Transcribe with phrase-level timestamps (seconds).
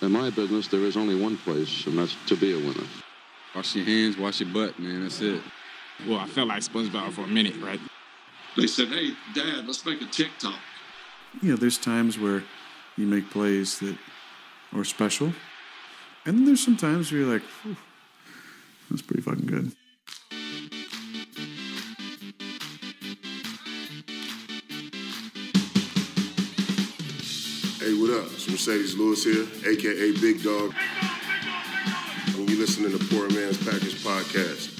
[0.00, 2.86] In my business, there is only one place, and that's to be a winner.
[3.54, 5.02] Wash your hands, wash your butt, man.
[5.02, 5.42] That's it.
[6.06, 7.80] Well, I felt like SpongeBob for a minute, right?
[8.56, 10.54] They said, hey, Dad, let's make a TikTok.
[11.42, 12.44] You know, there's times where
[12.96, 13.96] you make plays that
[14.72, 15.32] are special.
[16.24, 17.42] And then there's some times where you're like,
[18.90, 19.72] that's pretty fucking good.
[28.50, 30.72] It's Marcedes Lewis here, aka Big Dog.
[32.36, 34.74] And you listening to the Poor Man's Packers podcast.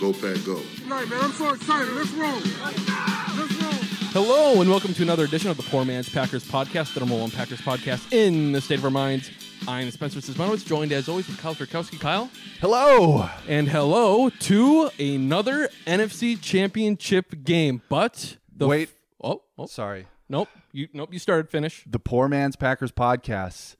[0.00, 0.60] Go Pack Go.
[0.88, 1.92] Right, man, I'm so excited.
[1.94, 2.32] Let's roll.
[2.32, 3.72] Let's roll.
[4.14, 7.30] Hello, and welcome to another edition of the Poor Man's Packers podcast, the number one
[7.30, 9.30] Packers podcast in the state of our minds.
[9.68, 12.00] I'm Spencer Sismonowitz, joined as always with Kyle Turkowski.
[12.00, 12.30] Kyle.
[12.60, 13.28] Hello.
[13.46, 17.80] And hello to another NFC championship game.
[17.88, 18.90] But the Wait.
[19.22, 20.06] oh, oh, Sorry.
[20.28, 20.48] nope.
[20.72, 21.84] You nope, you started finish.
[21.86, 23.76] The Poor Man's Packers podcast.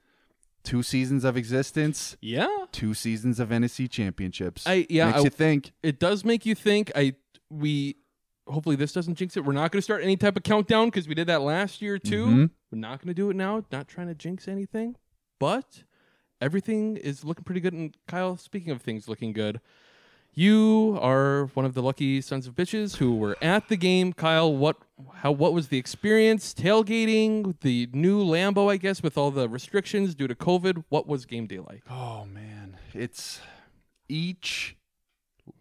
[0.63, 2.47] Two seasons of existence, Yeah.
[2.71, 4.65] two seasons of NFC championships.
[4.67, 5.73] I- yeah, Makes I- you think.
[5.83, 7.15] It does make you think I
[7.51, 7.97] we
[8.47, 9.45] hopefully this doesn't jinx it.
[9.45, 11.99] We're not going to start any type of countdown because we did that last year
[11.99, 12.27] too.
[12.27, 12.51] Mhm.
[12.71, 13.65] We're not going to do it now.
[13.73, 14.97] Not trying to jinx anything,
[15.41, 15.83] but
[16.41, 17.73] everything is looking pretty good.
[17.73, 19.61] And Kyle, speaking of things looking good,
[20.35, 24.13] you are one of the lucky sons of bitches who were at the game.
[24.13, 24.77] Kyle, what
[25.17, 26.55] how what was the experience?
[26.55, 30.85] Tailgating, the new Lambeau, I guess, with all the restrictions due to COVID.
[30.89, 31.83] What was game day like?
[31.91, 33.41] Oh man, it's
[34.09, 34.77] each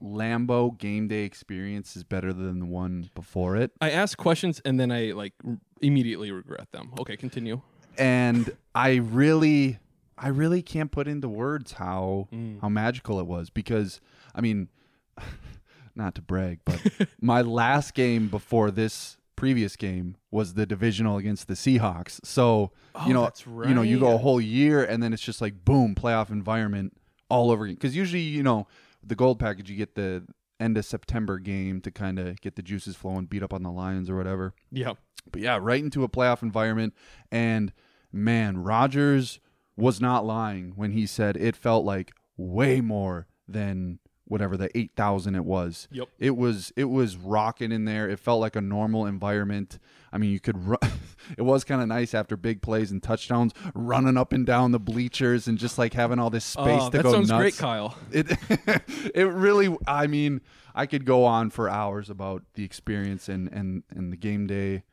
[0.01, 3.71] Lambeau game day experience is better than the one before it.
[3.81, 6.91] I ask questions and then I like r- immediately regret them.
[6.99, 7.61] Okay, continue.
[7.97, 9.79] and I really,
[10.17, 12.61] I really can't put into words how Mm.
[12.61, 13.99] how magical it was because
[14.35, 14.69] I mean,
[15.95, 16.81] not to brag, but
[17.21, 22.19] my last game before this previous game was the divisional against the Seahawks.
[22.23, 25.21] So Oh, you know, that's you know, you go a whole year and then it's
[25.21, 26.95] just like boom, playoff environment
[27.29, 27.75] all over again.
[27.75, 28.67] Because usually, you know,
[29.03, 30.23] the gold package, you get the
[30.59, 33.71] end of September game to kind of get the juices flowing, beat up on the
[33.71, 34.53] Lions or whatever.
[34.71, 34.93] Yeah.
[35.31, 36.93] But yeah, right into a playoff environment.
[37.31, 37.71] And
[38.11, 39.39] man, Rodgers
[39.77, 43.99] was not lying when he said it felt like way more than
[44.31, 45.89] whatever the 8000 it was.
[45.91, 46.07] Yep.
[46.17, 48.09] It was it was rocking in there.
[48.09, 49.77] It felt like a normal environment.
[50.13, 50.79] I mean, you could run
[51.37, 54.79] it was kind of nice after big plays and touchdowns running up and down the
[54.79, 57.41] bleachers and just like having all this oh, space Oh, to that go sounds nuts.
[57.41, 57.97] great, Kyle.
[58.11, 58.31] It
[59.13, 60.39] it really I mean,
[60.73, 64.83] I could go on for hours about the experience and and and the game day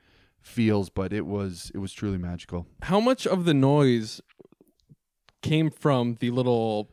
[0.41, 2.67] feels, but it was it was truly magical.
[2.83, 4.21] How much of the noise
[5.43, 6.91] came from the little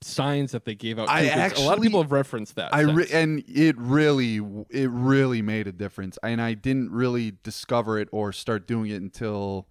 [0.00, 1.08] signs that they gave out?
[1.08, 1.48] I?
[1.50, 2.72] 'Cause a lot of people have referenced that.
[2.74, 4.36] I re- and it really
[4.70, 6.18] it really made a difference.
[6.22, 9.66] And I didn't really discover it or start doing it until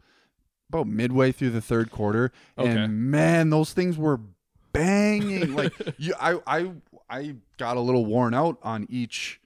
[0.70, 2.32] about midway through the third quarter.
[2.58, 2.70] Okay.
[2.70, 4.20] And man, those things were
[4.74, 5.54] banging.
[5.56, 6.72] like you I I
[7.10, 9.40] I got a little worn out on each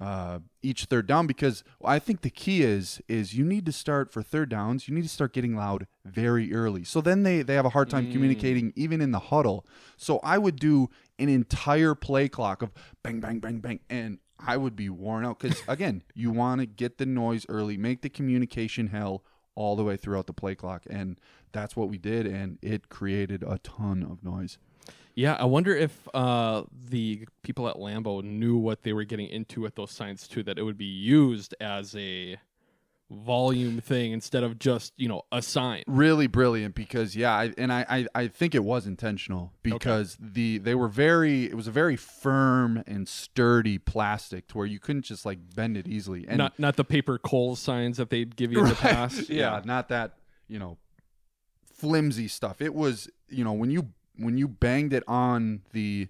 [0.00, 4.12] uh, each third down because I think the key is is you need to start
[4.12, 4.86] for third downs.
[4.86, 6.84] You need to start getting loud very early.
[6.84, 9.66] So then they they have a hard time communicating even in the huddle.
[9.96, 10.88] So I would do
[11.18, 12.70] an entire play clock of
[13.02, 16.66] bang bang bang bang, and I would be worn out because again, you want to
[16.66, 19.24] get the noise early, make the communication hell
[19.56, 21.18] all the way throughout the play clock, and
[21.50, 24.58] that's what we did, and it created a ton of noise.
[25.18, 29.62] Yeah, I wonder if uh, the people at Lambeau knew what they were getting into
[29.62, 30.44] with those signs too.
[30.44, 32.36] That it would be used as a
[33.10, 35.82] volume thing instead of just you know a sign.
[35.88, 40.58] really brilliant because yeah I, and I, I i think it was intentional because the
[40.58, 45.06] they were very it was a very firm and sturdy plastic to where you couldn't
[45.06, 48.52] just like bend it easily and not not the paper coal signs that they'd give
[48.52, 49.28] you in the past.
[49.30, 50.76] yeah, not that you know
[51.64, 56.08] flimsy stuff it was you know when you when you banged it on the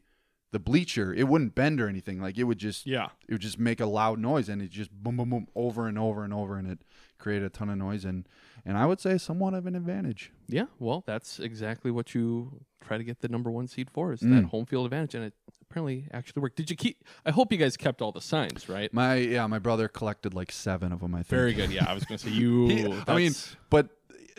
[0.51, 3.09] the bleacher it wouldn't bend or anything like it would just Yeah.
[3.29, 5.99] it would just make a loud noise and it just boom boom boom over and
[5.99, 6.79] over and over and it
[7.19, 8.27] created a ton of noise and
[8.65, 12.97] and i would say somewhat of an advantage Yeah, well, that's exactly what you try
[12.97, 14.45] to get the number one seed for is that Mm.
[14.47, 16.57] home field advantage, and it apparently actually worked.
[16.57, 17.05] Did you keep?
[17.27, 18.91] I hope you guys kept all the signs, right?
[18.95, 21.15] My yeah, my brother collected like seven of them.
[21.15, 21.29] I think.
[21.29, 21.71] Very good.
[21.71, 22.69] Yeah, I was going to say you.
[22.69, 23.33] He- I mean,
[23.69, 23.91] but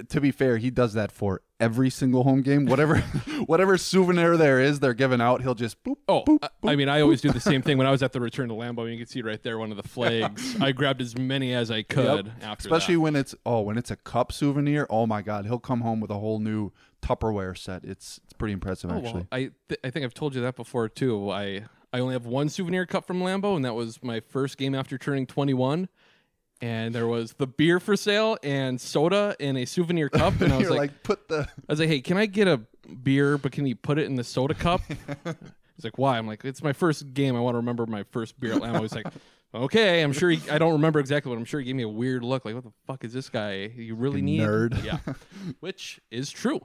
[0.09, 2.65] to be fair, he does that for every single home game.
[2.65, 2.97] Whatever,
[3.45, 5.41] whatever souvenir there is, they're giving out.
[5.41, 5.97] He'll just boop.
[6.07, 8.13] oh, boop, I, I mean, I always do the same thing when I was at
[8.13, 8.89] the Return to Lambeau.
[8.91, 10.55] You can see right there one of the flags.
[10.61, 12.35] I grabbed as many as I could Yep.
[12.43, 13.01] after Especially that.
[13.01, 14.87] when it's oh when it's a cup souvenir.
[14.89, 16.71] Oh my God, he'll come home with a whole new
[17.01, 17.83] Tupperware set.
[17.85, 19.13] It's it's pretty impressive Oh, actually.
[19.13, 21.29] well, I th- I think I've told you that before too.
[21.31, 24.75] I I only have one souvenir cup from Lambeau, and that was my first game
[24.75, 25.89] after turning 21.
[26.61, 30.41] And there was the beer for sale and soda in a souvenir cup.
[30.41, 32.61] And I was like, like, put the I was like, hey, can I get a
[33.03, 34.81] beer, but can you put it in the soda cup?
[35.25, 36.17] He's like, why?
[36.17, 37.35] I'm like, it's my first game.
[37.35, 38.81] I want to remember my first beer at Lambeau.
[38.81, 39.07] He's like,
[39.55, 40.01] okay.
[40.01, 40.29] I'm sure.
[40.29, 42.43] He, I don't remember exactly, but I'm sure he gave me a weird look.
[42.43, 43.71] Like, what the fuck is this guy?
[43.75, 44.83] You really need nerd.
[44.83, 44.97] Yeah,
[45.61, 46.59] which is true.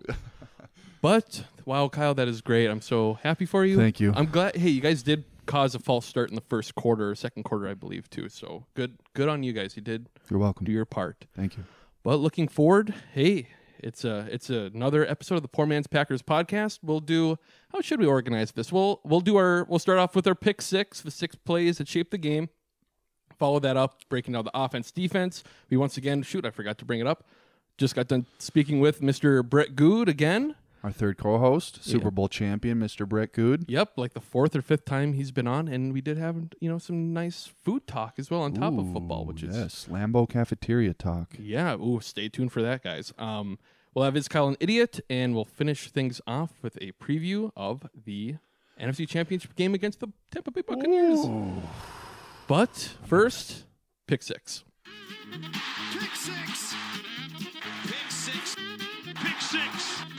[1.01, 2.67] But wow, Kyle, that is great.
[2.67, 3.77] I'm so happy for you.
[3.77, 4.13] Thank you.
[4.17, 4.57] I'm glad.
[4.57, 7.75] Hey, you guys did cause a false start in the first quarter, second quarter, I
[7.75, 8.29] believe, too.
[8.29, 9.77] So good, good on you guys.
[9.77, 10.65] You did You're welcome.
[10.65, 11.27] do your part.
[11.35, 11.65] Thank you.
[12.03, 13.49] But looking forward, hey,
[13.79, 16.79] it's a it's another episode of the Poor Man's Packers podcast.
[16.83, 17.39] We'll do
[17.73, 18.73] how should we organize this?
[18.73, 21.89] We'll we'll do our we'll start off with our pick six, the six plays that
[21.89, 22.49] shaped the game.
[23.39, 25.43] Follow that up, breaking down the offense, defense.
[25.69, 27.25] We once again shoot, I forgot to bring it up.
[27.77, 29.45] Just got done speaking with Mr.
[29.45, 30.55] Brett Goode again.
[30.85, 33.09] Our third co-host, Super Bowl champion, Mr.
[33.09, 33.65] Brett Goode.
[33.69, 36.69] Yep, like the fourth or fifth time he's been on, and we did have you
[36.69, 40.29] know some nice food talk as well on top of football, which is yes, Lambeau
[40.29, 41.37] cafeteria talk.
[41.39, 43.15] Yeah, ooh, stay tuned for that, guys.
[43.17, 43.59] Um,
[43.95, 47.87] we'll have Is Kyle an Idiot, and we'll finish things off with a preview of
[48.05, 48.35] the
[48.79, 51.21] NFC Championship game against the Tampa Bay Buccaneers.
[52.47, 53.65] But first,
[54.07, 54.65] pick six.
[55.33, 56.75] Pick six.
[57.87, 58.57] Pick six.
[59.15, 60.14] Pick six.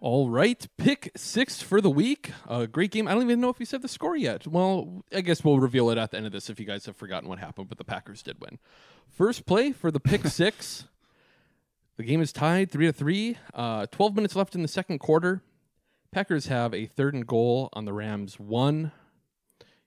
[0.00, 2.30] All right, pick six for the week.
[2.46, 3.08] A great game.
[3.08, 4.46] I don't even know if we said the score yet.
[4.46, 6.96] Well, I guess we'll reveal it at the end of this if you guys have
[6.96, 8.60] forgotten what happened, but the Packers did win.
[9.08, 10.86] First play for the pick six.
[11.96, 13.38] The game is tied three to three.
[13.52, 15.42] Uh, Twelve minutes left in the second quarter.
[16.12, 18.92] Packers have a third and goal on the Rams one.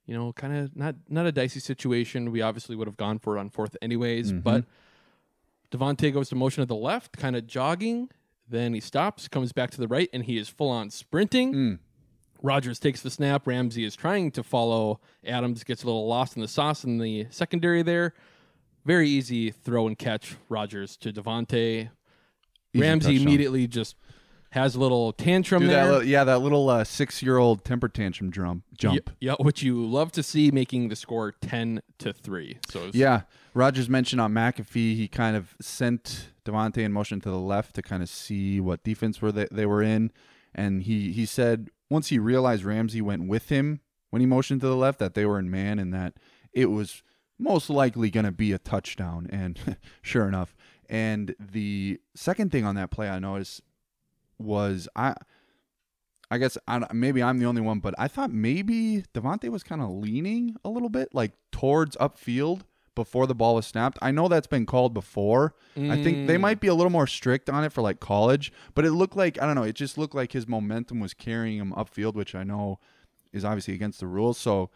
[0.06, 2.32] You know, kind of not not a dicey situation.
[2.32, 4.66] We obviously would have gone for it on fourth anyways, but
[5.72, 8.10] Davante goes to motion to the left, kind of jogging.
[8.52, 11.54] Then he stops, comes back to the right, and he is full on sprinting.
[11.54, 11.74] Hmm.
[12.44, 13.48] Rodgers takes the snap.
[13.48, 15.00] Ramsey is trying to follow.
[15.26, 18.14] Adams gets a little lost in the sauce in the secondary there.
[18.84, 20.36] Very easy throw and catch.
[20.50, 21.90] Rodgers to Davante.
[22.74, 23.28] Easy Ramsey touchdown.
[23.28, 23.96] immediately just
[24.52, 25.92] has a little tantrum Do that there.
[25.92, 29.10] little, yeah, that little uh, six-year-old temper tantrum drum jump.
[29.20, 32.58] Yeah, yeah, which you love to see, making the score ten to three.
[32.70, 33.22] So it's- Yeah,
[33.54, 37.82] Rodgers mentioned on McAfee he kind of sent Davante in motion to the left to
[37.82, 40.12] kind of see what defense were they, they were in,
[40.54, 44.68] and he he said once he realized Ramsey went with him when he motioned to
[44.68, 46.14] the left that they were in man and that
[46.54, 47.04] it was
[47.40, 50.56] most likely going to be a touchdown, and sure enough.
[50.90, 53.62] And the second thing on that play I noticed
[54.44, 55.16] was I.
[56.34, 59.82] I guess I, maybe I'm the only one, but I thought maybe Davante was kind
[59.82, 62.62] of leaning a little bit, like towards upfield
[62.96, 63.98] before the ball was snapped.
[64.02, 65.56] I know that's been called before.
[65.78, 68.86] I think they might be a little more strict on it for like college, but
[68.86, 69.64] it looked like I don't know.
[69.64, 72.80] It just looked like his momentum was carrying him upfield, which I know
[73.34, 74.38] is obviously against the rules.
[74.38, 74.70] So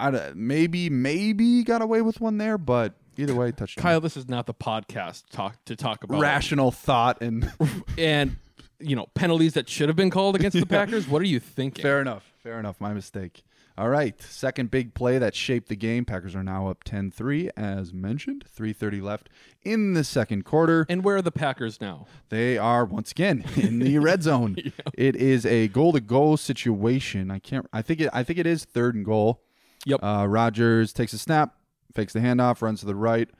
[0.00, 3.82] I, maybe maybe got away with one there, but either way, touchdown.
[3.82, 7.52] Kyle, this is not the podcast talk to talk about rational thought and
[7.98, 8.36] and
[8.82, 11.08] you know penalties that should have been called against the Packers.
[11.08, 11.82] What are you thinking?
[11.82, 12.32] Fair enough.
[12.42, 12.80] Fair enough.
[12.80, 13.42] My mistake.
[13.78, 14.20] All right.
[14.20, 16.04] Second big play that shaped the game.
[16.04, 18.44] Packers are now up 10 3, as mentioned.
[18.54, 19.30] 3.30 left
[19.62, 20.84] in the second quarter.
[20.90, 22.06] And where are the Packers now?
[22.28, 24.56] They are once again in the red zone.
[24.92, 27.30] It is a goal to goal situation.
[27.30, 29.42] I can't I think it I think it is third and goal.
[29.86, 30.00] Yep.
[30.02, 31.54] Uh Rodgers takes a snap,
[31.94, 33.30] fakes the handoff, runs to the right.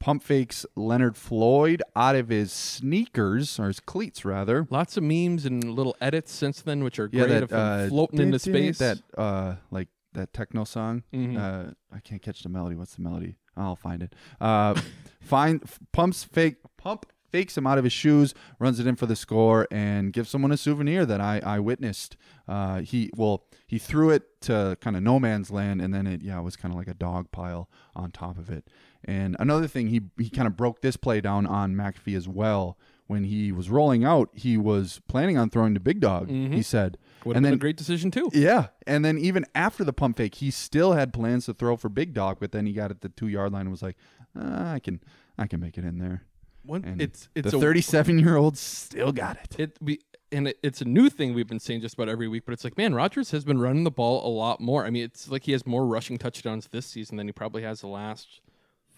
[0.00, 4.66] Pump fakes Leonard Floyd out of his sneakers, or his cleats rather.
[4.70, 7.88] Lots of memes and little edits since then, which are Yeah, great that of uh,
[7.88, 8.78] floating into space.
[8.78, 11.02] That uh, like that techno song.
[11.12, 11.38] Mhm.
[11.38, 12.76] Uh, I can't catch the melody.
[12.76, 13.36] What's the melody?
[13.56, 14.14] I'll find it.
[14.40, 14.74] Uh,
[15.22, 19.16] find pumps fake pump fakes him out of his shoes, runs it in for the
[19.16, 22.16] score, and gives someone a souvenir that I I witnessed.
[22.46, 26.20] Uh, he well he threw it to kind of no man's land, and then it
[26.22, 28.68] yeah it was kind of like a dog pile on top of it.
[29.04, 32.78] And another thing, he he kind of broke this play down on McAfee as well.
[33.06, 36.30] When he was rolling out, he was planning on throwing to Big Dog.
[36.30, 36.96] He said,
[37.26, 38.30] Would and then a great decision too.
[38.32, 41.90] yeah, and then even after the pump fake, he still had plans to throw for
[41.90, 43.96] Big Dog, but then he got at the two yard line and was like,
[44.34, 45.00] "Ah, "I can,
[45.36, 46.22] I can make it in there."
[46.62, 49.60] One, it's it's the a 37 year old still got it.
[49.60, 49.98] it we
[50.32, 52.44] and it, it's a new thing we've been saying just about every week.
[52.46, 54.84] But it's like, man, Rodgers has been running the ball a lot more.
[54.86, 57.82] I mean, it's like he has more rushing touchdowns this season than he probably has
[57.82, 58.40] the last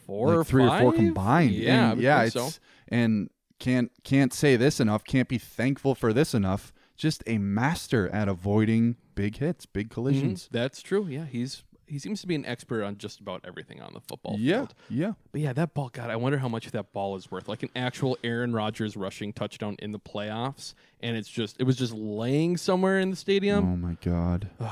[0.07, 1.53] four or like three or four combined.
[1.53, 2.49] Yeah, And yeah, it's so.
[2.89, 5.05] and can't can't say this enough.
[5.05, 6.73] Can't be thankful for this enough.
[6.97, 10.45] Just a master at avoiding big hits, big collisions.
[10.45, 11.07] Mhm, That's true.
[11.09, 14.35] Yeah, he's he seems to be an expert on just about everything on the football
[14.41, 14.75] Yeah, field.
[14.91, 15.13] yeah.
[15.31, 17.47] But yeah, that ball, God, I wonder how much that ball is worth.
[17.49, 21.77] Like an actual Aaron Rodgers rushing touchdown in the playoffs, and it's just it was
[21.77, 23.65] just laying somewhere in the stadium.
[23.73, 24.49] Oh my god.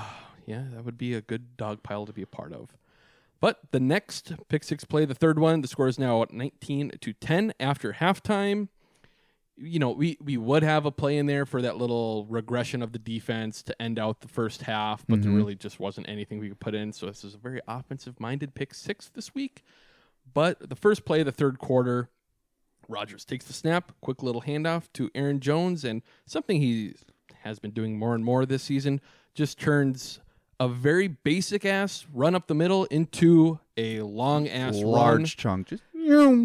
[0.47, 2.69] Yeah, that would be a good dog pile to be a part of.
[3.44, 7.12] But the next pick six play, the third one, the score is now 19 to
[7.12, 8.68] 10 after halftime.
[9.58, 12.92] You know, we, we would have a play in there for that little regression of
[12.92, 15.36] the defense to end out the first half, but there mm-hmm.
[15.36, 16.90] really just wasn't anything we could put in.
[16.94, 19.62] So this is a very offensive minded pick six this week.
[20.32, 22.08] But the first play of the third quarter,
[22.88, 26.94] Rogers takes the snap, quick little handoff to Aaron Jones, and something he
[27.42, 29.02] has been doing more and more this season
[29.34, 30.20] just turns
[30.64, 35.68] a very basic ass run up the middle into a long ass Large chunk.
[35.68, 35.83] Just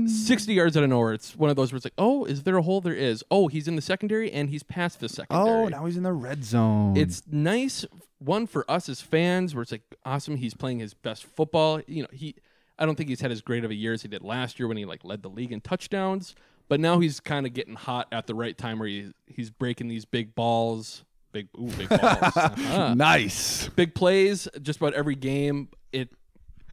[0.07, 1.13] 60 yards out of nowhere.
[1.13, 2.81] It's one of those where it's like, oh, is there a hole?
[2.81, 3.23] There is.
[3.29, 5.49] Oh, he's in the secondary and he's past the secondary.
[5.49, 6.95] oh, now he's in the red zone.
[6.97, 7.85] It's nice
[8.19, 11.81] one for us as fans where it's like awesome he's playing his best football.
[11.88, 12.35] You know, he
[12.77, 14.67] I don't think he's had as great of a year as he did last year
[14.67, 16.35] when he like led the league in touchdowns,
[16.69, 19.89] but now he's kind of getting hot at the right time where he, he's breaking
[19.89, 22.01] these big balls, big ooh, big balls.
[22.36, 22.93] Uh-huh.
[22.93, 23.67] nice.
[23.69, 25.69] Big plays just about every game.
[25.91, 26.09] It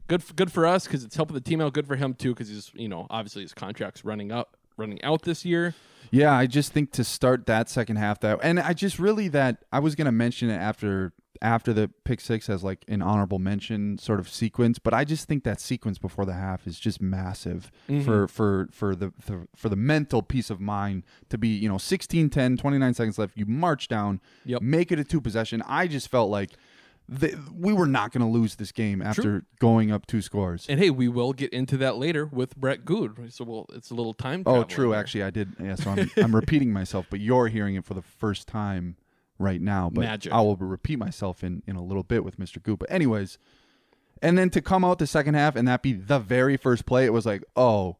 [0.08, 2.34] good for, good for us cuz it's helping the team out, good for him too
[2.34, 5.74] cuz he's, you know, obviously his contract's running up running out this year.
[6.10, 9.64] Yeah, I just think to start that second half that and I just really that
[9.72, 11.12] I was gonna mention it after
[11.46, 15.28] after the pick six as like an honorable mention sort of sequence, but I just
[15.28, 18.04] think that sequence before the half is just massive Mm-hmm.
[18.04, 21.78] for for for the, the for the mental peace of mind to be, you know,
[21.78, 24.60] 16 10, 29 seconds left, you march down, Yep.
[24.62, 25.62] make it a two possession.
[25.66, 26.50] I just felt like
[27.08, 30.66] the, we were not going to lose this game after going up two scores.
[30.68, 33.32] And hey, we will get into that later with Brett Goode.
[33.32, 34.90] So we'll, it's a little time Oh, true.
[34.90, 34.98] there.
[34.98, 35.54] Actually, I did.
[35.62, 38.96] Yeah, so I'm, I'm repeating myself, but you're hearing it for the first time
[39.38, 39.90] right now.
[39.92, 40.32] But Magic.
[40.32, 42.62] I will repeat myself in, in a little bit with Mr.
[42.62, 42.78] Goode.
[42.78, 43.38] But anyways,
[44.22, 47.04] and then to come out the second half and that be the very first play,
[47.04, 47.96] it was like, oh,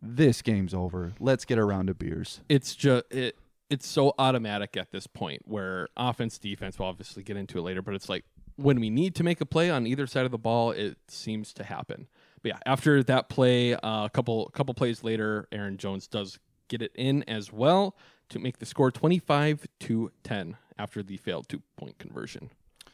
[0.00, 1.12] this game's over.
[1.18, 2.40] Let's get a round of beers.
[2.48, 3.36] it's just it
[3.70, 7.80] it's so automatic at this point where offense defense we'll obviously get into it later
[7.80, 8.24] but it's like
[8.56, 11.54] when we need to make a play on either side of the ball it seems
[11.54, 12.06] to happen
[12.42, 16.38] but yeah after that play uh, a couple couple plays later aaron jones does
[16.68, 17.96] get it in as well
[18.30, 22.50] to make the score 25 to 10 after the failed two point conversion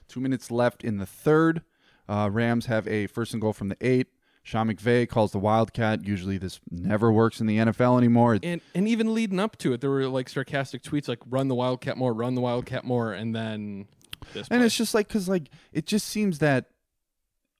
[0.08, 1.62] Two minutes left in the third.
[2.08, 4.08] Uh, Rams have a first and goal from the eight.
[4.42, 6.04] Sean McVay calls the Wildcat.
[6.04, 8.38] Usually this never works in the NFL anymore.
[8.42, 11.54] And and even leading up to it there were like sarcastic tweets like run the
[11.54, 13.86] wildcat more run the wildcat more and then
[14.32, 14.66] this And play.
[14.66, 16.66] it's just like because like it just seems that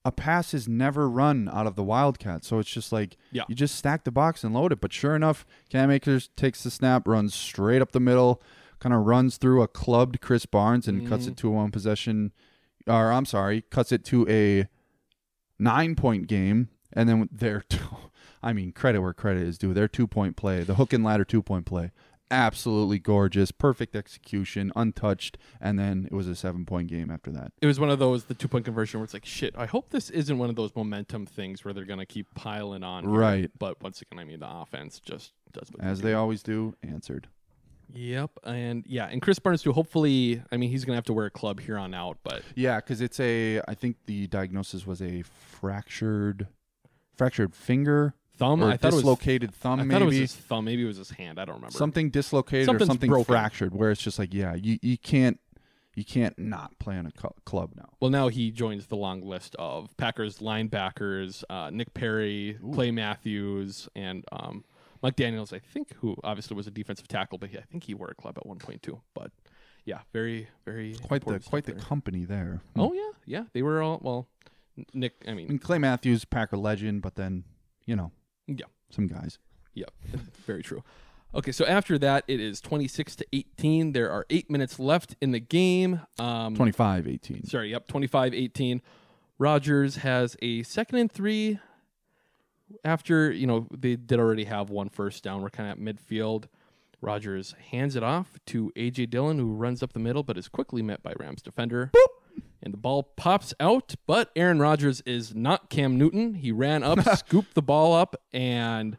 [0.04, 2.44] a pass is never run out of the Wildcat.
[2.44, 3.42] So it's just like Yeah.
[3.48, 4.80] you just stack the box and load it.
[4.80, 8.42] But sure enough, Cam Akers takes the snap, runs straight up the middle,
[8.78, 11.32] kind of runs through a clubbed Krys Barnes and cuts Mm-hmm.
[11.32, 12.32] it to a one possession.
[12.86, 14.68] Or I'm sorry, cuts it to a
[15.58, 16.68] nine point game.
[16.92, 17.64] And then their,
[18.42, 19.74] I mean, credit where credit is due.
[19.74, 21.90] Their two point play, the hook and ladder two point play,
[22.30, 25.38] absolutely gorgeous, perfect execution, untouched.
[25.60, 27.52] And then it was a seven point game after that.
[27.60, 29.54] it was one of those the two point conversion where it's like shit.
[29.56, 33.04] I hope this isn't one of those momentum things where they're gonna keep piling on.
[33.04, 33.12] here.
[33.12, 33.50] Right.
[33.58, 36.74] But once again, I mean the offense just does what as they they always do,
[36.82, 37.28] answered.
[37.92, 39.72] Yep, and yeah, and Krys Barnes too.
[39.72, 42.76] Hopefully, I mean he's gonna have to wear a club here on out, but Yeah,
[42.76, 43.60] because it's a.
[43.66, 46.46] I think the diagnosis was a fractured,
[47.16, 48.62] fractured finger thumb.
[48.62, 50.64] or I thought it was dislocated thumb, I maybe thought it was his thumb.
[50.64, 51.38] Maybe it was his hand.
[51.38, 51.76] I don't remember.
[51.76, 53.32] something dislocated or something broken.
[53.32, 53.74] fractured.
[53.74, 55.38] Where it's just like, yeah, you you can't
[55.94, 57.12] you can't not play on a
[57.44, 57.90] club now.
[58.00, 63.88] Well, now he joins the long list of Packers linebackers: uh, Nick Perry, Clay Matthews,
[63.94, 64.64] and um,
[65.02, 65.52] Mike Daniels.
[65.52, 68.14] I think who obviously was a defensive tackle, but he, I think he wore a
[68.14, 69.00] club at one point too.
[69.14, 69.30] But
[69.84, 72.60] yeah, very very Quite the quite the company there.
[72.76, 73.44] Oh yeah, yeah.
[73.52, 74.28] They were all well.
[74.94, 77.44] Nick, I mean, And Clay Matthews, Packer legend, but then
[77.84, 78.12] you know
[78.46, 79.38] yeah, some guys.
[79.74, 79.86] yeah.
[80.46, 80.82] Very true.
[81.32, 83.92] Okay, so after that, it is twenty six to eighteen.
[83.92, 86.00] There are eight minutes left in the game.
[86.18, 87.48] Um, 25-18.
[87.48, 88.80] Sorry, yep, 25-18.
[89.38, 91.58] Rodgers has a second and three.
[92.84, 96.46] After you know they did already have one first down, we're kind of at midfield.
[97.00, 100.82] Rodgers hands it off to AJ Dillon, who runs up the middle, but is quickly
[100.82, 101.90] met by Rams defender.
[102.62, 106.34] And the ball pops out, but Aaron Rodgers is not Cam Newton.
[106.34, 108.98] He ran up, scooped the ball up, and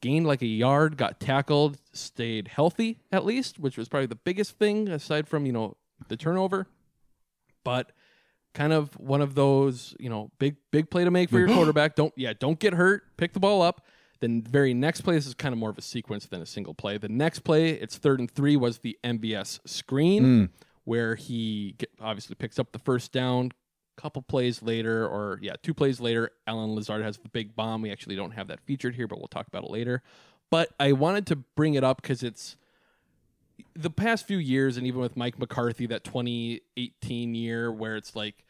[0.00, 4.58] gained like a yard, got tackled, stayed healthy at least, which was probably the biggest
[4.58, 5.76] thing aside from, you know,
[6.08, 6.68] the turnover.
[7.64, 7.90] But
[8.54, 11.96] kind of one of those, you know, big big play to make for your quarterback.
[11.96, 13.16] Don't yeah, don't get hurt.
[13.16, 13.84] Pick the ball up.
[14.20, 16.72] Then very next play, this is kind of more of a sequence than a single
[16.72, 16.96] play.
[16.96, 20.48] The next play, it's third and three, was the MVS screen mm.
[20.86, 23.52] Where he obviously picks up the first down.
[23.98, 27.82] A couple plays later, or yeah, two plays later, Allen Lazard has the big bomb.
[27.82, 30.02] We actually don't have that featured here, but we'll talk about it later.
[30.50, 32.56] But I wanted to bring it up because it's
[33.74, 38.44] the past few years, and even with Mike McCarthy, that 2018 year where it's like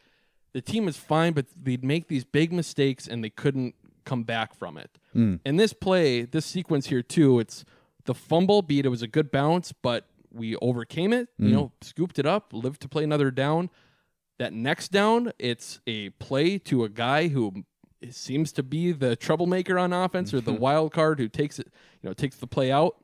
[0.52, 3.75] the team is fine, but they'd make these big mistakes and they couldn't
[4.05, 4.90] come back from it.
[5.12, 5.37] Hmm.
[5.45, 7.64] And this play, this sequence here too, it's
[8.07, 8.87] the fumble beat.
[8.87, 11.28] It was a good bounce, but we overcame it.
[11.38, 11.52] You mm.
[11.52, 13.71] know, scooped it up, lived to play another down.
[14.38, 17.64] That next down, it's a play to a guy who
[18.11, 20.61] seems to be the troublemaker on offense or the mm-hmm.
[20.61, 21.69] wild card who takes it,
[22.02, 22.97] you know, takes the play out.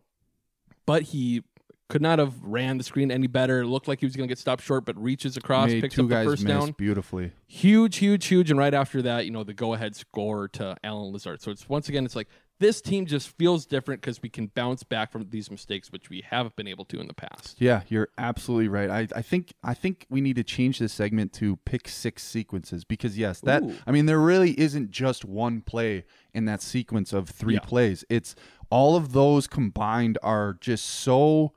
[0.85, 1.43] But he
[1.89, 3.61] could not have ran the screen any better.
[3.61, 5.99] It looked like he was going to get stopped short, but reaches across, Made picks
[5.99, 6.73] up the first down.
[6.73, 7.33] beautifully.
[7.47, 8.51] Huge, huge, huge.
[8.51, 11.43] And right after that, you know, the go ahead score to Allen Lazard.
[11.43, 12.29] So it's once again, it's like
[12.63, 16.23] this team just feels different because we can bounce back from these mistakes, which we
[16.27, 17.57] haven't been able to in the past.
[17.59, 18.89] Yeah, you're absolutely right.
[18.89, 22.85] I, I think I think we need to change this segment to pick six sequences
[22.85, 23.75] because yes, that Ooh.
[23.87, 27.61] I mean there really isn't just one play in that sequence of three Yeah.
[27.61, 28.05] plays.
[28.09, 28.35] It's
[28.71, 31.53] all of those combined are just so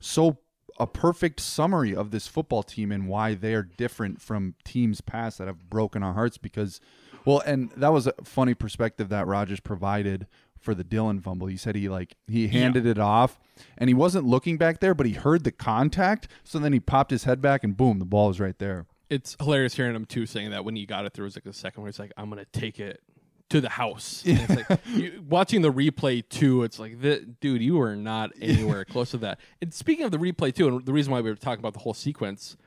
[0.00, 0.38] so
[0.80, 5.38] a perfect summary of this football team and why they are different from teams past
[5.38, 6.80] that have broken our hearts because
[7.28, 10.26] well and that was a funny perspective that Rodgers provided
[10.58, 11.46] for the Dillon fumble.
[11.46, 13.38] He said he like he handed it off
[13.76, 17.10] and he wasn't looking back there but he heard the contact so then he popped
[17.10, 18.86] his head back and boom the ball was right there.
[19.10, 21.52] It's hilarious hearing him too saying that when he got it, there was like a
[21.52, 23.02] second where he's like, "I'm gonna take it
[23.48, 26.62] to the house." And it's like you, watching the replay too.
[26.62, 29.40] It's like, the, dude, you were not anywhere close to that.
[29.62, 31.78] And speaking of the replay too, and the reason why we were talking about the
[31.78, 32.58] whole sequence,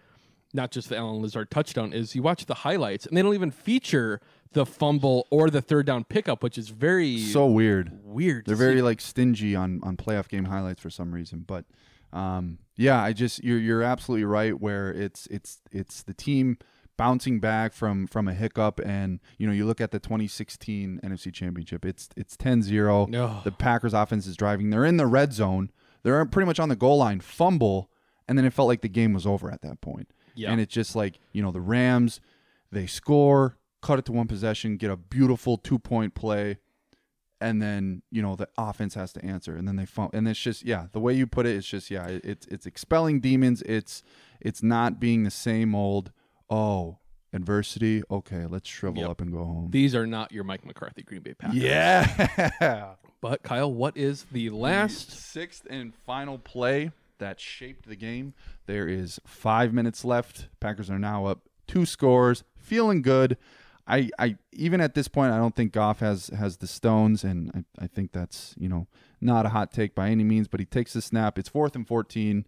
[0.53, 3.51] not just the Allen Lazard touchdown, is you watch the highlights and they don't even
[3.51, 4.19] feature
[4.53, 7.91] the fumble or the third down pickup, which is very So weird.
[8.03, 8.45] weird.
[8.45, 8.81] They're very see.
[8.81, 11.45] like stingy on on playoff game highlights for some reason.
[11.47, 11.65] But
[12.11, 14.59] um, yeah, I just you're you're absolutely right.
[14.59, 16.57] Where it's it's it's the team
[16.97, 21.33] bouncing back from from a hiccup, and you know you look at the 2016 NFC
[21.33, 21.85] Championship.
[21.85, 23.07] It's it's 10-0.
[23.09, 23.39] No.
[23.45, 24.69] The Packers offense is driving.
[24.69, 25.71] They're in the red zone.
[26.03, 27.21] They're pretty much on the goal line.
[27.21, 27.89] Fumble,
[28.27, 30.09] and then it felt like the game was over at that point.
[30.35, 30.51] Yeah.
[30.51, 32.19] And it's just like you know the Rams,
[32.71, 36.57] they score, cut it to one possession, get a beautiful two point play
[37.43, 40.39] and then you know the offense has to answer and then they fumble and it's
[40.39, 43.63] just yeah the way you put it it's just yeah it, it's it's expelling demons
[43.63, 44.03] it's
[44.39, 46.11] it's not being the same old
[46.51, 46.99] oh
[47.33, 49.09] adversity okay let's shrivel Yep.
[49.09, 51.57] up and go home These are not your Mike McCarthy Green Bay Packers.
[51.57, 58.33] yeah But Kyle, what is the last sixth and final play that shaped the game.
[58.65, 60.49] There is five minutes left.
[60.59, 63.37] Packers are now up two scores feeling good.
[63.87, 67.65] I, I even at this point I don't think Goff has has the stones and
[67.79, 68.87] I, I think that's you know
[69.19, 71.39] not a hot take by any means but he takes the snap.
[71.39, 72.45] It's fourth and 14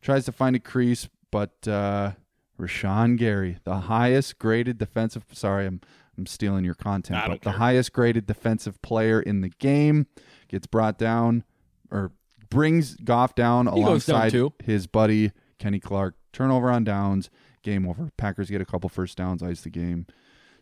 [0.00, 2.12] tries to find a crease but uh
[2.58, 5.80] Rashan Gary the highest graded defensive sorry I'm
[6.18, 10.06] I'm stealing your content but don't the highest graded defensive player in the game
[10.48, 11.44] gets brought down
[11.90, 12.12] or
[12.52, 17.30] brings Goff down He goes down alongside his buddy Kenny Clark turnover on downs
[17.62, 20.06] game over Packers get a couple first downs ice the game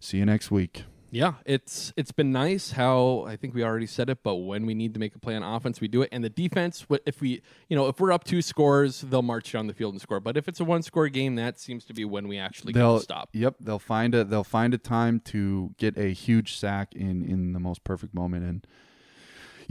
[0.01, 0.85] See you next week.
[1.13, 4.75] Yeah, it's it's been nice how I think we already said it, but when we
[4.75, 6.09] need to make a play on offense, we do it.
[6.13, 9.67] And the defense, if we, you know, if we're up two scores, they'll march down
[9.67, 10.21] the field and score.
[10.21, 12.99] But if it's a one score game, that seems to be when we actually They'll
[12.99, 13.31] to stop.
[13.33, 17.53] Yep, they'll find a they'll find a time to get a huge sack in in
[17.53, 18.67] the most perfect moment and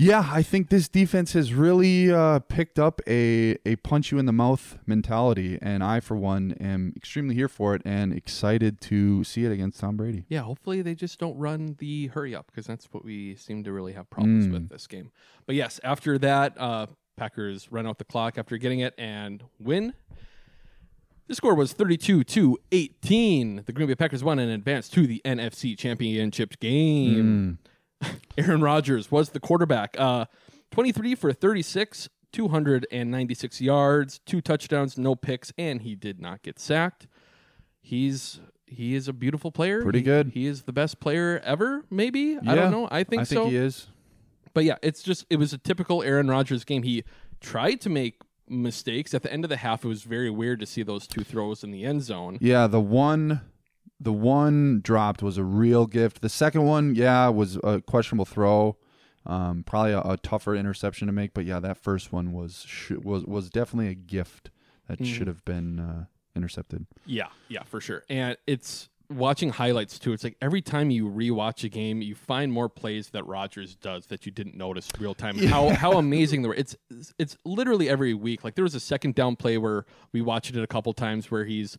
[0.01, 4.25] yeah, I think this defense has really uh, picked up a, a punch you in
[4.25, 9.25] the mouth mentality, and I, for one, am extremely here for it and excited to
[9.25, 10.23] see it against Tom Brady.
[10.29, 13.73] Yeah, hopefully they just don't run the hurry up because that's what we seem to
[13.73, 14.53] really have problems Mm.
[14.53, 15.11] with this game.
[15.45, 19.93] But yes, after that, uh, Packers run out the clock after getting it and win.
[21.27, 23.63] The score was 32 to 18.
[23.65, 27.59] The Green Bay Packers won and advanced to the NFC Championship game.
[28.37, 29.95] Aaron Rodgers was the quarterback.
[29.99, 30.25] Uh,
[30.71, 37.07] 23 for 36, 296 yards, two touchdowns, no picks, and he did not get sacked.
[37.81, 39.81] He's he is a beautiful player.
[39.81, 40.29] Pretty He- good.
[40.33, 41.83] He is the best player ever.
[41.89, 42.87] Maybe I don't know.
[42.91, 43.49] I think I think so.
[43.49, 43.87] he is.
[44.53, 46.83] But yeah, it's just it was a typical Aaron Rodgers game.
[46.83, 47.03] He
[47.41, 49.83] tried to make mistakes at the end of the half.
[49.85, 52.37] It was very weird to see those two throws in the end zone.
[52.41, 53.41] Yeah, the one
[53.99, 56.21] the one dropped was a real gift.
[56.21, 58.77] The second one, yeah, was a questionable throw.
[59.25, 62.91] Um, probably a, a tougher interception to make, but yeah, that first one was sh-
[62.91, 64.49] was was definitely a gift
[64.87, 65.05] that Mm.
[65.05, 66.87] should have been uh, intercepted.
[67.05, 68.03] Yeah, yeah, for sure.
[68.09, 70.13] And it's watching highlights too.
[70.13, 74.05] It's like every time you rewatch a game, you find more plays that Rodgers does
[74.07, 75.37] that you didn't notice real time.
[75.37, 76.55] How how amazing they were.
[76.55, 76.75] It's
[77.19, 78.43] it's literally every week.
[78.43, 81.43] Like there was a second down play where we watched it a couple times where
[81.45, 81.77] he's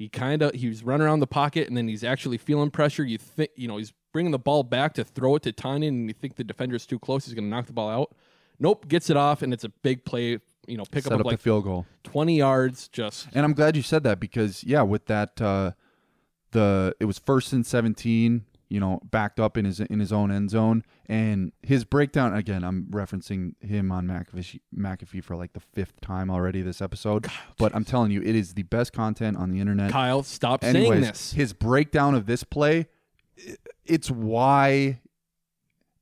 [0.00, 3.04] he kind of he's running around the pocket and then he's actually feeling pressure.
[3.04, 6.08] You think you know he's bringing the ball back to throw it to Tonyan and
[6.08, 7.26] you think the defender's too close.
[7.26, 8.16] He's going to knock the ball out.
[8.58, 10.38] Nope, gets it off and it's a big play.
[10.66, 11.84] You know, pick Set up up like the field goal.
[12.04, 12.88] 20 yards.
[12.88, 15.72] Just And I'm glad you said that because yeah, with that uh,
[16.52, 20.30] the it was first and 17 you know backed up in his in his own
[20.30, 25.60] end zone and his breakdown again i'm referencing him on mcafee, McAfee for like the
[25.60, 27.26] fifth time already this episode
[27.58, 31.02] but i'm telling you it is the best content on the internet Kyle, stop saying
[31.02, 31.32] this.
[31.32, 32.86] his breakdown of this play
[33.84, 35.00] it's why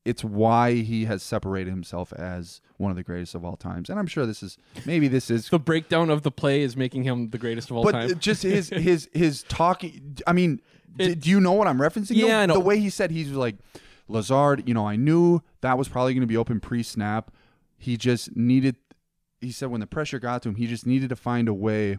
[0.05, 3.99] it's why he has separated himself as one of the greatest of all times and
[3.99, 7.31] i'm sure this is maybe this is The breakdown of the play is making him
[7.31, 8.19] the greatest of all but time.
[8.19, 10.19] just his his his talking.
[10.27, 10.61] I mean,
[10.99, 12.17] It- do you know what I'm referencing?
[12.17, 12.39] Yeah, though?
[12.39, 12.55] I know.
[12.55, 13.57] The way he said he's like
[14.09, 14.67] Lazard.
[14.69, 17.31] You know, I knew that was probably going to be open pre-snap.
[17.77, 18.77] He just needed.
[19.41, 21.99] He said when the pressure got to him, he just needed to find a way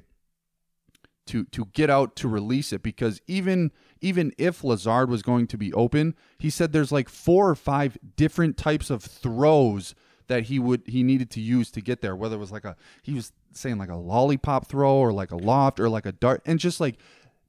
[1.27, 3.71] to to get out to release it because even
[4.01, 7.97] even if Lazard was going to be open, he said there's like four or five
[8.15, 9.93] different types of throws
[10.27, 12.15] that he would he needed to use to get there.
[12.15, 15.35] Whether it was like a he was saying like a lollipop throw or like a
[15.37, 16.97] loft or like a dart and just like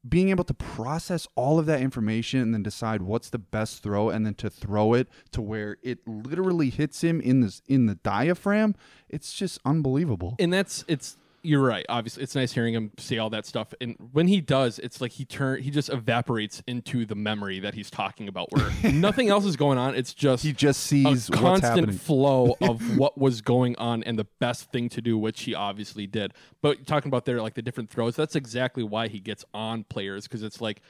[0.09, 4.09] being able to process all of that information and then decide what's the best throw
[4.09, 7.97] and then to throw it to where it literally hits him in this in the
[7.97, 8.75] diaphragm
[9.11, 10.37] it's just unbelievable.
[10.39, 11.87] And that's it's you're right.
[11.89, 13.73] Obviously it's nice hearing him say all that stuff.
[13.81, 17.75] And when he does it's like he turn he just evaporates into the memory that
[17.75, 19.95] he's talking about where nothing else is going on.
[19.95, 24.71] It's just he just sees constant flow of what was going on and the best
[24.73, 26.33] thing to do which he obviously did.
[26.63, 30.25] But talking about there like the different throws that's exactly why he gets on players
[30.25, 30.83] because it's like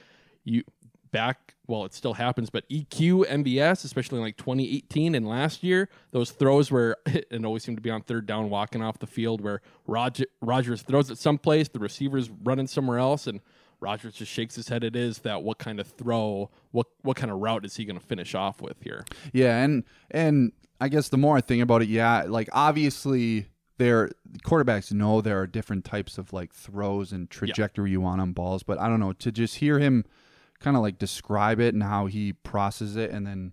[0.44, 0.64] you
[1.12, 5.88] back well it still happens but eq MVS especially in like 2018 and last year
[6.12, 9.40] those throws where it always seemed to be on third down walking off the field
[9.40, 13.40] where Roger, rodgers throws it someplace the receiver's running somewhere else and
[13.80, 17.30] rodgers just shakes his head it is that what kind of throw what what kind
[17.32, 19.04] of route is he going to finish off with here?
[19.32, 23.46] Yeah, and and I guess the more I think about it, yeah, like obviously
[23.78, 24.10] there
[24.44, 28.62] quarterbacks know there are different types of like throws and trajectory you want on balls,
[28.62, 30.04] but I don't know to just hear him
[30.60, 33.52] kind of like describe it and how he processes it, and then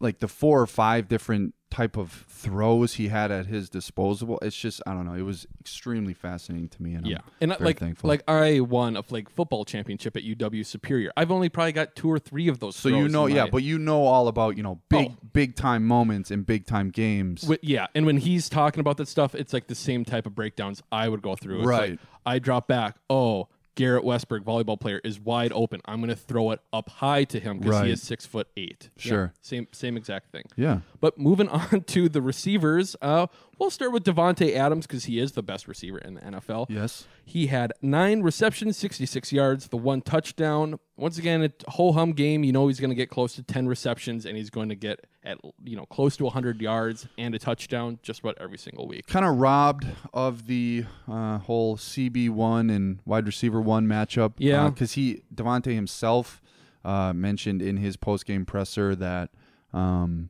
[0.00, 4.38] like the four or five different type of throws he had at his disposal.
[4.42, 5.14] It's just I don't know.
[5.14, 8.06] It was extremely fascinating to me, and yeah I'm and very like thankful.
[8.08, 12.08] like i won a like football championship at uw superior i've only probably got two
[12.10, 14.62] or three of those so you know, yeah, my- but you know all about you
[14.62, 15.16] know big Oh.
[15.32, 17.42] big time moments in big time games.
[17.42, 20.34] Wi- yeah, and when he's talking about that stuff, it's like the same type of
[20.34, 21.58] breakdowns I would go through.
[21.58, 21.98] It's like, Right.
[22.26, 22.96] I drop back.
[23.10, 25.80] Oh, Garrett Westberg, volleyball player, is wide open.
[25.84, 27.86] I'm going to throw it up high to him because Right.
[27.86, 28.90] he is six foot eight.
[28.96, 29.32] Yeah, Sure.
[29.40, 30.44] same same exact thing.
[30.56, 30.80] yeah.
[31.00, 33.26] But moving on to the receivers, uh,
[33.58, 36.66] we'll start with Davante Adams because he is the best receiver in the NFL.
[36.68, 37.06] Yes.
[37.24, 40.78] He had nine receptions, 66 yards, the one touchdown.
[40.96, 42.44] Once again, a whole hum game.
[42.44, 45.06] You know he's going to get close to 10 receptions, and he's going to get
[45.24, 49.06] at you know close to 100 yards and a touchdown just about every single week.
[49.06, 54.34] kind of robbed of the uh, whole CB one and wide receiver one matchup.
[54.38, 54.68] Yeah.
[54.68, 56.40] because he Davante himself
[56.84, 59.30] uh, mentioned in his post game presser that
[59.72, 60.28] um,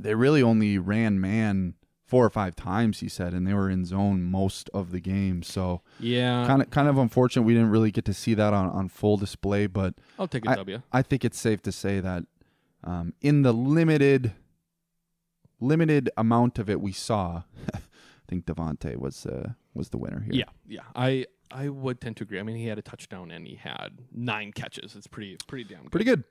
[0.00, 1.74] they really only ran man
[2.08, 3.00] four or five times.
[3.00, 5.42] He said, and they were in zone most of the game.
[5.42, 8.70] So Yeah, kind of kind of unfortunate we didn't really get to see that on,
[8.70, 9.66] on full display.
[9.66, 10.82] But I'll take a I, W.
[10.90, 12.24] I think it's safe to say that
[12.82, 14.32] um, in the limited
[15.60, 17.42] limited amount of it we saw,
[17.74, 17.80] I
[18.26, 20.34] think Davante was uh, was the winner here.
[20.34, 20.82] Yeah, yeah.
[20.96, 22.40] I I would tend to agree.
[22.40, 24.96] I mean, he had a touchdown and he had nine catches.
[24.96, 25.92] It's pretty pretty damn good.
[25.92, 26.24] pretty good.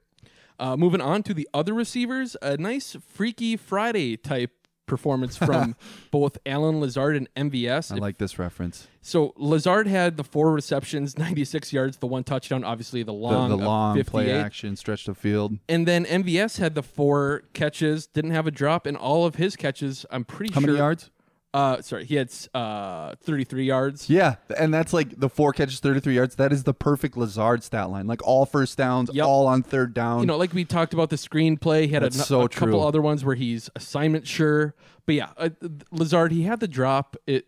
[0.60, 5.76] Uh, moving on to the other receivers, a nice Freaky Friday type performance from
[6.10, 7.92] both Allen Lazard and MVS.
[7.92, 8.88] I like this reference.
[9.02, 13.50] So Lazard had the four receptions, 96 yards, the one touchdown, obviously the The, long,
[13.50, 15.60] the of long play action stretch the field.
[15.70, 19.56] And then MVS had the four catches, didn't have a drop, and all of his
[19.56, 20.68] catches, I'm pretty How sure.
[20.68, 21.12] How many yards?
[21.58, 24.10] Uh, sorry, he had uh 33 yards.
[24.12, 26.36] Yeah, and that's like the four catches, thirty three yards.
[26.36, 28.06] That is the perfect Lazard stat line.
[28.06, 29.26] Like all first downs, Yep.
[29.26, 30.20] all on third down.
[30.20, 32.86] You know, like we talked about the screenplay, he had a, That's so a couple
[32.86, 34.76] other ones where he's assignment sure.
[35.08, 35.50] But yeah, uh,
[35.92, 37.18] Lazard, he had the drop.
[37.26, 37.48] It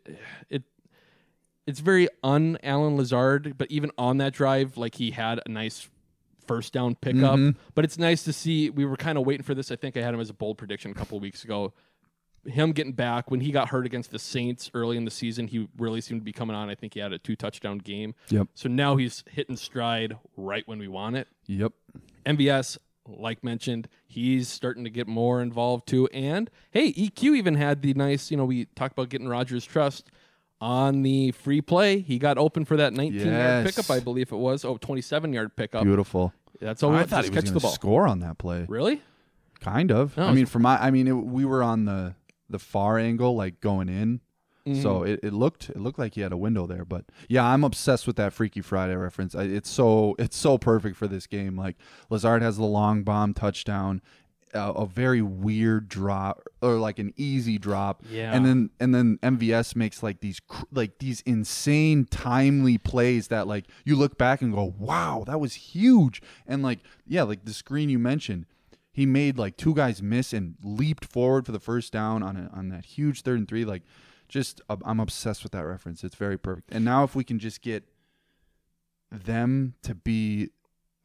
[0.50, 0.64] it
[1.68, 5.88] it's very un Allen Lazard, but even on that drive, like he had a nice
[6.48, 7.36] first down pickup.
[7.36, 7.60] Mm-hmm.
[7.76, 8.72] But it's nice to see.
[8.72, 9.72] We were kind of waiting for this.
[9.72, 11.74] I think I had him as a bold prediction a couple weeks ago.
[12.46, 15.68] Him getting back when he got hurt against the Saints early in the season, he
[15.78, 16.70] really seemed to be coming on.
[16.70, 18.16] I think he had a two touchdown game.
[18.30, 18.48] Yep.
[18.54, 21.28] So now he's hitting stride right when we want it.
[21.48, 21.74] Yep.
[22.26, 26.08] MVS, like mentioned, he's starting to get more involved too.
[26.14, 30.10] And hey, EQ even had the nice, you know, we talked about getting Rodgers' trust
[30.62, 32.00] on the free play.
[32.00, 34.64] He got open for that 19 yard pickup, I believe it was.
[34.66, 35.84] Oh, 27 yard pickup.
[35.84, 36.34] Beautiful.
[36.60, 37.72] That's all we I thought he was catch going the to ball.
[37.72, 38.66] score on that play.
[38.68, 39.02] Really?
[39.62, 40.16] Kind of.
[40.18, 42.16] No, I mean, for my, I mean, it, we were on the
[42.50, 44.22] the far angle, like going in.
[44.66, 45.08] So mm-hmm.
[45.08, 48.06] it, it looked it looked like he had a window there, but yeah, I'm obsessed
[48.06, 49.34] with that Freaky Friday reference.
[49.34, 51.58] I, it's so it's so perfect for this game.
[51.58, 51.76] Like
[52.12, 54.02] Lazard has the long bomb touchdown,
[54.54, 58.32] a, a very weird drop or like an easy drop, Yeah.
[58.34, 63.48] and then and then MVS makes like these cr- like these insane timely plays that
[63.48, 67.54] like you look back and go, wow, that was huge, and like yeah, like the
[67.54, 68.46] screen you mentioned.
[69.00, 72.50] He made like two guys miss and leaped forward for the first down on a,
[72.54, 73.64] on that huge third and three.
[73.64, 73.84] Like,
[74.28, 76.04] just uh, I'm obsessed with that reference.
[76.04, 76.74] It's very perfect.
[76.74, 77.86] And now if we can just get
[79.10, 80.50] them to be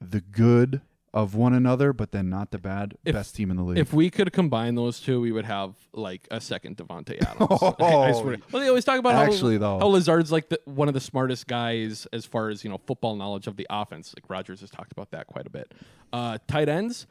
[0.01, 0.81] the good
[1.13, 3.79] of one another, but then not the bad, If- best team in the league.
[3.79, 7.49] If we could combine those two, we would have like a second Davante Adams.
[7.81, 8.39] I swear.
[8.51, 11.01] Well, they always talk about Actually, how, though- how Lazard's like the, one of the
[11.01, 14.13] smartest guys as far as you know football knowledge of the offense.
[14.19, 15.73] Like Rodgers has talked about that quite a bit.
[16.13, 17.07] Uh, tight ends.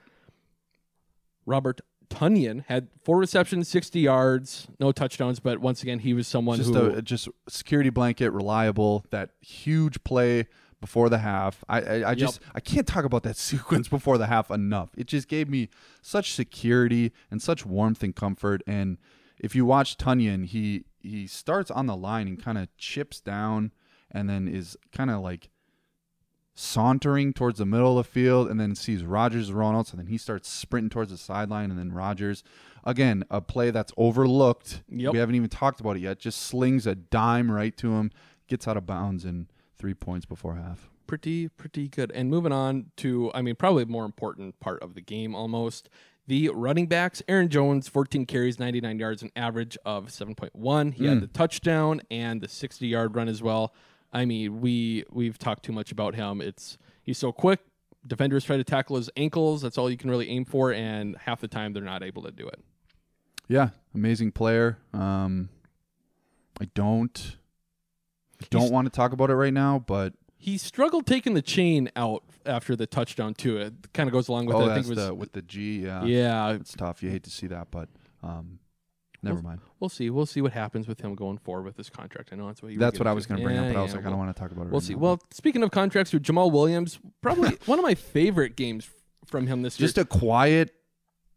[1.45, 6.57] Robert Tonyan had four receptions, sixty yards, no touchdowns, but once again he was someone
[6.57, 9.05] just who a just security blanket, reliable.
[9.09, 10.47] That huge play
[10.79, 11.63] before the half.
[11.69, 14.91] I I, I just I can't talk about that sequence before the half enough.
[14.97, 15.69] It just gave me
[16.01, 18.61] such security and such warmth and comfort.
[18.67, 18.97] And
[19.39, 23.71] if you watch Tonyan, he he starts on the line and kind of chips down,
[24.11, 25.49] and then is kind of like
[26.55, 30.17] sauntering towards the middle of the field and then sees Rodgers Ronalds and then he
[30.17, 32.43] starts sprinting towards the sideline and then Rodgers
[32.83, 34.83] again a play that's overlooked.
[34.89, 35.13] Yep.
[35.13, 36.19] We haven't even talked about it yet.
[36.19, 38.11] Just slings a dime right to him,
[38.47, 40.89] gets out of bounds and three points before half.
[41.07, 42.11] pretty pretty good.
[42.13, 45.89] And moving on to, I mean, probably more important part of the game almost.
[46.25, 50.93] The running backs, Aaron Jones, 14 carries, 99 yards, an average of 7.1.
[50.93, 51.21] He had mm.
[51.21, 53.73] the touchdown and the 60 yard run as well.
[54.13, 56.39] I mean, we we've talked too much about him.
[56.39, 57.59] It's he's so quick.
[58.05, 59.61] Defenders try to tackle his ankles.
[59.61, 62.31] That's all you can really aim for, and half the time they're not able to
[62.31, 62.59] do it.
[63.47, 64.77] Yeah, amazing player.
[64.93, 65.49] Um,
[66.61, 67.37] I don't
[68.41, 71.41] I don't He's- want to talk about it right now, but He struggled taking the
[71.41, 73.57] chain out after the touchdown too.
[73.57, 74.71] It kind of goes along with oh, it.
[74.71, 75.85] I think it was the with the G.
[75.85, 76.51] Yeah, yeah.
[76.51, 77.01] it's tough.
[77.01, 77.87] You hate to see that, but
[78.21, 78.59] um,
[79.23, 79.61] never mind.
[79.79, 80.09] We'll see.
[80.09, 82.29] We'll see what happens with him going forward with this contract.
[82.31, 82.79] I know that's what you.
[82.79, 84.09] That's what I was going to bring Yeah, up, but I was yeah, like, I
[84.09, 84.71] don't want to talk about it.
[84.71, 84.93] We'll right see.
[84.93, 84.99] now.
[84.99, 88.89] Well, speaking of contracts with Jamaal Williams, probably one of my favorite games
[89.25, 90.03] from him this just year.
[90.03, 90.71] Just a quiet,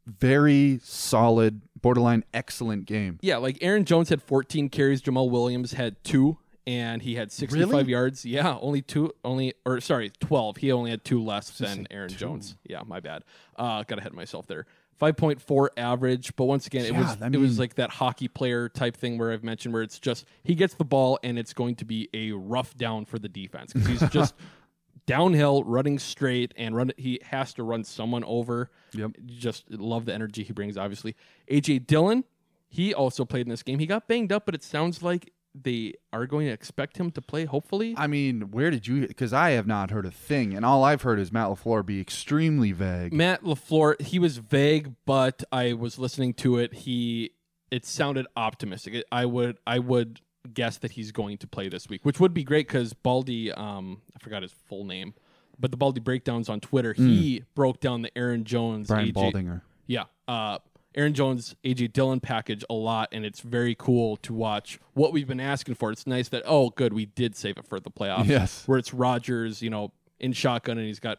[0.06, 3.18] very solid, borderline excellent game.
[3.22, 7.70] yeah, like Aaron Jones had 14 carries, Jamaal Williams had two, and he had 65
[7.70, 7.90] Really?
[7.90, 8.24] yards.
[8.24, 10.56] Yeah, only two, only or sorry, 12.
[10.58, 12.56] He only had two less than Aaron Jones.
[12.64, 13.22] Yeah, my bad.
[13.56, 14.66] Uh, got ahead of myself there.
[15.00, 18.96] 5.4 average, but once again, it was I it was like that hockey player type
[18.96, 21.84] thing where I've mentioned where it's just he gets the ball and it's going to
[21.84, 24.34] be a rough down for the defense because he's just
[25.06, 28.70] downhill running straight and run he has to run someone over.
[28.92, 29.12] Yep.
[29.26, 31.14] Just love the energy he brings obviously.
[31.50, 32.24] AJ Dillon,
[32.68, 33.78] he also played in this game.
[33.78, 35.32] He got banged up, but it sounds like
[35.62, 37.94] they are going to expect him to play hopefully.
[37.96, 39.06] I mean, where did you?
[39.06, 42.00] Because I have not heard a thing, and all I've heard is Matt Lafleur be
[42.00, 43.12] extremely vague.
[43.12, 46.74] Matt LaFleur, he was vague, but I was listening to it.
[46.74, 47.32] He
[47.70, 49.04] it sounded optimistic.
[49.10, 50.20] I would I would
[50.52, 54.02] guess that he's going to play this week, which would be great because Baldy, um,
[54.14, 55.14] I forgot his full name,
[55.58, 59.62] but the Baldy breakdowns on Twitter, he broke down the Aaron Jones, Brian AJ, Baldinger.
[59.86, 60.58] yeah, uh,
[60.96, 65.28] Aaron Jones, AJ Dillon package a lot, and it's very cool to watch what we've
[65.28, 65.92] been asking for.
[65.92, 68.26] It's nice that oh, good, we did save it for the playoffs.
[68.26, 68.66] Yes.
[68.66, 71.18] where it's Rodgers, you know, in shotgun, and he's got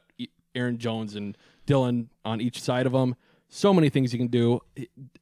[0.55, 1.37] Aaron Jones and
[1.67, 3.15] Dillon on each side of him.
[3.49, 4.61] So many things you can do.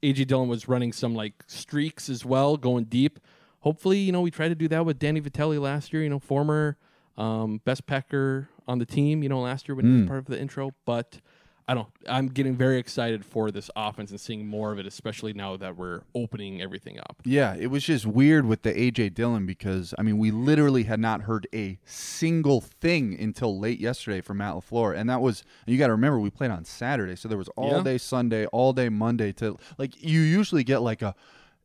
[0.02, 3.20] AJ Dillon was running some like streaks as well, going deep.
[3.60, 6.02] Hopefully, you know, we tried to do that with Danny Vitale last year.
[6.02, 6.78] You know, former
[7.18, 9.22] um, best packer on the team.
[9.22, 11.20] You know, last year when he was part of the intro, but.
[11.68, 11.88] I don't.
[12.08, 15.76] I'm getting very excited for this offense and seeing more of it, especially now that
[15.76, 17.18] we're opening everything up.
[17.26, 21.00] Yeah, it was just weird with the AJ Dillon because I mean we literally had
[21.00, 25.80] not heard a single thing until late yesterday from Matt Lafleur, and that was you
[25.80, 27.84] got to remember we played on Saturday, so there was all Yeah.
[27.84, 31.16] day Sunday, all day Monday to like you usually get like a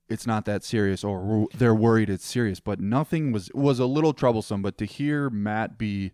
[0.09, 4.15] it's not that serious or they're worried it's serious, but nothing was was a little
[4.15, 4.63] troublesome.
[4.63, 6.13] But to hear Matt be,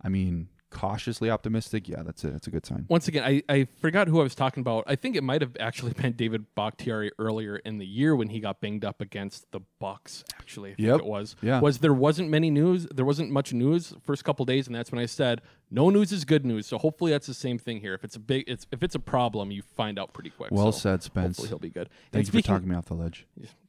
[0.00, 2.86] I mean, cautiously optimistic, yeah, that's a that's a good sign.
[2.88, 4.84] Once again, I, I forgot who I was talking about.
[4.86, 8.40] I think it might have actually been David Bakhtiari earlier in the year when he
[8.40, 10.24] got banged up against the Bucs.
[10.38, 11.00] Actually, I think Yep.
[11.00, 11.36] it was.
[11.42, 11.60] Yeah.
[11.60, 12.86] Was there wasn't many news?
[12.94, 16.24] There wasn't much news first couple days, and that's when I said no news is
[16.24, 16.66] good news.
[16.66, 17.94] So hopefully that's the same thing here.
[17.94, 20.50] If it's a big, it's if it's a problem, you find out pretty quick.
[20.50, 21.36] Well So said, Spence.
[21.36, 21.88] Hopefully he'll be good.
[22.12, 23.26] Thank and you for talking me off the ledge.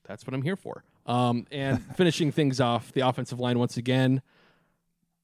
[0.08, 0.84] that's what I'm here for.
[1.06, 4.22] Um, and finishing things off, the offensive line once again.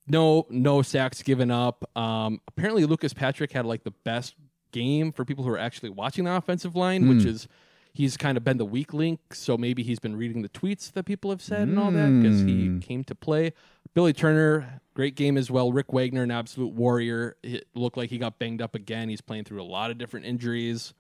[0.08, 1.89] No, no sacks given up.
[1.98, 4.36] Um, apparently, Lucas Patrick had like the best
[4.72, 7.48] game for people who are actually watching the offensive line, which is
[7.93, 9.20] he's kind of been the weak link.
[9.34, 12.41] So maybe he's been reading the tweets that people have said and all that because
[12.41, 12.82] he Mm.
[12.82, 13.54] came to play.
[13.93, 15.72] Billy Turner, great game as well.
[15.72, 17.36] Rick Wagner, an absolute warrior.
[17.41, 19.10] It looked like he got banged up again.
[19.10, 20.93] He's playing through a lot of different injuries.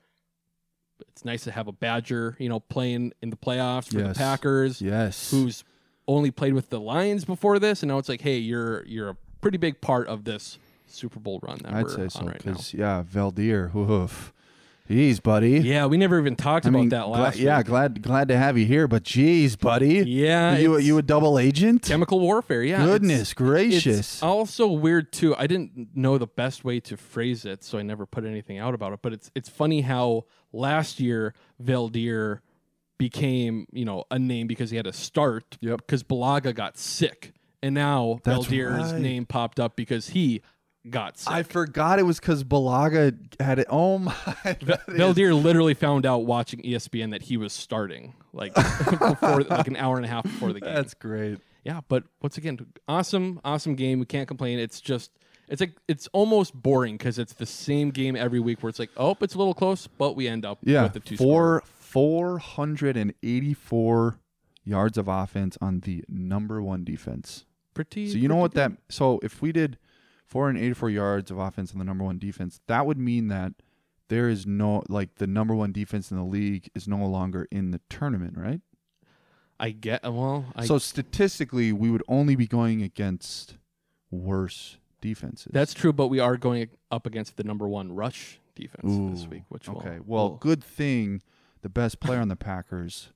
[1.09, 4.15] It's nice to have a Badger, you know, playing in the playoffs for Yes.
[4.15, 5.29] the Packers Yes.
[5.29, 5.63] who's
[6.07, 9.17] only played with the Lions before this, and now it's like, hey, you're you're a
[9.41, 12.45] pretty big part of this Super Bowl run that I'd we're say so on right
[12.45, 12.57] now.
[12.73, 13.73] yeah, Veldheer.
[13.75, 14.33] Oof.
[14.89, 15.59] Jeez, buddy.
[15.59, 17.37] Yeah, we never even talked I about mean, that gla- last.
[17.37, 19.95] yeah, glad glad to have you here, but geez, buddy.
[20.09, 20.55] yeah.
[20.55, 21.81] Are you it's you a double agent?
[21.81, 22.63] chemical warfare?
[22.63, 22.75] Yeah.
[22.75, 23.97] it's- Goodness gracious.
[23.97, 25.35] It's also weird too.
[25.35, 28.73] I didn't know the best way to phrase it, so I never put anything out
[28.73, 28.99] about it.
[29.01, 32.39] But it's it's funny how last year Veldheer
[32.97, 35.57] became you know a name because he had a start.
[35.61, 35.81] Yep.
[35.85, 39.01] Because Bulaga got sick, and now That's Veldheer's right.
[39.01, 40.41] name popped up because he
[40.89, 41.31] got sick.
[41.31, 43.67] I forgot it was because Bulaga had it.
[43.69, 44.11] Oh my!
[44.43, 45.43] Veldheer is...
[45.43, 48.53] literally found out watching ESPN that he was starting like
[48.99, 50.73] before, like an hour and a half before the game.
[50.73, 51.39] That's great.
[51.63, 53.99] Yeah, but once again, awesome, awesome game.
[53.99, 54.59] We can't complain.
[54.59, 55.11] It's just.
[55.49, 58.89] It's like it's almost boring because it's the same game every week where it's like,
[58.97, 64.19] oh, it's a little close, but we end up yeah, with the two four 484
[64.65, 67.45] yards of offense on the number one defense.
[67.73, 68.11] Pretty.
[68.11, 68.73] So you know what that?
[68.89, 69.77] So if we did
[70.25, 73.53] 484 yards of offense on the number one defense, that would mean that
[74.09, 77.71] there is no like the number one defense in the league is no longer in
[77.71, 78.59] the tournament, right?
[79.57, 80.47] I get well.
[80.57, 83.55] I, so statistically, we would only be going against
[84.11, 85.53] worse defenses.
[85.53, 89.25] That's true, but we are going up against the number one rush defense Ooh, this
[89.25, 89.43] week.
[89.47, 91.21] Which okay, will, well, will, good thing
[91.61, 93.09] the best player on the Packers,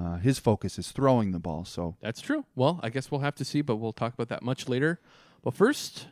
[0.00, 1.64] uh, his focus is throwing the ball.
[1.64, 2.44] So That's true.
[2.54, 5.00] Well, I guess we'll have to see, but we'll talk about that much later.
[5.42, 6.06] But first,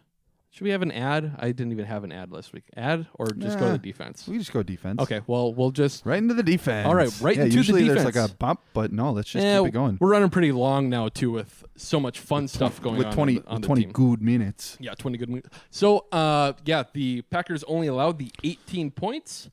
[0.50, 1.36] should we have an ad?
[1.38, 2.64] I didn't even have an ad last week.
[2.76, 4.26] Ad or just go to the defense?
[4.26, 5.00] we just go defense.
[5.02, 6.86] Okay, well, we'll just Right into the defense.
[6.86, 8.02] All right, right yeah, into the defense.
[8.02, 9.98] there's like a bump, but no, let's just Eh, keep it going.
[10.00, 13.36] We're running pretty long now too, with so much fun stuff going with on 20,
[13.38, 13.92] on the, on with the 20 team.
[13.92, 14.76] good minutes.
[14.80, 15.28] Yeah, twenty good.
[15.28, 15.48] minutes.
[15.70, 19.50] So, uh, yeah, the Packers only allowed the eighteen points.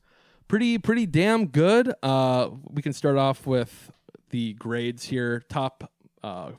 [0.48, 1.92] Pretty, pretty damn good.
[2.02, 3.90] Uh, we can start off with
[4.30, 5.42] the grades here.
[5.48, 5.90] Top,
[6.22, 6.52] uh,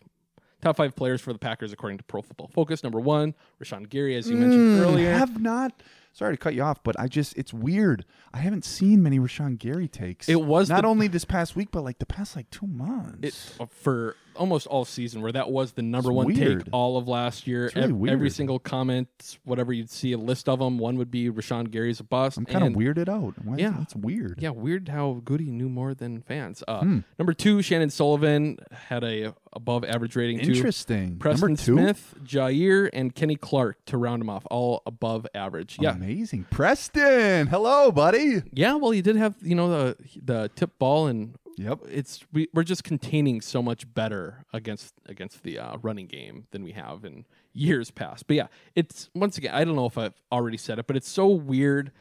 [0.62, 2.84] top five players for the Packers according to Pro Football Focus.
[2.84, 5.12] Number one, Rashan Gary, as you mentioned Mm, earlier.
[5.14, 5.82] have not.
[6.14, 8.06] Sorry to cut you off, but I just it's weird.
[8.34, 10.30] I haven't seen many Rashan Gary takes.
[10.30, 13.20] It was not the- only this past week, but like the past like two months.
[13.22, 16.66] it uh, for almost all season where that was the number It's one weird.
[16.66, 17.72] take all of last year.
[17.76, 21.30] Really Ev- Every single comment, whatever you'd see a list of them, one would be
[21.30, 22.38] Rashan Gary's a bust.
[22.38, 23.34] I'm kind of weirded out.
[23.44, 23.76] Why Yeah.
[23.78, 24.40] that's weird.
[24.42, 26.64] Yeah, weird how Goody knew more than fans.
[26.68, 27.00] Uh, Hmm.
[27.20, 30.52] Number two, Chandon Sullivan had a above average rating too.
[30.52, 31.18] Interesting.
[31.18, 35.78] Preston Number two, Smith, Jaire, and Kenny Clark to round him off, all above average.
[35.80, 36.46] Yeah, amazing.
[36.52, 38.42] Preston, hello, buddy.
[38.54, 38.76] yeah.
[38.76, 41.80] Well, he did have you know the the tip ball, and Yep.
[41.90, 46.64] it's we, we're just containing so much better against against the uh, running game than
[46.64, 48.28] we have in years past.
[48.28, 51.10] But yeah, it's once again, I don't know if I've already said it, but it's
[51.10, 51.92] so weird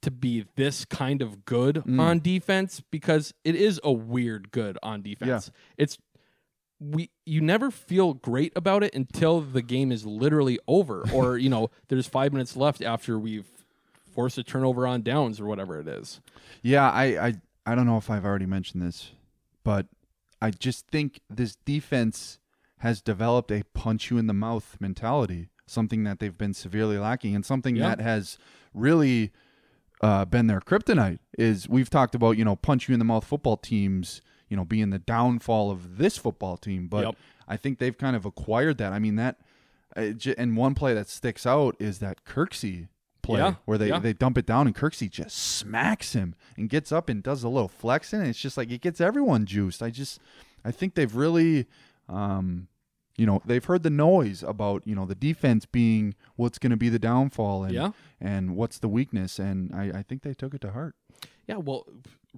[0.00, 2.00] to be this kind of good Mm.
[2.00, 5.50] on defense because it is a weird good on defense.
[5.76, 5.98] It's
[6.80, 11.48] we you never feel great about it until the game is literally over or you
[11.48, 13.46] know there's 5 minutes left after we've
[14.14, 16.20] forced a turnover on downs or whatever it is.
[16.62, 19.12] Yeah, I, I I don't know if I've already mentioned this,
[19.64, 19.86] but
[20.40, 22.38] I just think this defense
[22.78, 27.34] has developed a punch you in the mouth mentality, something that they've been severely lacking,
[27.36, 27.90] and something Yeah.
[27.94, 28.38] that has
[28.74, 29.30] really
[30.00, 31.20] uh, been their kryptonite.
[31.38, 34.64] Is we've talked about you know punch you in the mouth football teams, you know
[34.64, 37.16] being the downfall of this football team, but Yep.
[37.46, 38.92] I think they've kind of acquired that.
[38.92, 39.36] I mean that,
[39.96, 42.88] uh, and one play that sticks out is that Kirksey
[43.22, 43.98] play Yeah, where they, yeah.
[43.98, 47.48] they dump it down and Kirksey just smacks him and gets up and does a
[47.48, 48.20] little flexing.
[48.20, 49.82] And it's just like it gets everyone juiced.
[49.82, 50.20] I just
[50.64, 51.66] I think they've really
[52.08, 52.68] um
[53.18, 56.88] you know, they've heard the noise about, you know, the defense being what's gonna be
[56.88, 57.90] the downfall and Yeah.
[58.20, 60.94] and what's the weakness and I, I think they took it to heart.
[61.46, 61.86] Yeah, well,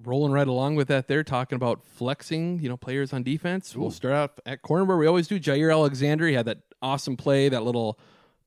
[0.03, 3.75] rolling right along with that, they're talking about flexing, you know, players on defense.
[3.75, 5.39] We'll start out at corner where we always do.
[5.39, 7.97] Jaire Alexander, he had that awesome play, that little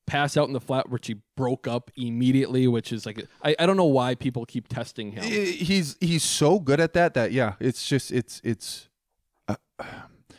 [0.08, 3.66] pass out in the flat which he broke up immediately, which is like I, I
[3.66, 5.22] don't know why people keep testing him.
[5.22, 8.88] He's he's so good at that that yeah, it's just it's it's
[9.46, 9.56] uh,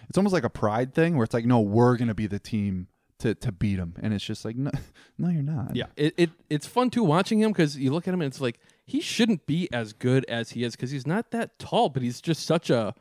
[0.10, 2.88] it's almost like a pride thing where it's like no, we're gonna be the team
[3.20, 4.72] to to beat him, and it's just like no,
[5.18, 5.76] no, you're not.
[5.76, 8.42] Yeah, it, it it's fun too watching him because you look at him and it's
[8.42, 12.02] like he shouldn't be as good as he is because he's not that tall, but
[12.02, 12.96] he's just such a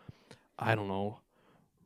[0.58, 1.20] I don't know.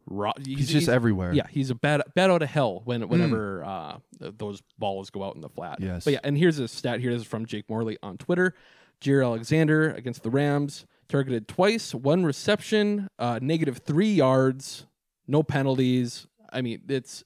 [0.06, 1.32] Ro- he's, just everywhere.
[1.32, 5.34] Yeah, he's a bad bad out of hell when whenever uh, those balls go out
[5.34, 5.80] in the flat.
[5.80, 6.04] Yes.
[6.04, 7.12] but yeah, and here's a stat here.
[7.12, 8.54] This is from Jake Morley on Twitter.
[9.00, 14.86] Jaire Alexander against the Rams, targeted twice, one reception, uh, negative three yards,
[15.26, 16.26] no penalties.
[16.52, 17.24] I mean, it's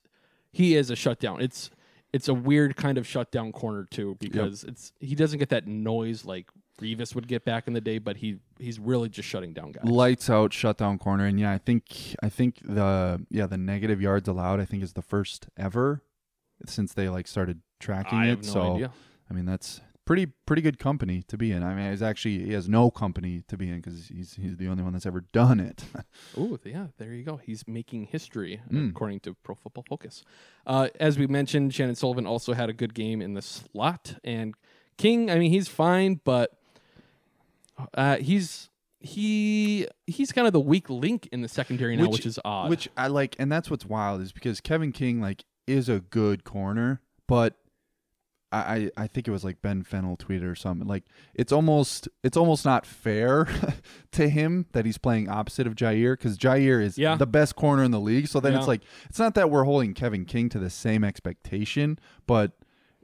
[0.53, 1.41] he is a shutdown.
[1.41, 1.71] It's
[2.13, 6.25] it's a weird kind of shutdown corner too because it's he doesn't get that noise
[6.25, 6.51] like
[6.81, 9.85] Revis would get back in the day, but he he's really just shutting down guys.
[9.85, 14.29] lights out shutdown corner and yeah i think i think the yeah the negative yards
[14.29, 16.03] allowed i think is the first ever
[16.67, 18.91] since they like started tracking I it have no so idea.
[19.31, 22.53] i mean that's pretty pretty good company to be in i mean he's actually he
[22.53, 25.61] has no company to be in because he's he's the only one that's ever done
[25.61, 25.85] it
[26.39, 27.37] Oh, yeah, there you go.
[27.39, 28.91] He's making history, Mm.
[28.91, 30.23] according to Pro Football Focus.
[30.67, 34.55] Uh, as we mentioned, Chandon Sullivan also had a good game in the slot, and
[34.99, 35.31] King.
[35.31, 36.51] I mean, he's fine, but
[37.95, 38.71] uh, he's
[39.01, 42.71] he he's kind of the weak link in the secondary now, which, is odd.
[42.71, 46.45] Which I like, and that's what's wild is because Kevin King like is a good
[46.45, 47.57] corner, but
[48.53, 51.05] I I, I think it was like Ben Fennell tweeted or something like
[51.35, 53.47] it's almost it's almost not fair
[54.13, 57.17] to him that he's playing opposite of Jaire because Jaire is Yeah.
[57.17, 58.29] the best corner in the league.
[58.29, 58.59] So then Yeah.
[58.61, 62.53] it's like it's not that we're holding Kevin King to the same expectation, but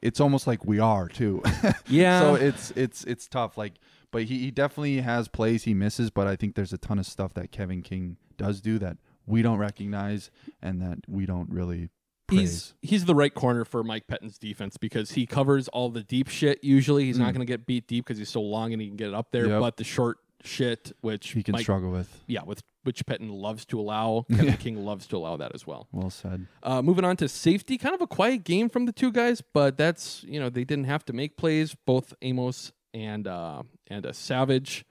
[0.02, 1.42] it's almost like we are too.
[1.86, 2.20] Yeah.
[2.20, 3.58] so it's it's it's tough.
[3.58, 3.74] Like,
[4.12, 6.10] but he, he definitely has plays he misses.
[6.10, 9.42] But I think there's a ton of stuff that Kevin King does do that we
[9.42, 10.30] don't recognize
[10.62, 11.88] and that we don't really
[12.26, 12.74] praise.
[12.80, 16.28] he's he's the right corner for Mike Pettine's defense because he covers all the deep
[16.28, 16.62] shit.
[16.62, 17.34] Usually, he's not Mm.
[17.34, 19.30] going to get beat deep because he's so long and he can get it up
[19.32, 19.46] there.
[19.48, 19.60] Yep.
[19.60, 22.22] But the short shit, which he can Mike, struggle with.
[22.26, 25.86] yeah, with which Pettin loves to allow, Kevin King loves to allow that as well.
[25.92, 26.48] Well said.
[26.64, 29.76] Uh, moving on to safety, kind of a quiet game from the two guys, but
[29.76, 31.76] that's you know they didn't have to make plays.
[31.86, 34.84] Both Amos and uh, and a Savage,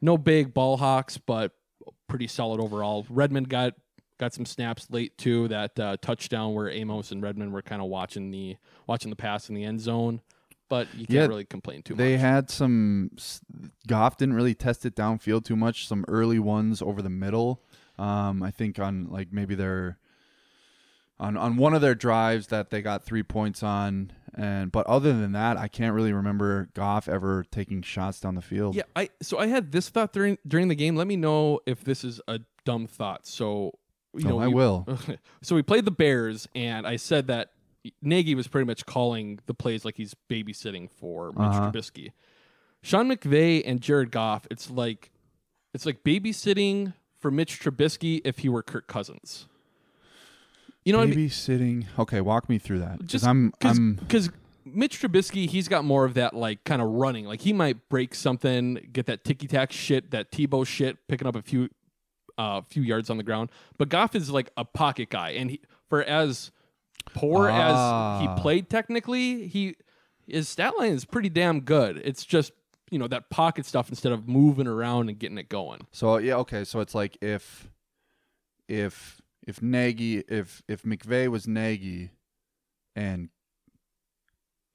[0.00, 1.52] no big ball hawks, but
[2.08, 3.06] pretty solid overall.
[3.08, 3.74] Redmond got
[4.18, 5.48] got some snaps late too.
[5.48, 9.48] That uh, touchdown where Amos and Redmond were kind of watching the watching the pass
[9.48, 10.20] in the end zone,
[10.68, 12.20] but you can't Yeah, really complain too They much.
[12.20, 13.10] They had some.
[13.86, 15.86] Goff didn't really test it downfield too much.
[15.86, 17.62] Some early ones over the middle.
[17.98, 19.98] Um, I think on like maybe their
[21.20, 25.12] on on one of their drives that they got three points on, and but other
[25.12, 28.74] than that, I can't really remember Goff ever taking shots down the field.
[28.74, 30.96] Yeah, I so I had this thought during during the game.
[30.96, 33.26] Let me know if this is a dumb thought.
[33.26, 33.72] So
[34.14, 34.86] you Oh, know, I we- will.
[35.42, 37.50] so we played the Bears, and I said that
[38.02, 41.70] Nagy was pretty much calling the plays like he's babysitting for Mitch Uh-huh.
[41.70, 42.12] Trubisky.
[42.82, 44.46] Sean McVay and Jared Goff.
[44.50, 45.10] It's like
[45.74, 49.46] it's like babysitting for Mitch Trubisky if he were Kirk Cousins.
[50.84, 51.28] You know what I mean?
[51.28, 51.86] babysitting.
[51.98, 53.00] Okay, walk me through that.
[53.00, 54.30] Just Just I'm cause, I'm 'cause
[54.64, 57.26] Mitch Trubisky, he's got more of that like kind of running.
[57.26, 61.36] Like he might break something, get that ticky tack shit, that Tebow shit, picking up
[61.36, 61.68] a few
[62.38, 63.50] uh few yards on the ground.
[63.78, 66.50] But Goff is like a pocket guy, and he, for as
[67.14, 68.20] poor as Ah.
[68.36, 69.76] he played technically, he
[70.26, 72.00] his stat line is pretty damn good.
[72.04, 72.52] It's just
[72.90, 75.80] you know that pocket stuff instead of moving around and getting it going.
[75.92, 76.64] So yeah, okay.
[76.64, 77.68] So it's like if
[78.68, 79.20] if
[79.50, 82.10] if Nagy if if McVay was Nagy
[82.96, 83.28] and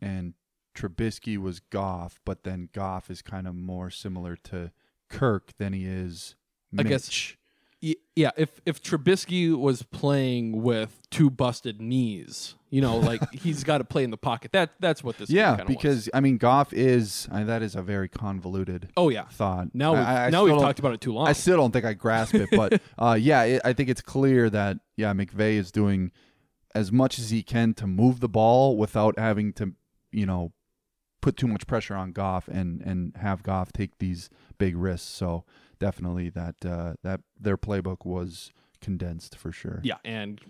[0.02, 0.34] and
[0.76, 4.72] Trubisky was Goff, but then Goff is kind of more similar to
[5.10, 6.36] Kirk than he is
[6.78, 7.08] I guess-
[8.16, 13.80] Yeah, if if Trubisky was playing with two busted knees, you know, like he's got
[13.80, 14.54] to play in the pocket.
[14.54, 15.30] That that's what this.
[15.30, 19.68] yeah, because I mean Goff is I, that is a very convoluted oh yeah, thought.
[19.74, 21.28] now we've, I- I now we've talked about it too long.
[21.28, 24.50] I still don't think I grasp it, but uh, yeah, it, I think it's clear
[24.50, 26.12] that yeah, McVay is doing
[26.74, 29.74] as much as he can to move the ball without having to,
[30.12, 30.52] you know,
[31.22, 35.08] put too much pressure on Goff and and have Goff take these big risks.
[35.08, 35.44] So
[35.80, 38.52] definitely that uh, that their playbook was
[38.82, 39.80] condensed for sure.
[39.84, 40.42] yeah, and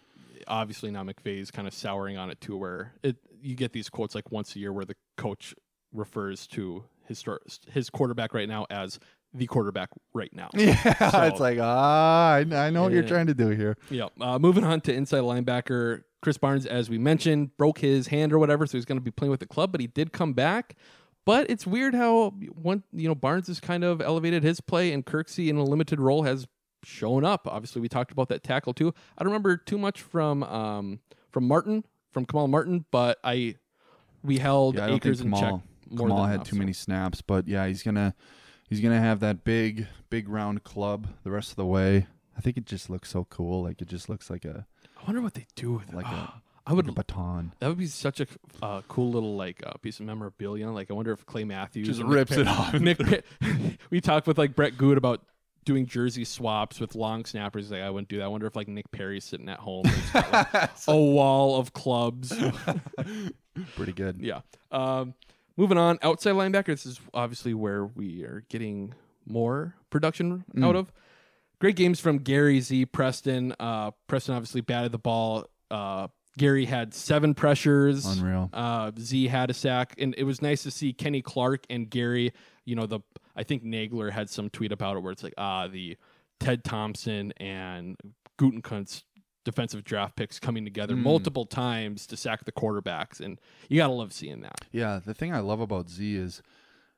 [0.48, 4.16] obviously now McVay's kind of souring on it too, where it you get these quotes
[4.16, 5.54] like once a year where the coach
[5.94, 7.24] refers to his
[7.72, 9.00] his quarterback right now as
[9.34, 10.50] the quarterback right now.
[10.56, 13.78] Yeah, So- it's like ah, I, I know what you're trying to do here.
[13.90, 14.08] Yeah.
[14.20, 18.40] Uh, moving on to inside linebacker, Krys Barnes, as we mentioned, broke his hand or
[18.40, 20.76] whatever, so he's going to be playing with the club, but he did come back.
[21.26, 25.06] But it's weird how one, you know, Barnes has kind of elevated his play, and
[25.06, 26.48] Kirksey in a limited role has
[26.84, 27.48] shown up.
[27.48, 28.94] Obviously, we talked about that tackle too.
[29.18, 31.00] I don't remember too much from um,
[31.32, 33.56] from Martin, from Kamal Martin, but I
[34.24, 36.60] we held Yeah, I Akers in check Kamal, more Kamal had enough, too so.
[36.60, 38.14] many snaps, but yeah, he's gonna
[38.70, 42.06] he's gonna have that big big round club the rest of the way.
[42.38, 43.64] I think it just looks so cool.
[43.64, 44.68] Like it just looks like a
[45.02, 45.96] I wonder what they do with it.
[45.96, 46.34] like a
[46.68, 47.54] I would like a baton.
[47.60, 48.28] That would be such a
[48.62, 50.70] uh, cool little like uh, piece of memorabilia.
[50.72, 52.74] Like, I wonder if Clay Matthews Just rips it off.
[52.80, 53.22] Nick, Pe-
[53.92, 55.22] we talked with like Brett Goode about
[55.64, 57.70] doing jersey swaps with long snappers.
[57.72, 58.24] Like, I wouldn't do that.
[58.26, 62.34] I wonder if like Nick Perry's sitting at home, got, like, a wall of clubs.
[63.76, 64.20] Pretty good.
[64.22, 64.42] yeah.
[64.72, 65.14] Um,
[65.58, 66.68] moving on, outside linebacker.
[66.68, 68.94] This is obviously where we are getting
[69.28, 70.66] more production Mm.
[70.66, 70.92] out of.
[71.60, 72.86] Great games from Gary Z.
[72.88, 73.54] Preston.
[73.60, 75.46] Uh, Preston obviously batted the ball.
[75.72, 76.08] Uh,
[76.38, 78.06] Gary had seven pressures.
[78.06, 78.50] Unreal.
[78.52, 82.34] Uh, Z had a sack, and it was nice to see Kenny Clark and Gary.
[82.66, 83.00] You know, the
[83.36, 85.98] I think Nagler had some tweet about it where it's like, ah, the
[86.40, 87.96] Ted Thompson and
[88.38, 89.04] Gutekunst
[89.46, 91.04] defensive draft picks coming together Mm.
[91.04, 94.56] multiple times to sack the quarterbacks, and you gotta love seeing that.
[94.72, 96.42] Yeah, the thing I love about Z is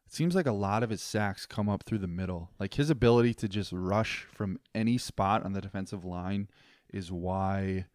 [0.06, 2.52] it seems like a lot of his sacks come up through the middle.
[2.60, 6.48] Like his ability to just rush from any spot on the defensive line
[6.94, 7.86] is why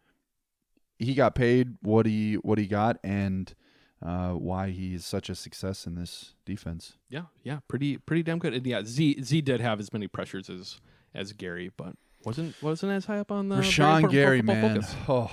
[1.03, 3.53] he got paid what he what he got and
[4.01, 6.97] uh, why he's such a success in this defense.
[7.09, 8.53] Yeah, yeah, pretty pretty damn good.
[8.53, 10.79] And yeah, Z Z did have as many pressures as
[11.13, 11.95] as Gary, but
[12.25, 14.81] wasn't wasn't as high up on the Rashan Gary, man.
[14.81, 14.95] Focus.
[15.07, 15.31] Oh.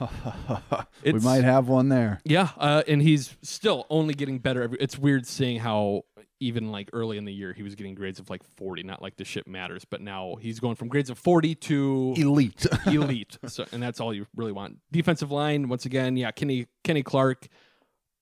[1.04, 2.20] we might have one there.
[2.24, 4.62] Yeah, uh, and he's still only getting better.
[4.62, 6.02] Every, it's weird seeing how
[6.40, 8.82] even like early in the year he was getting grades of like forty.
[8.82, 12.66] Not like the shit matters, but now he's going from grades of forty to Elite.
[12.86, 13.38] elite.
[13.46, 14.78] So, and that's all you really want.
[14.90, 17.48] Defensive line, once again, yeah, Kenny Kenny Clark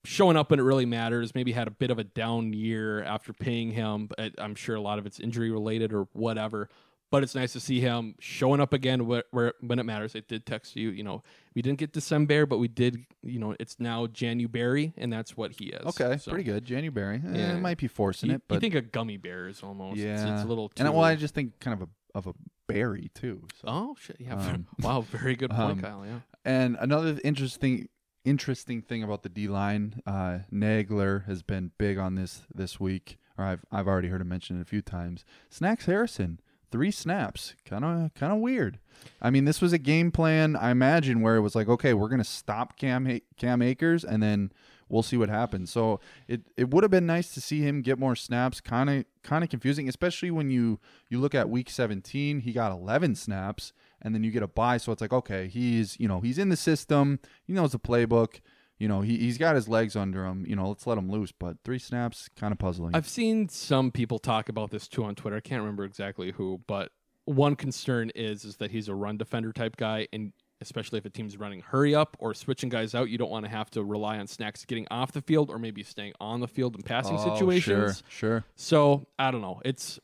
[0.05, 1.35] showing up when it really matters.
[1.35, 4.81] Maybe had a bit of a down year after paying him, but I'm sure a
[4.81, 6.69] lot of it's injury related or whatever.
[7.11, 10.15] But it's nice to see him showing up again where, where when it matters.
[10.15, 11.23] I did text you, you know,
[11.55, 15.53] we didn't get December, but we did, you know, it's now January, and that's what
[15.53, 15.87] he is.
[15.87, 16.67] Okay, So, pretty good.
[16.67, 17.23] January.
[17.27, 17.57] Eh, Yeah.
[17.57, 19.97] it might be forcing You, it, but you think a gummy bear is almost.
[19.99, 20.85] It's, yeah, it's a little too.
[20.85, 22.35] And well, I just think kind of a of a
[22.67, 23.47] berry too.
[23.61, 23.69] So.
[23.69, 24.17] oh shit!
[24.21, 24.35] Yeah.
[24.35, 25.01] Um, wow.
[25.01, 26.05] Very good point, um, Kyle.
[26.07, 26.21] Yeah.
[26.45, 27.89] And another interesting
[28.25, 33.19] interesting thing about the D line, uh, Nagler has been big on this this week,
[33.39, 35.25] or I've I've already heard him mention it a few times.
[35.49, 36.41] Snacks Harrison,
[36.71, 38.79] three snaps, kind of kind of weird.
[39.23, 42.09] I mean, this was a game plan, I imagine, where it was like, okay, we're
[42.09, 44.53] gonna stop Cam Cam Akers, and then
[44.89, 45.71] we'll see what happens.
[45.71, 48.61] So it it would have been nice to see him get more snaps.
[48.61, 52.73] Kind of kind of confusing, especially when you you look at week 17, he got
[52.73, 56.21] 11 snaps, and then you get a buy, So it's like, okay, he's you know
[56.21, 58.41] he's in the system, he knows the playbook.
[58.79, 60.45] You know, he, he's got his legs under him.
[60.47, 61.33] You know, let's let him loose.
[61.33, 62.95] But three snaps, kind of puzzling.
[62.95, 65.37] I've seen some people talk about this too on Twitter.
[65.37, 66.93] I can't remember exactly who, but
[67.25, 71.11] one concern is is that he's a run defender type guy, and especially if a
[71.11, 74.19] team's running hurry up or switching guys out, you don't want to have to rely
[74.19, 77.33] on snacks getting off the field or maybe staying on the field in passing Oh,
[77.35, 78.03] situations.
[78.09, 78.45] Sure, sure.
[78.57, 79.61] So I don't know.
[79.65, 80.01] It's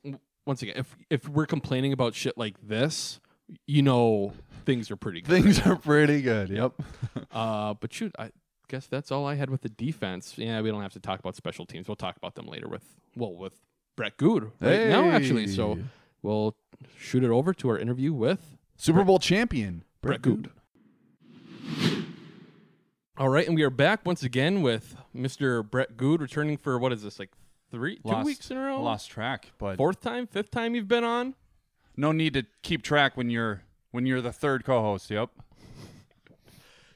[0.46, 3.20] once again, if if we're complaining about shit like this,
[3.66, 4.32] you know
[4.66, 5.42] things are pretty good.
[5.42, 6.48] Things are pretty good.
[6.50, 6.72] Yep.
[7.30, 8.30] Uh, but shoot, I
[8.74, 10.34] guess that's all I had with the defense.
[10.36, 11.86] Yeah, we don't have to talk about special teams.
[11.86, 12.82] We'll talk about them later with
[13.14, 13.60] well with
[13.94, 15.46] Brett Goode right now actually.
[15.46, 15.78] So
[16.22, 16.56] we'll
[16.98, 20.50] shoot it over to our interview with Super Bowl champion Brett Goode.
[23.16, 25.68] All right, and we are back once again with Mr.
[25.68, 27.30] Brett Goode returning for what is this like
[27.70, 28.82] three two weeks in a row?
[28.82, 31.34] Lost track, but Fourth time, fifth time you've been on.
[31.96, 33.62] no need to keep track when you're
[33.92, 35.10] when you're the third co-host.
[35.12, 35.30] Yep.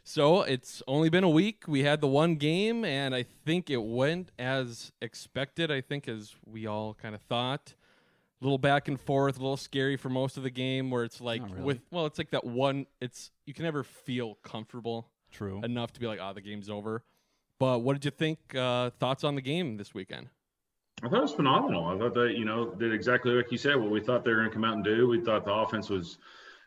[0.09, 1.65] So it's only been a week.
[1.69, 5.71] We had the one game, and I think it went as expected.
[5.71, 7.75] I think as we all kind of thought.
[8.41, 11.21] A little back and forth, a little scary for most of the game, where it's
[11.21, 11.63] like Not really.
[11.63, 12.87] with well, it's like that one.
[13.03, 15.61] It's you can never feel comfortable True.
[15.63, 17.05] enough to be like, oh, the game's over.
[17.59, 18.39] But what did you think?
[18.55, 20.31] Uh, thoughts on the game this weekend?
[21.03, 21.85] I thought it was phenomenal.
[21.85, 24.39] I thought they, you know, did exactly like you said, what we thought they were
[24.39, 25.07] going to come out and do.
[25.07, 26.17] We thought the offense was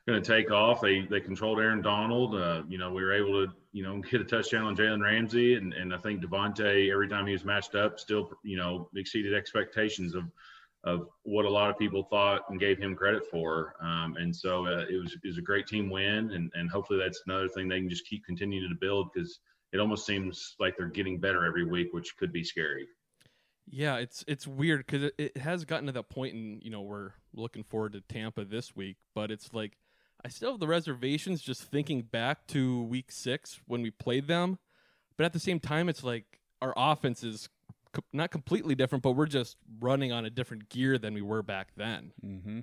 [0.08, 0.82] going to take off.
[0.82, 2.36] They they controlled Aaron Donald.
[2.36, 5.56] Uh, you know, we were able to, you know, get a touchdown on Jalen Ramsey,
[5.56, 9.34] and and I think Davante every time he was matched up, still, you know, exceeded
[9.34, 10.26] expectations of
[10.84, 13.76] of what a lot of people thought and gave him credit for.
[13.82, 17.00] Um, and so uh, it was it was a great team win, and and hopefully
[17.00, 19.40] that's another thing they can just keep continuing to build because
[19.72, 22.88] it almost seems like they're getting better every week, which could be scary.
[23.70, 26.82] Yeah, it's it's weird because it, it has gotten to that point, and you know
[26.82, 29.78] we're looking forward to Tampa this week, but it's like
[30.24, 34.60] I still have the reservations just thinking back to Week Six when we played them,
[35.18, 37.50] but at the same time, it's like our offense is
[37.94, 41.42] co- not completely different, but we're just running on a different gear than we were
[41.42, 42.12] back then.
[42.24, 42.60] Mm-hmm.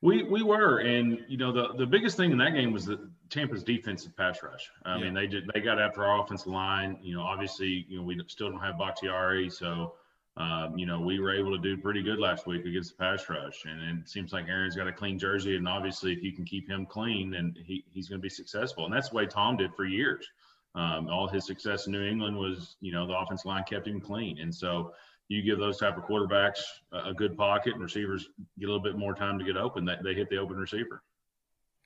[0.00, 3.10] We we were, and you know the the biggest thing in that game was the
[3.30, 4.70] Tampa's defensive pass rush.
[4.84, 6.98] I mean, they did they got after our offensive line.
[7.02, 9.94] You know, obviously, you know we still don't have Bakhtiari, so
[10.36, 13.28] um, you know we were able to do pretty good last week against the pass
[13.28, 13.64] rush.
[13.64, 16.68] And it seems like Aaron's got a clean jersey, and obviously, if you can keep
[16.68, 18.84] him clean, then he, he's going to be successful.
[18.84, 20.26] And that's the way Tom did for years.
[20.74, 24.00] Um, all his success in New England was, you know, the offensive line kept him
[24.00, 24.92] clean, and so
[25.28, 26.60] you give those type of quarterbacks
[26.92, 28.28] a a good pocket and receivers
[28.58, 31.02] get a little bit more time to get open, that they hit the open receiver.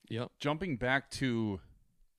[0.08, 0.30] Yep.
[0.40, 1.60] Jumping back to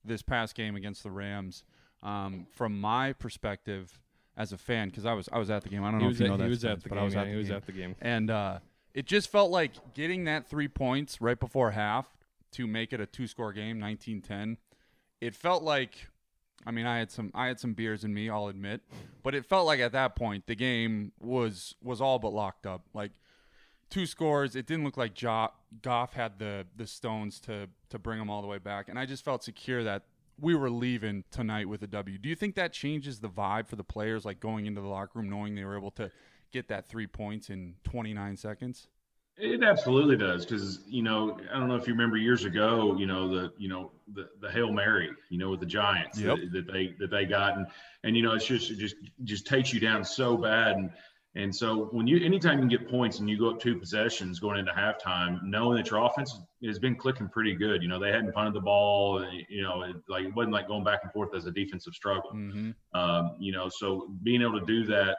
[0.04, 1.64] this past game against the Rams,
[2.02, 4.00] um, from my perspective
[4.36, 5.84] as a fan, because I was I was at the game.
[5.84, 7.02] I don't He know if you at- know he that, was at the but game,
[7.02, 7.56] I was yeah, at the he was game.
[7.56, 7.96] at the game.
[8.00, 8.58] And uh,
[8.94, 12.06] it just felt like getting that three points right before half
[12.52, 14.56] to make it a two score game, 19-10.
[15.20, 16.08] It felt like
[16.66, 18.82] I mean, I had some I had some beers in me, I'll admit,
[19.22, 22.82] but it felt like at that point the game was was all but locked up.
[22.94, 23.12] Like
[23.90, 25.52] two scores, it didn't look like jo-
[25.82, 29.06] Goff had the the stones to to bring them all the way back, and I
[29.06, 30.02] just felt secure that
[30.40, 32.18] we were leaving tonight with a W.
[32.18, 35.18] Do you think that changes the vibe for the players, like going into the locker
[35.18, 36.10] room knowing they were able to
[36.52, 38.88] get that three points in 29 seconds?
[39.36, 43.06] It absolutely does because you know I don't know if you remember years ago, you
[43.06, 46.36] know the you know the, the hail mary, you know with the Giants Yep.
[46.36, 47.66] that, that they that they got and
[48.04, 50.90] and you know it's just it just just takes you down so bad and
[51.36, 54.40] and so when you anytime you can get points and you go up two possessions
[54.40, 58.10] going into halftime, knowing that your offense has been clicking pretty good, you know they
[58.10, 61.34] hadn't punted the ball, you know it, like it wasn't like going back and forth
[61.34, 62.98] as a defensive struggle, Mm-hmm.
[62.98, 65.16] um, you know so being able to do that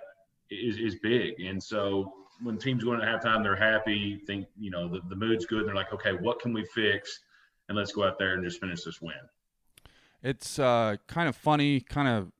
[0.49, 4.88] is is big and so when teams go into halftime, they're happy, think, you know,
[4.88, 5.68] the, the mood's good.
[5.68, 7.20] They're like, okay, what can we fix?
[7.70, 9.14] And let's go out there and just finish this win.
[10.24, 12.32] It's uh, kind of funny, kind of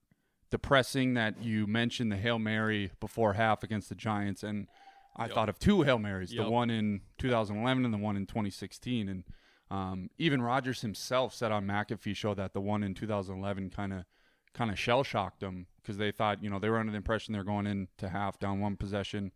[0.52, 4.44] depressing that you mentioned the Hail Mary before half against the Giants.
[4.44, 4.68] And
[5.16, 5.34] I Yep.
[5.34, 6.46] thought of two Hail Marys, Yep.
[6.46, 9.10] the one in 2011 and the one in 2016.
[9.10, 9.24] And
[9.72, 14.06] um, even Rodgers himself said on McAfee show that the one in 2011 kind of
[14.54, 17.32] kind of shell shocked them because they thought, you know, they were under the impression
[17.34, 19.32] they're going into half down one possession,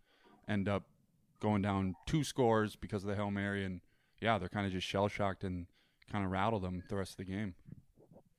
[0.48, 0.84] end up
[1.40, 3.64] going down two scores because of the Hail Mary.
[3.64, 3.80] And
[4.20, 5.68] yeah, they're kind of just shell shocked and
[6.12, 7.56] kind of rattled them the rest of the game.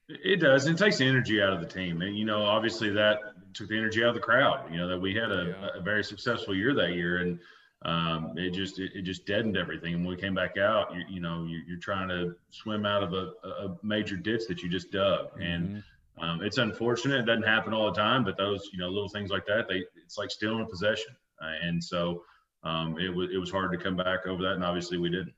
[0.09, 0.66] It does.
[0.66, 2.02] It takes the energy out of the team.
[2.02, 3.18] And, you know, obviously that
[3.54, 6.04] took the energy out of the crowd, you know, that we had a, a very
[6.04, 7.18] successful year that year.
[7.18, 7.38] And
[7.82, 9.94] um, it just, it, it just deadened everything.
[9.94, 13.02] And when we came back out, you, you know, you, you're trying to swim out
[13.02, 15.28] of a, a major ditch that you just dug.
[15.40, 15.82] And,
[16.18, 18.24] Um, it's unfortunate; it doesn't happen all the time.
[18.24, 21.52] But those, you know, little things like that, they it's like stealing a possession, uh,
[21.62, 22.24] and so
[22.62, 25.34] um, it was it was hard to come back over that, and obviously we didn't.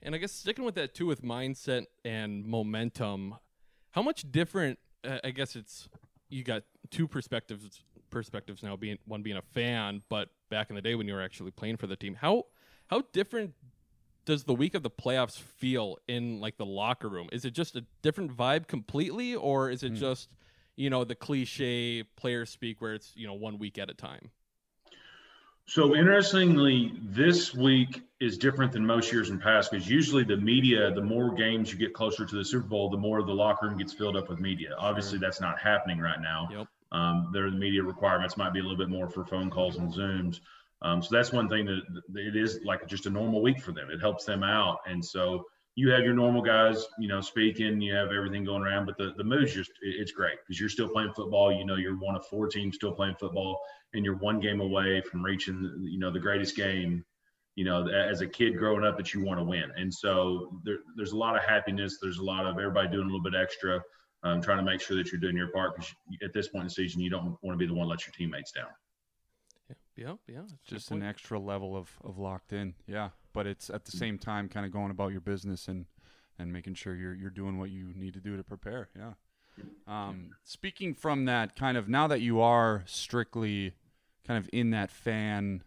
[0.00, 3.34] And I guess sticking with that too, with mindset and momentum,
[3.92, 4.78] how much different?
[5.04, 5.88] Uh, I guess it's
[6.28, 8.76] you got two perspectives perspectives now.
[8.76, 11.76] Being one being a fan, but back in the day when you were actually playing
[11.76, 12.46] for the team, how
[12.88, 13.54] how different
[14.24, 17.28] does the week of the playoffs feel in like the locker room?
[17.32, 20.28] Is it just a different vibe completely, or is it just
[20.76, 24.30] you know the cliche player speak where it's you know one week at a time?
[25.66, 30.92] So interestingly, this week is different than most years in past because usually the media,
[30.92, 33.78] the more games you get closer to the Super Bowl, the more the locker room
[33.78, 34.74] gets filled up with media.
[34.78, 36.48] Obviously, that's not happening right now.
[36.50, 36.68] Yep.
[36.92, 39.92] Um, there, the media requirements might be a little bit more for phone calls and
[39.92, 40.40] Zooms.
[40.82, 41.80] Um, so that's one thing that,
[42.12, 43.88] that it is like just a normal week for them.
[43.90, 47.80] It helps them out, and so you have your normal guys, you know, speaking.
[47.80, 50.88] You have everything going around, but the the mood's just, it's great because you're still
[50.88, 51.50] playing football.
[51.50, 53.58] You know, you're one of four teams still playing football,
[53.94, 57.04] and you're one game away from reaching, you know, the greatest game.
[57.54, 60.78] You know, as a kid growing up, that you want to win, and so there,
[60.96, 61.98] there's a lot of happiness.
[62.00, 63.78] There's a lot of everybody doing a little bit extra,
[64.22, 66.68] um, trying to make sure that you're doing your part because at this point in
[66.68, 68.68] the season, you don't want to be the one to let your teammates down.
[69.96, 70.40] Yeah, yeah.
[70.40, 72.74] that's a good just an extra level of, of locked in.
[72.86, 75.86] Yeah, but it's at the same time kind of going about your business and
[76.38, 78.88] and making sure you're you're doing what you need to do to prepare.
[78.96, 79.12] Yeah.
[79.86, 83.74] Um, speaking from that kind of now that you are strictly
[84.26, 85.62] kind of in that fan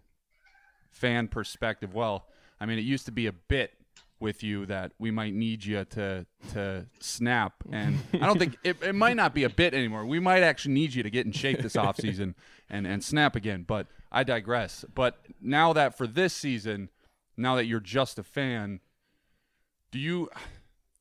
[0.92, 1.94] fan perspective.
[1.94, 2.28] Well,
[2.60, 3.74] I mean, it used to be a bit
[4.20, 8.82] with you that we might need you to to snap and I don't think it,
[8.82, 10.06] it might not be a bit anymore.
[10.06, 12.36] We might actually need you to get in shape this offseason
[12.70, 14.86] and and snap again, but I digress.
[14.94, 16.90] But now that for this season,
[17.36, 18.80] now that you're just a fan,
[19.92, 20.30] do you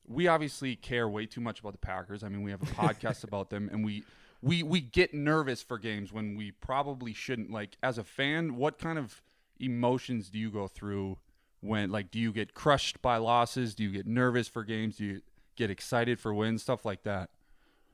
[0.07, 2.23] we obviously care way too much about the Packers.
[2.23, 4.03] I mean, we have a podcast about them and we
[4.41, 7.51] we we get nervous for games when we probably shouldn't.
[7.51, 9.21] Like as a fan, what kind of
[9.59, 11.17] emotions do you go through
[11.65, 13.75] when like do you get crushed by losses?
[13.75, 14.97] Do you get nervous for games?
[14.97, 15.21] Do you
[15.55, 16.61] get excited for wins?
[16.61, 17.29] Stuff like that.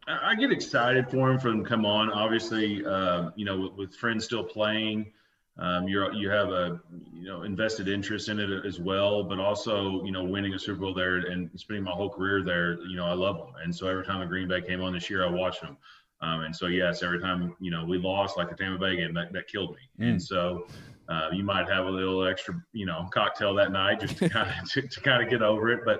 [0.07, 2.11] I get excited for them to come on.
[2.11, 5.11] Obviously, uh, you know, with, with friends still playing,
[5.57, 6.81] um, you're you have a
[7.13, 9.23] you know invested interest in it as well.
[9.23, 12.81] But also, you know, winning a Super Bowl there and spending my whole career there,
[12.81, 13.53] you know, I love them.
[13.63, 15.77] And so every time a Green Bay came on this year, I watched them.
[16.21, 19.13] Um, and so yes, every time you know we lost, like the Tampa Bay game,
[19.13, 20.07] that, that killed me.
[20.07, 20.67] And so
[21.09, 24.49] uh, you might have a little extra, you know, cocktail that night just to kind
[24.49, 25.81] of to, to kind of get over it.
[25.85, 25.99] But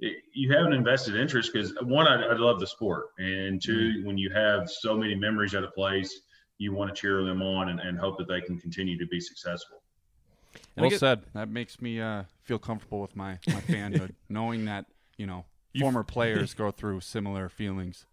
[0.00, 4.02] it, you have an invested interest because one, I, I love the sport, and 2
[4.04, 6.12] when you have so many memories at a place,
[6.58, 9.20] you want to cheer them on and, and hope that they can continue to be
[9.20, 9.82] successful.
[10.76, 11.22] And well get- said.
[11.34, 14.86] That makes me uh, feel comfortable with my my fanhood, knowing that
[15.16, 15.44] you know
[15.78, 18.06] former players go through similar feelings.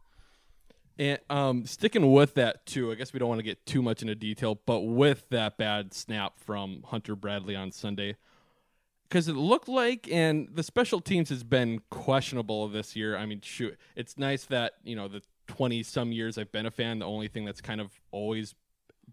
[1.00, 4.02] And um, sticking with that too, I guess we don't want to get too much
[4.02, 8.18] into detail, but with that bad snap from Hunter Bradley on Sunday,
[9.08, 13.16] because it looked like, and the special teams has been questionable this year.
[13.16, 16.72] I mean, shoot, it's nice that you know the twenty some years I've been a
[16.72, 18.54] fan, the only thing that's kind of always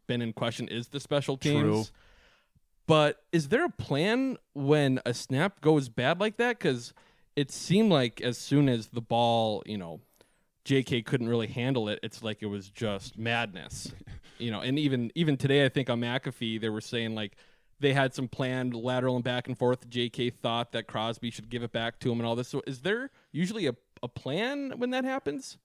[0.08, 1.62] been in question is the special teams.
[1.62, 1.84] True.
[2.88, 6.58] But is there a plan when a snap goes bad like that?
[6.58, 6.92] Because
[7.36, 10.00] it seemed like as soon as the ball, you know,
[10.66, 12.00] JK couldn't really handle it.
[12.02, 13.92] It's like it was just madness,
[14.38, 14.60] you know.
[14.60, 17.36] And even even today, I think on McAfee they were saying like
[17.78, 19.88] they had some planned lateral and back and forth.
[19.88, 22.48] JK thought that Crosby should give it back to him and all this.
[22.48, 25.56] So is there usually a, a plan when that happens?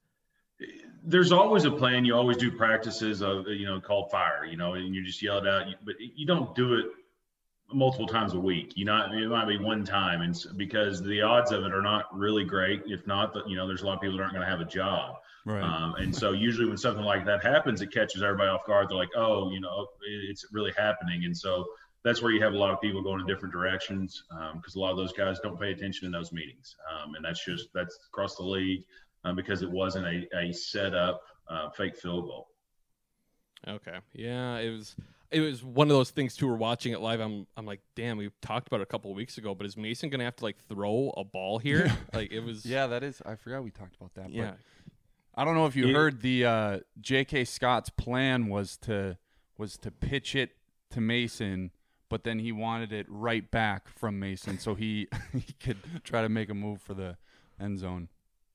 [1.04, 2.06] there's always a plan.
[2.06, 5.38] You always do practices of you know called fire, you know, and you just yell
[5.40, 5.66] it out.
[5.84, 6.86] But you don't do it
[7.74, 8.74] multiple times a week.
[8.76, 12.06] You know, it might be one time, and because the odds of it are not
[12.16, 12.84] really great.
[12.86, 14.66] If not, you know, there's a lot of people that aren't going to have a
[14.66, 15.16] job.
[15.46, 15.64] Right.
[15.64, 18.90] Um, and so usually when something like that happens, it catches everybody off guard.
[18.90, 21.26] They're like, oh, you know, it's really happening.
[21.26, 21.66] And so
[22.04, 24.24] that's where you have a lot of people going in different directions
[24.56, 26.76] because um, a lot of those guys don't pay attention in those meetings.
[26.92, 28.84] Um, and that's just that's across the league
[29.24, 32.48] um, because it wasn't a, a set up uh, fake field goal.
[33.68, 33.98] Okay.
[34.14, 34.96] Yeah, it was
[35.32, 36.48] it was one of those things too.
[36.48, 37.20] We're watching it live.
[37.20, 39.78] I'm I'm like, damn, we talked about it a couple of weeks ago, but is
[39.78, 41.92] Mason gonna have to like throw a ball here?
[42.14, 42.66] like it was.
[42.66, 43.22] Yeah, that is.
[43.26, 44.30] I forgot we talked about that.
[44.30, 44.54] Yeah.
[45.34, 45.94] I don't know if you Yeah.
[45.94, 47.46] heard the uh, J.K.
[47.46, 49.18] Scott's plan was to
[49.58, 50.52] was to pitch it
[50.90, 51.72] to Mason,
[52.10, 56.30] but then he wanted it right back from Mason, so he he could try to
[56.30, 57.16] make a move for the
[57.60, 58.10] end zone.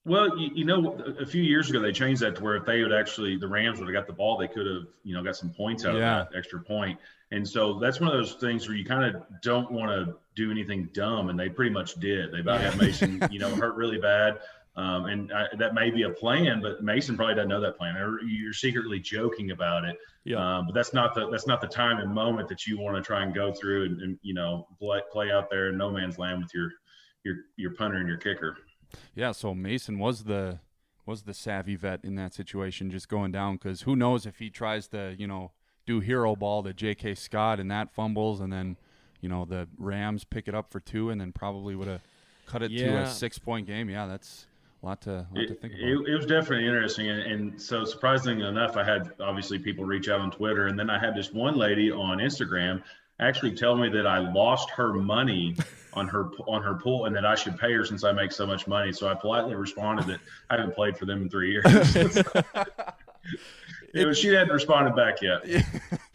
[0.07, 2.81] Well, you, you know, a few years ago they changed that to where if they
[2.83, 5.35] would actually the Rams would have got the ball, they could have you know got
[5.37, 6.21] some points out Yeah.
[6.23, 6.99] of that extra point.
[7.33, 10.53] And so that's one of those things where you kind of don't want to do
[10.53, 12.31] anything dumb, and they pretty much did.
[12.31, 14.39] They about had Mason, you know, hurt really bad.
[14.77, 17.97] Um, and I, that may be a plan, but Mason probably doesn't know that plan.
[17.97, 20.37] Or You're secretly joking about it, Yeah.
[20.59, 23.03] um, but that's not the that's not the time and moment that you want to
[23.03, 26.17] try and go through and, and you know play, play out there in no man's
[26.19, 26.71] land with your
[27.25, 28.57] your your punter and your kicker.
[29.14, 30.61] Yeah, so Mason was the
[31.07, 34.51] was the savvy vet in that situation, just going down because who knows if he
[34.51, 35.53] tries to you know
[35.86, 37.14] do hero ball to J.K.
[37.14, 38.76] Scott and that fumbles, and then
[39.20, 42.03] you know the Rams pick it up for two, and then probably would have
[42.47, 43.88] cut it to a six point game.
[43.88, 44.47] Yeah, that's
[44.82, 45.88] a lot to lot to think about.
[45.88, 50.09] it, it was definitely interesting, and, and so surprisingly enough, I had obviously people reach
[50.09, 52.82] out on Twitter, and then I had this one lady on Instagram
[53.21, 55.57] actually tell me that I lost her money
[55.95, 58.47] on her on her pool, and that I should pay her since I make so
[58.47, 58.93] much money.
[58.93, 61.64] So I politely responded that I haven't played for them in three years.
[63.95, 65.43] it was, she hadn't responded back yet.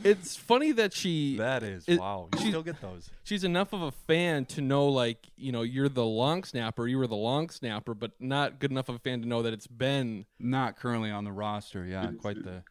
[0.04, 2.30] It's funny that she that is it- wow.
[2.34, 3.10] You she- still get those.
[3.24, 6.97] she's enough of a fan to know like you know you're the long snapper you
[6.97, 9.68] were the long snapper but not good enough of a fan to know that it's
[9.68, 11.86] been Not currently on the roster.
[11.86, 12.64] Yeah, quite the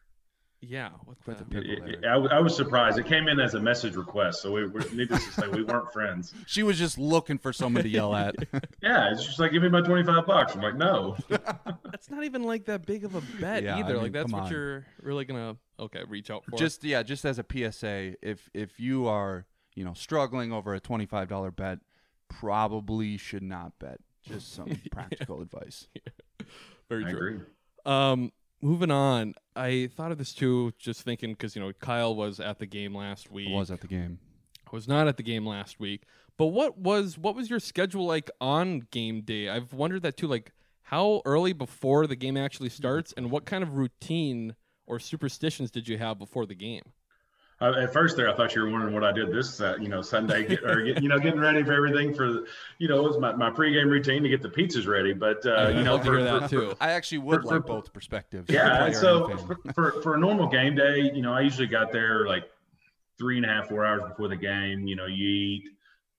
[0.63, 2.11] yeah what quite the the- pickle It- there.
[2.11, 2.99] I, w- I was surprised.
[2.99, 5.91] It came in as a message request, so we were needless to say we weren't
[5.91, 6.33] friends.
[6.45, 8.35] She was just looking for someone to yell at.
[8.81, 10.53] Yeah, it's just like give me my twenty five bucks.
[10.55, 11.15] I'm like, no.
[11.29, 14.31] that's not even like that big of a bet Yeah, I either mean, like that's
[14.31, 14.51] what on.
[14.51, 18.79] you're really gonna okay reach out for just yeah, just as a PSA, if if
[18.79, 19.45] you are
[19.75, 21.79] you know struggling over a twenty five dollar bet,
[22.29, 23.99] probably should not bet.
[24.23, 25.87] Just some practical advice.
[26.89, 27.39] very I true agree.
[27.85, 28.31] Um,
[28.61, 29.33] moving on.
[29.55, 32.95] I thought of this too, just thinking because you know Kyle was at the game
[32.95, 33.49] last week.
[33.49, 34.19] I was at the game.
[34.65, 36.03] I was not at the game last week.
[36.37, 39.49] But what was what was your schedule like on game day?
[39.49, 40.27] I've wondered that too.
[40.27, 44.55] Like how early before the game actually starts, and what kind of routine
[44.87, 46.83] or superstitions did you have before the game?
[47.61, 49.87] Uh, at first, there, I thought you were wondering what I did this, uh, you
[49.87, 52.45] know, Sunday, get, or get, you know, getting ready for everything for,
[52.79, 55.13] you know, it was my, my pregame routine to get the pizzas ready.
[55.13, 56.73] But uh, I'd you know, love to for, hear that for- too.
[56.81, 58.49] I actually would For- like both perspectives.
[58.49, 58.91] yeah.
[58.91, 62.49] so for, for for a normal game day, you know, I usually got there like
[63.19, 64.87] three and a half, four hours before the game.
[64.87, 65.63] You know, you eat,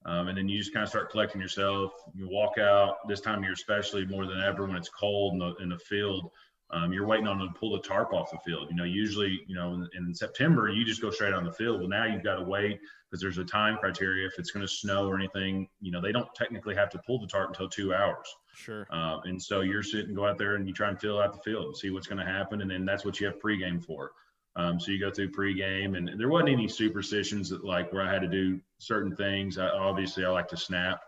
[0.07, 1.91] um, and then you just kind of start collecting yourself.
[2.15, 5.39] You walk out this time of year, especially more than ever when it's cold in
[5.41, 6.31] the in the field.
[6.73, 8.69] Um, you're waiting on them to pull the tarp off the field.
[8.71, 11.81] You know, usually, you know, in, in September, you just go straight on the field.
[11.81, 14.27] Well, now you've got to wait because there's a time criteria.
[14.27, 17.21] If it's going to snow or anything, you know, they don't technically have to pull
[17.21, 18.27] the tarp until two hours.
[18.55, 18.87] Sure.
[18.91, 21.41] Uh, and so you're sitting, go out there and you try and fill out the
[21.41, 22.63] field and see what's going to happen.
[22.63, 24.13] And then that's what you have pregame for.
[24.57, 28.13] Um, so you go through pregame and there wasn't any superstitions that like where I
[28.13, 29.59] had to do certain things.
[29.59, 31.01] I, obviously I like to snap,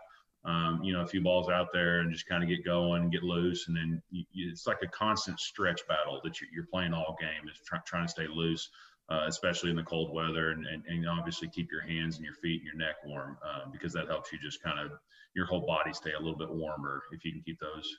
[0.45, 3.11] um, you know, a few balls out there and just kind of get going and
[3.11, 3.67] get loose.
[3.67, 7.17] And then you, you, it's like a constant stretch battle that you, you're playing all
[7.19, 8.69] game is try, trying to stay loose.
[9.07, 12.33] Uh, especially in the cold weather, and, and, and obviously keep your hands and your
[12.33, 14.93] feet and your neck warm uh, because that helps you just kind of
[15.35, 17.95] your whole body stay a little bit warmer if you can keep those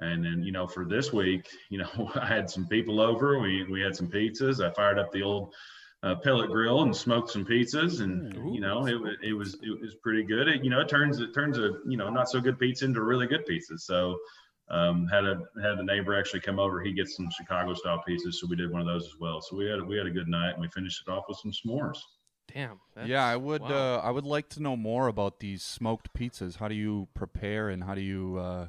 [0.00, 3.38] And then, you know, for this week, you know, I had some people over.
[3.38, 4.64] We we had some pizzas.
[4.64, 5.54] I fired up the old
[6.02, 8.52] uh, pellet grill and smoked some pizzas, and Ooh.
[8.52, 10.48] you know, it, it was it was pretty good.
[10.48, 13.02] It, you know, it turns it turns a you know not so good pizza into
[13.02, 13.78] really good pizza.
[13.78, 14.18] So
[14.68, 16.82] um, had a had a neighbor actually come over.
[16.82, 19.40] He gets some Chicago style pizzas, so we did one of those as well.
[19.40, 21.38] So we had a, we had a good night, and we finished it off with
[21.38, 21.98] some s'mores.
[22.52, 22.80] Damn.
[23.06, 23.62] yeah, I would.
[23.62, 23.68] wow.
[23.68, 26.56] Uh, I would like to know more about these smoked pizzas.
[26.56, 28.68] How do you prepare and how do you uh,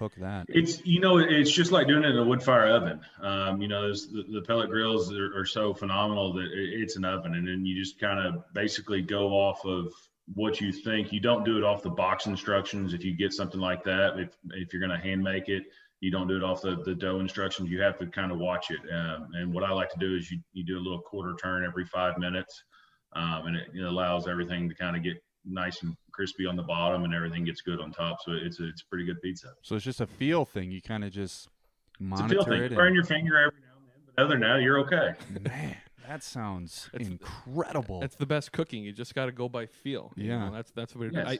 [0.00, 0.46] cook that?
[0.48, 3.00] It's you know it's just like doing it in a wood fire oven.
[3.20, 7.34] Um, you know the, the pellet grills are, are so phenomenal that it's an oven,
[7.34, 9.92] and then you just kind of basically go off of
[10.34, 11.12] what you think.
[11.12, 12.94] You don't do it off the box instructions.
[12.94, 15.64] If you get something like that, if if you're going to hand make it,
[16.00, 17.68] you don't do it off the, the dough instructions.
[17.68, 18.80] You have to kind of watch it.
[18.90, 21.62] Um, and what I like to do is you you do a little quarter turn
[21.62, 22.64] every five minutes,
[23.12, 26.62] um, and it, it allows everything to kind of get nice and crispy on the
[26.62, 28.18] bottom, and everything gets good on top.
[28.22, 29.54] So it's a, it's a pretty good pizza.
[29.62, 30.70] So it's just a feel thing.
[30.70, 31.48] You kind of just
[31.92, 32.62] It's a monitor feel thing.
[32.64, 32.74] it.
[32.74, 35.14] Burn and- your finger every now and then, but other than that, you're okay.
[35.42, 38.00] Man, that sounds It's- incredible.
[38.00, 38.84] That's the best cooking.
[38.84, 40.12] You just got to go by feel.
[40.14, 40.44] you Yeah.
[40.46, 40.52] know?
[40.52, 41.26] that's that's what it, Yes.
[41.26, 41.38] I.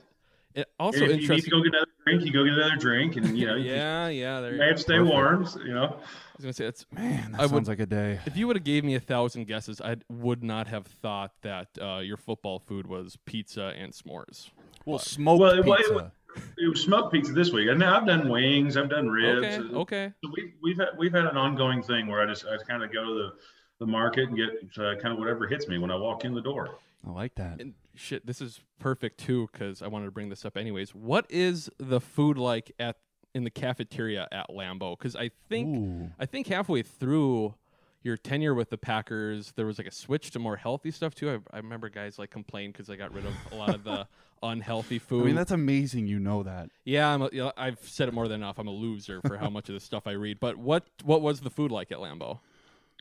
[0.52, 2.74] It also And if you need to go get another drink, you go get another
[2.74, 4.40] drink, and you know, you yeah, yeah.
[4.40, 5.14] There may have stay Perfect.
[5.14, 5.46] warm.
[5.46, 5.96] so, You know, I
[6.36, 8.18] was gonna say it's Man, that I sounds would- like a day.
[8.26, 11.68] If you would have gave me a thousand guesses, I would not have thought that
[11.80, 14.50] uh, your football food was pizza and s'mores.
[14.84, 15.94] Well, smoked Well, it it pizza.
[15.94, 16.10] wa-
[16.58, 17.68] it was smoked pizza this week.
[17.68, 19.46] And now I've done wings, I've done ribs.
[19.58, 20.12] Okay, okay.
[20.24, 22.92] So we, we've had we've had an ongoing thing where I just I kind of
[22.92, 23.32] go to the,
[23.80, 26.40] the market and get uh, kind of whatever hits me when I walk in the
[26.40, 26.78] door.
[27.06, 27.60] I like that.
[27.60, 30.94] And shit, this is perfect too because I wanted to bring this up anyways.
[30.94, 32.96] What is the food like at
[33.34, 34.98] in the cafeteria at Lambeau?
[34.98, 36.10] Because I think Ooh.
[36.18, 37.54] I think halfway through
[38.02, 41.30] your tenure with the Packers, there was like a switch to more healthy stuff too.
[41.30, 44.06] I, I remember guys like complain because I got rid of a lot of the
[44.42, 45.22] unhealthy food.
[45.22, 46.06] I mean, that's amazing.
[46.06, 46.70] You know that.
[46.84, 48.58] yeah, I'm a, you know, I've said it more than enough.
[48.58, 50.40] I'm a loser for how much of the stuff I read.
[50.40, 52.38] But what what was the food like at Lambeau?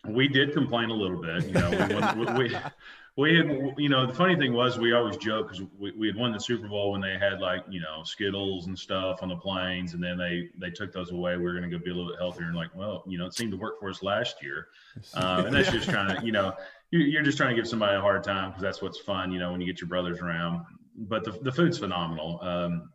[0.07, 1.45] We did complain a little bit.
[1.45, 2.55] You know, we, won- we, we,
[3.17, 6.15] we had, you know, the funny thing was we always joke because we, we had
[6.15, 9.35] won the Super Bowl when they had like, you know, Skittles and stuff on the
[9.35, 11.35] planes, and then they they took those away.
[11.35, 13.25] We were going to go be a little bit healthier, and like, well, you know,
[13.25, 14.67] it seemed to work for us last year,
[15.15, 16.53] um, and that's just trying to, you know,
[16.91, 19.51] you're just trying to give somebody a hard time because that's what's fun, you know,
[19.51, 20.65] when you get your brothers around.
[21.07, 22.39] But the the food's phenomenal.
[22.41, 22.91] Um,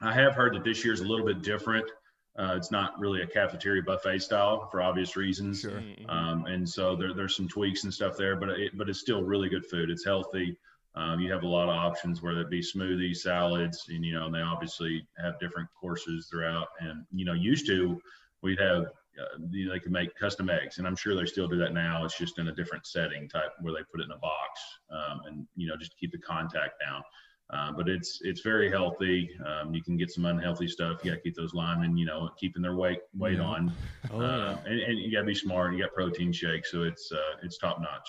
[0.00, 1.90] I have heard that this year's a little bit different.
[2.36, 5.64] Uh, it's not really a cafeteria buffet style for obvious reasons.
[5.64, 6.10] Mhm.
[6.10, 9.22] Um, and so there, there's some tweaks and stuff there, but it, but it's still
[9.22, 9.88] really good food.
[9.88, 10.58] It's healthy.
[10.96, 14.26] Um, you have a lot of options, whether it be smoothies, salads, and you know,
[14.26, 16.68] and they obviously have different courses throughout.
[16.80, 18.00] And you know, used to
[18.42, 18.86] we'd have
[19.20, 21.72] uh, you know, they could make custom eggs, and I'm sure they still do that
[21.72, 22.04] now.
[22.04, 25.20] It's just in a different setting type where they put it in a box, um,
[25.26, 27.02] and you know, just to keep the contact down.
[27.50, 29.30] Uh, but it's it's very healthy.
[29.46, 31.00] Um, you can get some unhealthy stuff.
[31.04, 33.44] You got to keep those linemen, you know, keeping their weight weight Yeah.
[33.44, 33.72] on.
[34.10, 35.74] Oh, Uh, and, and you got to be smart.
[35.74, 38.08] You got protein shakes, so it's uh, it's top notch.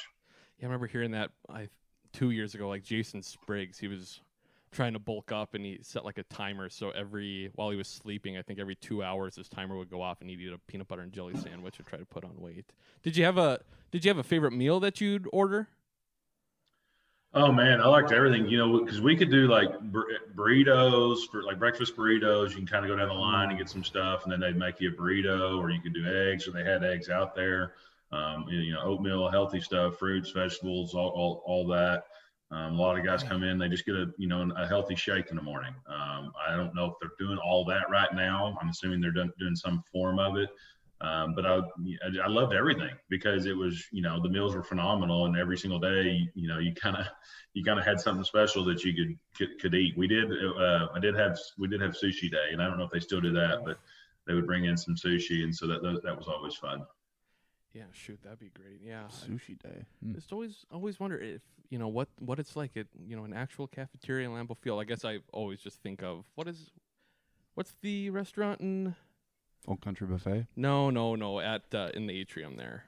[0.57, 1.67] Yeah, I remember hearing that I
[2.13, 2.69] two years ago.
[2.69, 4.21] Like Jason Spriggs, he was
[4.71, 6.69] trying to bulk up, and he set like a timer.
[6.69, 10.01] So every while he was sleeping, I think every two hours his timer would go
[10.01, 12.31] off, and he'd eat a peanut butter and jelly sandwich and try to put on
[12.39, 12.71] weight.
[13.03, 13.59] Did you have a
[13.91, 15.67] Did you have a favorite meal that you'd order?
[17.37, 18.47] Oh man, I liked everything.
[18.47, 22.51] You know, because we could do like bur- burritos for like breakfast burritos.
[22.51, 24.55] You can kind of go down the line and get some stuff, and then they'd
[24.57, 27.73] make you a burrito, or you could do eggs, or they had eggs out there.
[28.13, 32.05] Um, you know, oatmeal, healthy stuff, fruits, vegetables, all all, all that.
[32.51, 34.95] Um, a lot of guys come in, they just get a you know a healthy
[34.95, 35.75] shake in the morning.
[35.89, 38.57] Um, I don't know if they're doing all that right now.
[38.61, 40.49] I'm assuming they're doing, doing some form of it.
[41.01, 44.63] Um, but I, I I loved everything because it was you know the meals were
[44.63, 47.05] phenomenal and every single day you know you kind of
[47.53, 49.97] you kind of had something special that you could, could could eat.
[49.97, 52.85] We did uh, I did have we did have sushi day and I don't know
[52.85, 53.77] if they still do that, but
[54.25, 56.85] they would bring in some sushi and so that that, that was always fun.
[57.75, 58.79] Yeah, shoot, that'd be great.
[58.81, 59.83] Yeah, Sushi day.
[60.01, 60.13] Hmm.
[60.13, 63.33] just always always wonder if you know what what it's like at you know an
[63.33, 64.79] actual cafeteria in Lambeau Field.
[64.79, 66.71] I guess I always just think of what is
[67.55, 68.95] what's the restaurant in
[69.67, 70.47] Old Country Buffet.
[70.55, 71.39] No, no, no.
[71.39, 72.83] At uh, in the atrium there.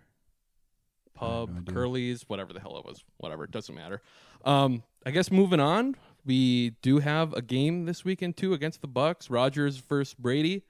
[1.19, 1.73] Have no Pub.
[1.73, 3.43] Curly's, whatever the hell it was, whatever.
[3.45, 4.01] It doesn't matter.
[4.45, 8.87] Um, I guess moving on, we do have a game this weekend too against the
[8.87, 9.27] Bucs.
[9.31, 10.63] Rodgers versus Brady.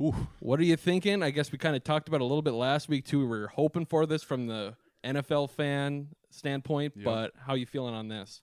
[0.00, 1.22] Ooh, What are you thinking?
[1.22, 3.20] I guess we kind of talked about a little bit last week too.
[3.20, 7.04] We were hoping for this from the NFL fan standpoint, Yep.
[7.04, 8.40] but how you feeling on this?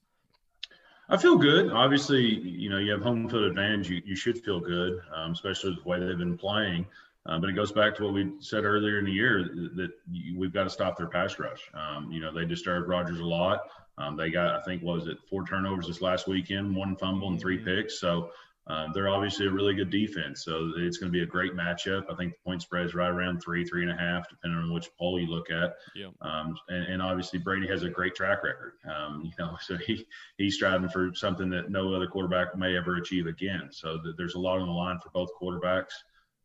[1.08, 1.70] I feel good.
[1.70, 3.90] Obviously, you know, you have home field advantage.
[3.90, 6.86] You, you should feel good, um, especially with the way they've been playing.
[7.26, 9.44] Uh, but it goes back to what we said earlier in the year
[9.76, 11.70] that you, we've got to stop their pass rush.
[11.72, 13.60] Um, you know, they disturbed Rodgers a lot.
[13.96, 17.28] Um, they got, I think, what was it, four turnovers this last weekend, one fumble
[17.28, 17.98] and three picks.
[17.98, 18.30] So
[18.66, 22.10] Um, they're obviously a really good defense, so it's going to be a great matchup.
[22.10, 24.72] I think the point spread is right around three, three and a half, depending on
[24.72, 25.74] which poll you look at.
[25.94, 26.08] Yeah.
[26.22, 28.74] Um, and, and, obviously Brady has a great track record.
[28.90, 30.06] Um, you know, so he
[30.38, 33.68] he's striving for something that no other quarterback may ever achieve again.
[33.70, 35.92] So th- there's a lot on the line for both quarterbacks.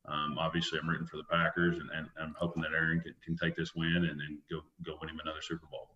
[0.06, 3.38] Um, obviously, I'm rooting for the Packers, and, and I'm hoping that Aaron can, can
[3.38, 5.90] take this win and, and go go win him another Super Bowl.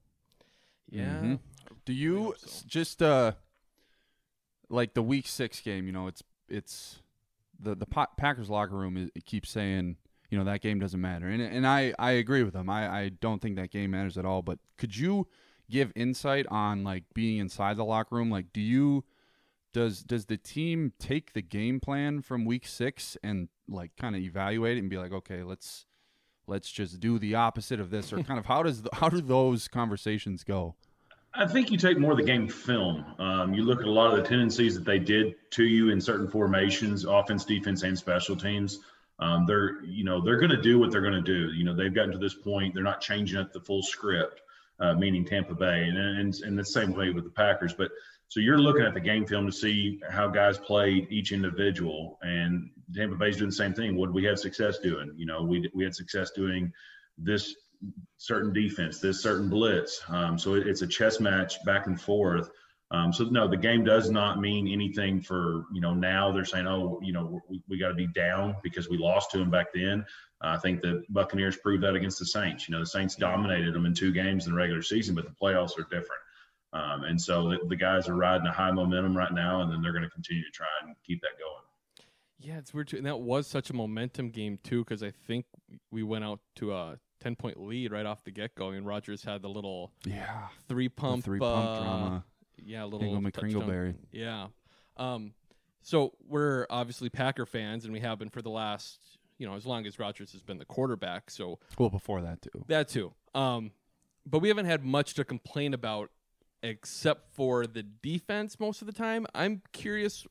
[0.89, 1.05] Yeah.
[1.05, 1.35] Mm-hmm.
[1.83, 2.65] Do you so.
[2.65, 3.33] just uh
[4.73, 6.99] like the week six game, you know, it's it's
[7.59, 9.97] the the Packers locker room is, it keeps saying,
[10.29, 12.69] you know, that game doesn't matter, and and I I agree with them.
[12.69, 14.41] I I don't think that game matters at all.
[14.41, 15.27] But could you
[15.69, 18.29] give insight on like being inside the locker room?
[18.29, 19.05] Like, do you
[19.73, 24.21] does does the team take the game plan from week six and like kind of
[24.21, 25.85] evaluate it and be like, okay, let's
[26.47, 29.21] let's just do the opposite of this, or kind of how does the, how do
[29.21, 30.75] those conversations go?
[31.35, 33.05] I think you take more of the game film.
[33.17, 35.99] Um, you look at a lot of the tendencies that they did to you in
[35.99, 38.79] certain formations, offense, defense, and special teams.
[39.19, 41.51] Um, they're, you know, they're going to do what they're going to do.
[41.53, 42.75] You know, they've gotten to this point.
[42.75, 44.41] They're not changing up the full script,
[44.79, 47.73] uh, meaning Tampa Bay, and, and and the same way with the Packers.
[47.73, 47.89] But
[48.27, 52.69] so you're looking at the game film to see how guys played each individual, and
[52.93, 53.95] Tampa Bay's doing the same thing.
[53.95, 55.13] What we have success doing?
[55.15, 56.73] You know, we we had success doing
[57.17, 57.55] this
[58.17, 60.01] certain defense, this certain blitz.
[60.07, 62.49] Um, so it, it's a chess match back and forth.
[62.91, 66.31] Um, so no, the game does not mean anything for you know now.
[66.31, 69.39] They're saying, oh, you know, we, we got to be down because we lost to
[69.39, 70.05] them back then.
[70.43, 72.67] Uh, I think the Buccaneers proved that against the Saints.
[72.67, 75.31] You know, the Saints dominated them in two games in the regular season, but the
[75.31, 76.21] playoffs are different.
[76.73, 79.81] Um, and so the, the, guys are riding a high momentum right now, and then
[79.81, 81.63] they're going to continue to try and keep that going.
[82.39, 85.45] Yeah, it's weird too, and that was such a momentum game too, because I think
[85.91, 88.69] we went out to a 10 point lead right off the get go.
[88.69, 92.25] I mean, Rodgers had the little yeah three pump, three pump uh, drama.
[92.57, 93.95] Yeah, a little McCringleberry.
[94.11, 94.47] Yeah.
[94.97, 95.33] Um,
[95.81, 98.99] so we're obviously Packer fans, and we have been for the last,
[99.37, 101.29] you know, as long as Rodgers has been the quarterback.
[101.29, 102.65] So well, before that too.
[102.67, 103.13] That too.
[103.35, 103.71] Um,
[104.25, 106.09] but we haven't had much to complain about
[106.61, 109.27] except for the defense most of the time.
[109.35, 110.25] I'm curious,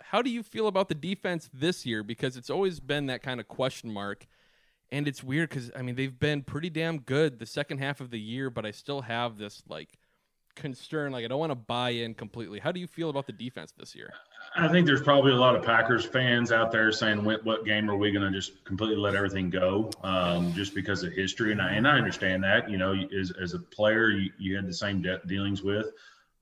[0.00, 2.02] how do you feel about the defense this year?
[2.02, 4.26] Because it's always been that kind of question mark.
[4.92, 8.10] And it's weird because I mean they've been pretty damn good the second half of
[8.10, 9.98] the year, but I still have this like
[10.56, 11.12] concern.
[11.12, 12.58] Like I don't want to buy in completely.
[12.58, 14.12] How do you feel about the defense this year?
[14.56, 17.90] I think there's probably a lot of Packers fans out there saying, "What, what game
[17.90, 21.60] are we going to just completely let everything go?" Um, just because of history, and
[21.60, 22.68] I and I understand that.
[22.68, 25.92] You know, as as a player, you, you had the same de- dealings with,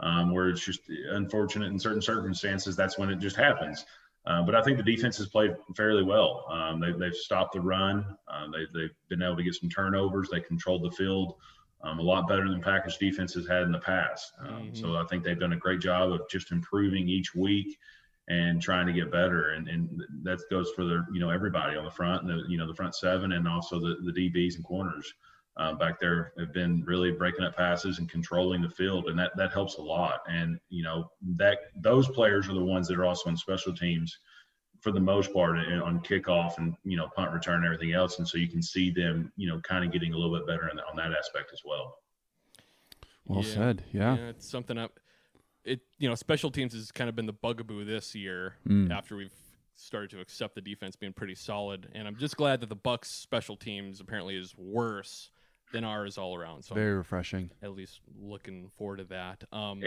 [0.00, 0.80] um, where it's just
[1.10, 2.76] unfortunate in certain circumstances.
[2.76, 3.84] That's when it just happens.
[4.26, 6.46] Uh, but I think the defense has played fairly well.
[6.50, 8.16] Um, they, they've stopped the run.
[8.26, 10.30] Uh, they, they've been able to get some turnovers.
[10.30, 11.34] They controlled the field
[11.82, 14.32] um, a lot better than Packers defense has had in the past.
[14.40, 14.74] Um, mm-hmm.
[14.74, 17.78] So I think they've done a great job of just improving each week
[18.28, 19.50] and trying to get better.
[19.50, 22.56] And, and that goes for the you know everybody on the front, and the you
[22.56, 25.12] know the front seven, and also the the DBs and corners
[25.56, 29.36] uh, back there have been really breaking up passes and controlling the field, and that
[29.36, 30.20] that helps a lot.
[30.28, 34.18] And you know that those players are the ones that are also on special teams
[34.80, 38.18] for the most part on kickoff and you know punt return and everything else.
[38.18, 40.68] And so you can see them you know kind of getting a little bit better
[40.74, 41.98] the, on that aspect as well.
[43.24, 43.54] Well yeah.
[43.54, 43.84] said.
[43.92, 44.16] Yeah.
[44.16, 44.98] yeah, it's something up.
[45.64, 48.90] It you know special teams has kind of been the bugaboo this year mm.
[48.90, 49.30] after we've
[49.76, 51.88] started to accept the defense being pretty solid.
[51.94, 55.30] And I'm just glad that the Bucs special teams apparently is worse
[55.72, 56.62] than ours all around.
[56.62, 57.50] So very refreshing.
[57.62, 59.44] At least looking forward to that.
[59.52, 59.82] Um,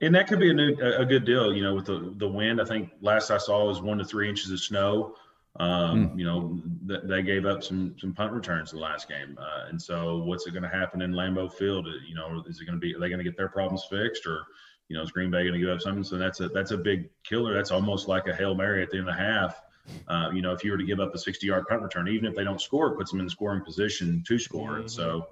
[0.00, 2.60] and that could be a, new, a good deal, you know, with the the wind.
[2.60, 5.14] I think last I saw was one to three inches of snow.
[5.58, 6.18] Um, mm.
[6.18, 9.80] You know, th- they gave up some some punt returns the last game, uh, and
[9.80, 11.86] so what's it going to happen in Lambeau Field?
[11.86, 12.94] Uh, you know, is it going to be?
[12.94, 14.44] Are they going to get their problems fixed, or
[14.88, 16.04] you know, is Green Bay going to give up something?
[16.04, 17.52] So that's a that's a big killer.
[17.52, 19.60] That's almost like a hail mary at the end of the half.
[20.08, 22.26] Uh, you know, if you were to give up a 60 yard punt return, even
[22.26, 24.70] if they don't score, it puts them in scoring position to score.
[24.70, 24.80] Mm-hmm.
[24.80, 25.28] And so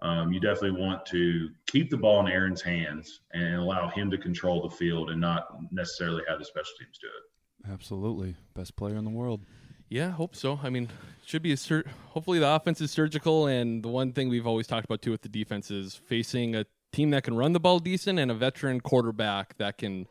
[0.00, 4.18] um, you definitely want to keep the ball in Aaron's hands and allow him to
[4.18, 7.70] control the field and not necessarily have the special teams do it.
[7.72, 8.34] Absolutely.
[8.54, 9.44] Best player in the world.
[9.88, 10.58] Yeah, hope so.
[10.62, 10.88] I mean,
[11.24, 14.66] should be a sur- hopefully the offense is surgical and the one thing we've always
[14.66, 17.78] talked about too with the defense is facing a team that can run the ball
[17.78, 20.06] decent and a veteran quarterback that can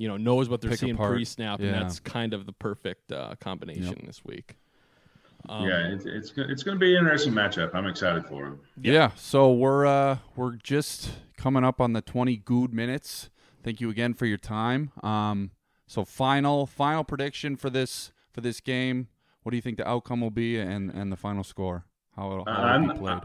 [0.00, 1.66] you know knows what they're Pick seeing pre-snap, yeah.
[1.66, 4.06] and that's kind of the perfect uh, combination yep.
[4.06, 4.56] this week.
[5.46, 7.74] Um, yeah, it's it's, it's going to be an interesting matchup.
[7.74, 8.60] I'm excited for him.
[8.80, 8.92] Yeah.
[8.92, 13.28] yeah, so we're uh, we're just coming up on the 20 Goode minutes.
[13.62, 14.90] Thank you again for your time.
[15.02, 15.50] Um,
[15.86, 19.08] so final final prediction for this for this game.
[19.42, 21.84] What do you think the outcome will be, and and the final score?
[22.16, 23.20] How it'll, how it'll be played?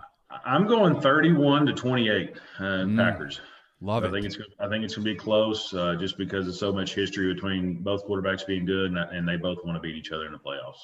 [0.45, 2.97] I'm going 31 to 28 uh, mm.
[2.97, 3.39] Packers.
[3.85, 4.11] Love I it.
[4.11, 7.31] think it's I think it's gonna be close, uh, just because of so much history
[7.33, 10.31] between both quarterbacks being good, and, and they both want to beat each other in
[10.31, 10.79] the playoffs.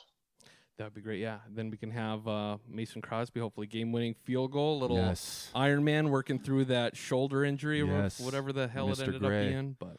[0.77, 1.19] That would be great.
[1.19, 1.39] Yeah.
[1.49, 4.79] Then we can have uh, Mason Crosby, hopefully game winning field goal.
[4.79, 5.49] Little Yes.
[5.55, 8.19] Iron Man working through that shoulder injury or Yes.
[8.19, 9.01] whatever the hell Mr.
[9.01, 9.45] it ended Gray.
[9.47, 9.75] up being.
[9.79, 9.97] But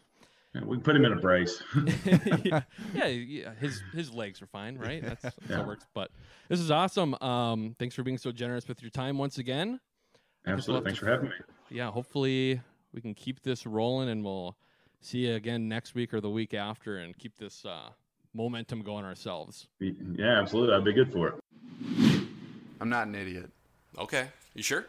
[0.54, 1.62] Yeah, we can put him in a brace.
[2.04, 2.62] yeah,
[2.94, 5.02] yeah, yeah, his his legs are fine, right?
[5.02, 5.60] That's, that's how Yeah.
[5.62, 5.86] it works.
[5.92, 6.10] But
[6.48, 7.14] this is awesome.
[7.20, 9.80] Um, thanks for being so generous with your time once again.
[10.46, 10.84] I just love Absolutely.
[10.90, 11.34] Thanks to- for having me.
[11.70, 12.60] Yeah, hopefully
[12.92, 14.56] we can keep this rolling, and we'll
[15.00, 17.90] see you again next week or the week after, and keep this uh,
[18.34, 19.68] momentum going ourselves.
[19.80, 20.74] Yeah, absolutely.
[20.74, 21.34] I'd be good for it.
[22.80, 23.50] I'm not an idiot.
[23.98, 24.86] Okay, you sure?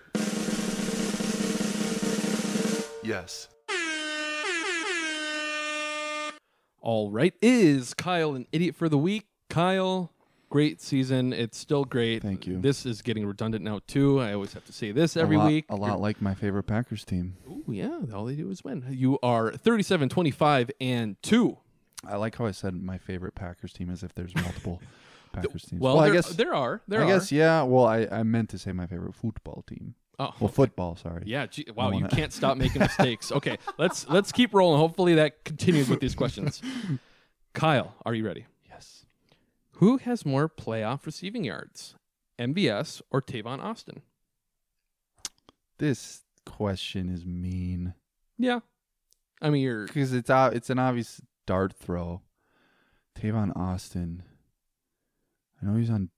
[3.03, 3.49] Yes.
[6.79, 9.27] All right, is Kyle an idiot for the week?
[9.49, 10.12] Kyle,
[10.53, 11.33] great season.
[11.33, 12.21] It's still great.
[12.21, 12.61] Thank you.
[12.61, 14.19] This is getting redundant now too.
[14.19, 15.65] I always have to say this every a lot, week.
[15.69, 17.37] A lot like my favorite Packers team.
[17.49, 18.85] Ooh, yeah, all they do is win.
[18.87, 21.57] You are 37, 25, and 2.
[22.07, 24.79] I like how I said my favorite Packers team as if there's multiple
[25.33, 25.81] Packers teams.
[25.81, 26.83] Well, I guess there are.
[26.87, 27.07] There I are.
[27.07, 27.63] guess yeah.
[27.63, 29.95] Well, I, I meant to say my favorite football team.
[30.19, 30.95] Oh, well, football.
[30.95, 31.23] Sorry.
[31.25, 33.31] Yeah, gee, wow, you wanna- can't stop making mistakes.
[33.31, 34.77] Okay, let's let's keep rolling.
[34.79, 36.61] Hopefully that continues with these questions.
[37.53, 38.45] Kyle, are you ready?
[39.77, 41.95] Who has more playoff receiving yards,
[42.39, 44.01] MVS or Tavon Austin?
[45.79, 47.93] This question is mean
[48.37, 48.59] Yeah,
[49.41, 52.21] I mean you're because it's o- it's an obvious dart throw.
[53.15, 54.23] Tavon Austin.
[55.61, 56.09] I know he was on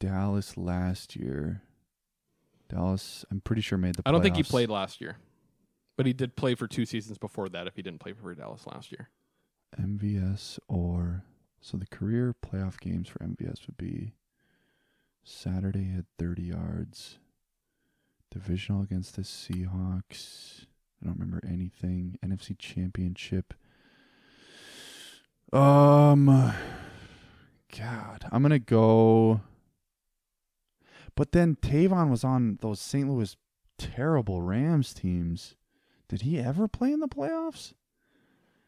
[0.00, 1.62] Dallas last year.
[2.68, 4.02] Dallas, I'm pretty sure made the.
[4.06, 5.16] I don't think he played last year,
[5.96, 7.66] but he did play for two seasons before that.
[7.66, 9.10] If he didn't play for Dallas last year,
[9.78, 11.24] MVS or
[11.62, 14.14] so the career playoff games for MVS would be
[15.22, 17.18] Saturday at 30 yards,
[18.32, 20.66] divisional against the Seahawks.
[21.00, 22.18] I don't remember anything.
[22.24, 23.54] NFC Championship.
[25.52, 26.52] Um,
[27.78, 29.42] God, I'm gonna go.
[31.14, 33.08] But then Tavon was on those St.
[33.08, 33.36] Louis
[33.78, 35.54] terrible Rams teams.
[36.08, 37.72] Did he ever play in the playoffs?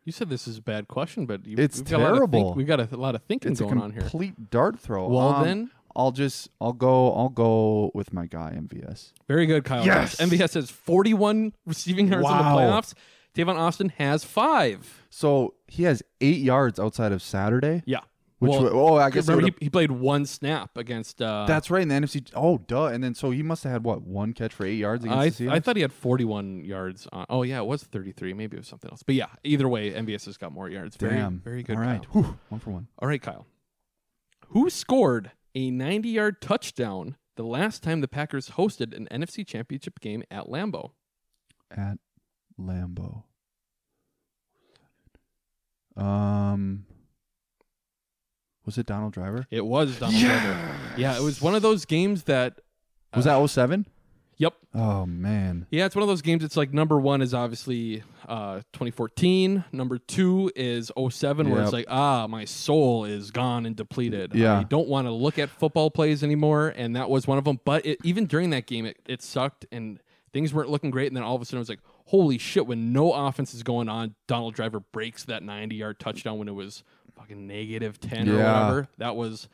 [0.05, 2.19] You said this is a bad question, but you, It's we've got a lot of
[2.19, 2.55] think- terrible.
[2.55, 4.03] we've got a, lot of thinking it's going on here.
[4.03, 5.09] complete dart throw.
[5.09, 9.13] Well, Um, then- I'll just I'll go I'll go with my guy MVS.
[9.29, 9.85] Very good, Kyle.
[9.87, 10.17] Yes!
[10.17, 12.95] MVS has 41 receiving yards in the playoffs.
[13.35, 15.05] Tavon Austin has five.
[15.11, 17.83] So he has eight yards outside of Saturday.
[17.87, 18.01] Yeah.
[18.45, 21.21] Which Well, wa- oh I guess remember he, he played one snap against.
[21.23, 22.31] Uh, that's right in the NFC.
[22.35, 22.87] Oh duh!
[22.87, 25.29] And then so he must have had what one catch for eight yards against I,
[25.31, 25.53] the Seahawks.
[25.53, 27.09] I thought he had 41 yards.
[27.13, 28.35] On, oh yeah, it was 33.
[28.35, 29.03] Maybe it was something else.
[29.03, 30.97] But yeah, either way, MVS has got more yards.
[30.97, 31.41] Very, Damn.
[31.41, 31.77] very good.
[31.77, 32.05] All right.
[32.13, 32.39] Whew.
[32.51, 32.89] One for one.
[32.99, 33.47] All right, Kyle.
[34.49, 40.23] Who scored a 90-yard touchdown the last time the Packers hosted an NFC Championship game
[40.31, 40.91] at Lambeau?
[41.71, 41.99] At
[42.61, 43.25] Lambeau.
[45.97, 46.87] Um.
[48.67, 49.47] Was it Donald Driver?
[49.51, 50.59] It was Donald Driver.
[50.97, 52.61] Yeah, it was one of those games that.
[53.15, 53.87] Was that 07?
[54.37, 54.55] Yep.
[54.75, 55.67] Oh man.
[55.71, 56.43] Yeah, it's one of those games.
[56.43, 59.65] It's like number one is obviously uh, 2014.
[59.71, 61.65] Number two is 07, where Yep.
[61.65, 64.35] it's like, ah, my soul is gone and depleted.
[64.35, 64.59] Yeah.
[64.59, 66.73] I don't want to look at football plays anymore.
[66.77, 67.61] And that was one of them.
[67.65, 70.01] But it, even during that game, it, it sucked and
[70.33, 71.07] things weren't looking great.
[71.07, 73.63] And then all of a sudden, it was like, holy shit, when no offense is
[73.63, 76.83] going on, Donald Driver breaks that 90 yard touchdown when it was
[77.17, 78.61] fucking negative 10 or Yeah.
[78.61, 78.89] whatever.
[78.99, 79.49] That was,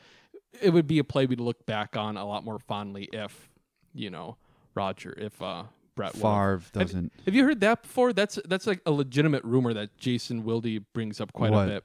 [0.61, 3.49] it would be a play we'd look back on a lot more fondly if,
[3.95, 4.37] you know,
[4.75, 7.13] Roger, if uh, Brett Favre doesn't.
[7.27, 8.13] Have, you heard that before?
[8.13, 11.69] That's that's like a legitimate rumor that Jason Wilde brings up quite What?
[11.69, 11.85] a bit.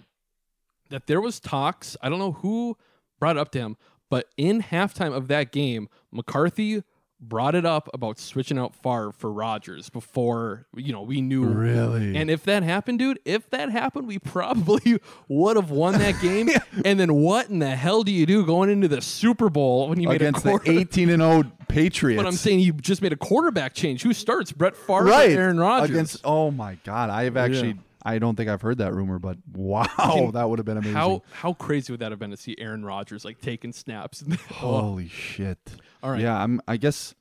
[0.92, 1.98] That there was talks.
[2.02, 2.78] I don't know who
[3.20, 3.78] brought it up to him,
[4.10, 6.84] but in halftime of that game, McCarthy
[7.28, 11.46] brought it up about switching out Favre for Rodgers before you know we knew.
[11.46, 12.16] Really?
[12.16, 16.50] And if that happened, dude, if that happened, we probably would have won that game.
[16.84, 20.00] And then what in the hell do you do going into the Super Bowl when
[20.00, 22.18] you made Against the 18 and 0 Patriots.
[22.22, 24.04] But I'm saying you just made a quarterback change.
[24.04, 24.52] Who starts?
[24.52, 25.32] Brett Favre or right.
[25.32, 25.90] Aaron Rodgers?
[25.90, 27.74] Against oh my god, I've actually Yeah.
[28.06, 30.94] I don't think I've heard that rumor, but wow, Can- that would have been amazing.
[30.96, 34.24] How how crazy would that have been to see Aaron Rodgers like taking snaps?
[34.52, 35.58] Holy shit.
[36.04, 36.22] All right.
[36.22, 37.16] Yeah, I'm I guess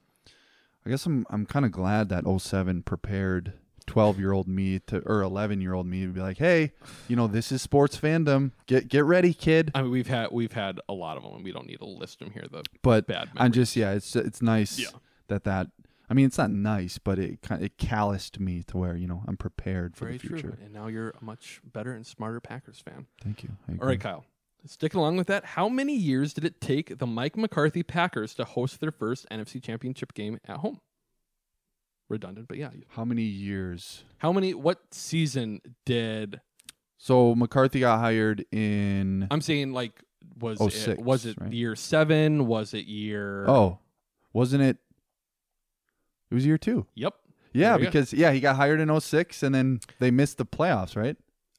[0.86, 3.54] I guess I'm I'm kind of glad that 07 prepared
[3.86, 6.72] 12-year-old me to or 11-year-old me to be like, "Hey,
[7.06, 8.52] you know, this is sports fandom.
[8.66, 11.44] Get get ready, kid." I mean, we've had we've had a lot of them, and
[11.44, 12.44] we don't need to list them here.
[12.50, 13.28] The But bad.
[13.36, 14.88] I'm just yeah, it's it's nice Yeah.
[15.28, 15.68] that that
[16.08, 19.22] I mean, it's not nice, but it kind it calloused me to where, you know,
[19.26, 20.48] I'm prepared for very the future.
[20.48, 20.56] true.
[20.62, 23.06] And now you're a much better and smarter Packers fan.
[23.22, 23.50] Thank you.
[23.80, 24.00] All right.
[24.00, 24.24] Kyle.
[24.66, 28.44] Sticking along with that, how many years did it take the Mike McCarthy Packers to
[28.44, 30.80] host their first NFC Championship game at home?
[32.08, 32.70] redundant, but yeah.
[32.88, 34.04] How many years?
[34.18, 34.54] How many?
[34.54, 36.40] What season did?
[36.98, 39.26] So McCarthy got hired in.
[39.30, 40.02] I'm saying like
[40.38, 41.52] was Oh, it six, was it right?
[41.52, 42.46] year seven?
[42.46, 43.46] Was it year?
[43.48, 43.78] Oh,
[44.32, 44.78] wasn't it?
[46.30, 46.86] It was year two.
[46.94, 47.14] Yep.
[47.52, 47.90] Yeah, There you go.
[47.90, 51.16] because yeah, he got hired in 06 and then they missed the playoffs, right?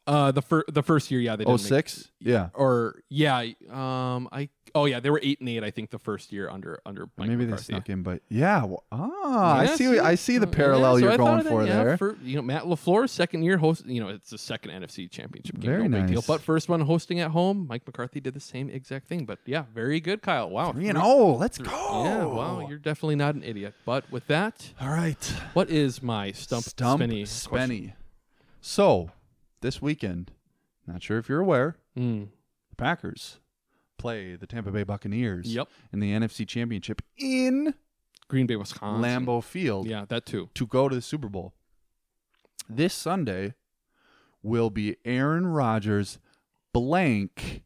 [0.08, 1.88] Uh, the first the first year, yeah, they didn't make-
[2.20, 2.50] Yeah.
[2.54, 3.40] or yeah,
[3.72, 6.80] um, I oh yeah, they were eight and eight, I think, the first year under
[6.86, 7.74] under Mike Maybe they McCarthy.
[7.74, 8.64] snuck in, but yeah.
[8.66, 9.98] well- ah, I Yeah, see.
[10.00, 11.98] I see the parallel yeah, so you're I going that, for yeah, there.
[11.98, 13.88] For, you know, Matt LaFleur's second year host.
[13.88, 15.72] You know, it's the second NFC Championship game.
[15.72, 16.16] Very no big deal.
[16.18, 16.28] nice.
[16.28, 19.26] But first one hosting at home, Mike McCarthy did the same exact thing.
[19.26, 20.52] But yeah, very good, Kyle.
[20.52, 22.04] Wow, Three and oh, let's three- go.
[22.04, 23.74] Yeah, wow, you're definitely not an idiot.
[23.86, 25.34] But with that, All right.
[25.54, 27.94] what is my stump, Stump spinny Spenny.
[28.62, 29.10] So,
[29.66, 30.32] this weekend,
[30.86, 32.28] not sure if you're aware, Mm.
[32.70, 33.40] the Packers
[33.98, 35.68] play the Tampa Bay Buccaneers Yep.
[35.92, 37.74] in the NFC Championship in
[38.28, 39.02] Green Bay, Wisconsin.
[39.02, 40.50] Lambeau Field Yeah, that too.
[40.54, 41.56] to go to the Super Bowl.
[42.70, 43.56] This Sunday
[44.44, 46.20] will be Aaron Rodgers
[46.72, 47.64] blank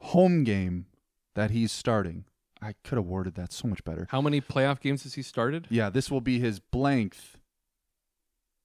[0.00, 0.86] home game
[1.34, 2.24] that he's starting.
[2.60, 4.06] I could have worded that so much better.
[4.10, 5.66] How many playoff games has he started?
[5.70, 7.16] Yeah, this will be his blank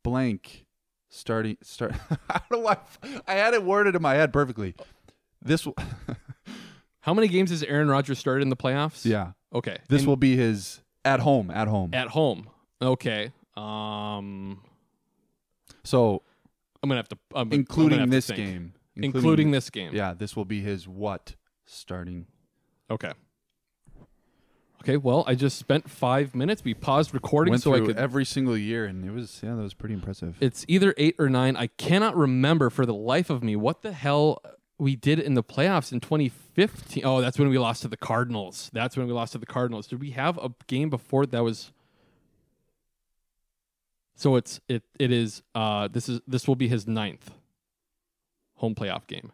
[0.07, 0.65] blank
[1.09, 1.93] starting start
[2.29, 2.77] I don't know why
[3.27, 4.73] I had it worded in my head perfectly.
[5.41, 5.75] This will
[7.01, 9.05] How many games has Aaron Rodgers started in the playoffs?
[9.05, 9.31] Yeah.
[9.53, 9.77] Okay.
[9.89, 11.91] This And will be his at home, at home.
[11.93, 12.49] at home.
[12.81, 13.31] Okay.
[13.55, 14.61] Um,
[15.83, 16.21] so
[16.83, 18.37] I'm gonna have to, I'm, including have this think.
[18.37, 18.73] game.
[18.95, 19.93] including, this game.
[19.95, 21.35] Yeah, this will be his what
[21.65, 22.27] starting.
[22.91, 23.11] Okay.
[24.87, 24.95] Okay.
[24.95, 26.63] Well, I just spent five minutes.
[26.63, 27.97] We paused recording Went so I through could.
[27.97, 30.37] every single year and it was yeah, that was pretty impressive.
[30.39, 31.57] it's either eight or nine.
[31.57, 34.41] I cannot remember for the life of me what the hell
[34.77, 37.03] we did in the playoffs in 2015.
[37.05, 38.69] Oh, that's when we lost to the Cardinals.
[38.71, 39.87] That's when we lost to the Cardinals.
[39.87, 41.73] Did we have a game before that was?
[44.15, 47.31] So it's it it is uh this is this will be his ninth
[48.55, 49.33] home playoff game.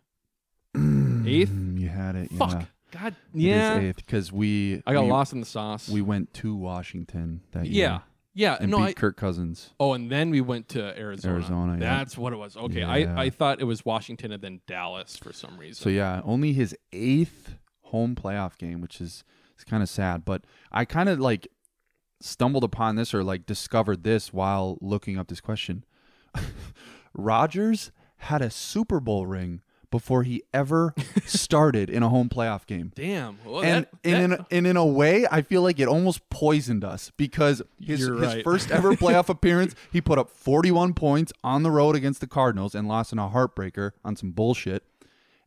[1.27, 1.51] Eighth?
[1.51, 2.31] Mm, you had it.
[2.31, 2.53] Fuck.
[2.53, 2.65] Yeah.
[3.03, 3.15] God.
[3.33, 3.91] Yeah.
[3.95, 5.89] because we I got we, lost in the sauce.
[5.89, 7.85] We went to Washington that year.
[7.85, 7.99] yeah.
[8.35, 8.57] Yeah.
[8.59, 9.71] and no, beat I, Kirk Cousins.
[9.79, 11.35] Oh, and then we went to Arizona.
[11.35, 11.97] Arizona, yeah.
[11.97, 12.57] That's what it was.
[12.57, 12.91] Okay, Yeah.
[12.91, 15.75] I, I thought it was Washington and then Dallas for some reason.
[15.75, 19.23] So yeah, only his eighth home playoff game, which is
[19.53, 20.25] it's kind of sad.
[20.25, 21.47] But I kind of like
[22.21, 25.85] stumbled upon this or like discovered this while looking up this question.
[27.13, 29.61] Rodgers had a Super Bowl ring
[29.93, 30.95] before he ever
[31.25, 32.91] started in a home playoff game.
[32.95, 33.37] Damn.
[33.45, 36.27] Well, and, that- and, that- in, and in a way, I feel like it almost
[36.31, 41.31] poisoned us because his, You're his first ever playoff appearance, he put up 41 points
[41.43, 44.81] on the road against the Cardinals and lost in a heartbreaker on some bullshit.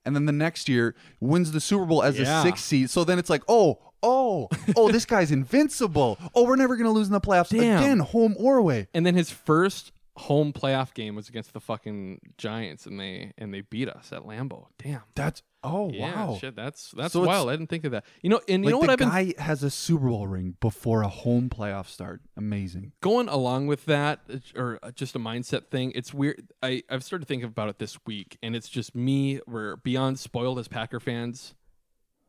[0.05, 2.39] And then the next year wins the Super Bowl as Yeah.
[2.39, 2.89] a sixth seed.
[2.90, 6.16] So then it's like, oh, oh, oh, this guy's invincible.
[6.32, 7.78] Oh, we're never going to lose in the playoffs Damn.
[7.82, 8.86] again, home or away.
[8.94, 13.52] and then his first home playoff game was against the fucking Giants, and they and
[13.52, 14.66] they beat us at Lambeau.
[14.78, 15.02] Damn.
[15.14, 16.38] That's, oh, yeah, wow.
[16.40, 16.56] shit.
[16.56, 17.51] That's that's So it's- wild.
[17.51, 18.05] I didn't think of that.
[18.22, 20.26] You know, and you like know what the I've been guy has a Super Bowl
[20.26, 22.22] ring before a home playoff start.
[22.36, 22.93] Amazing.
[23.01, 24.20] going along with that
[24.56, 27.98] or uh, just a mindset thing it's weird I, i've started thinking about it this
[28.06, 31.55] week and it's just me we're beyond spoiled as packer fans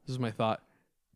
[0.05, 0.61] this is my thought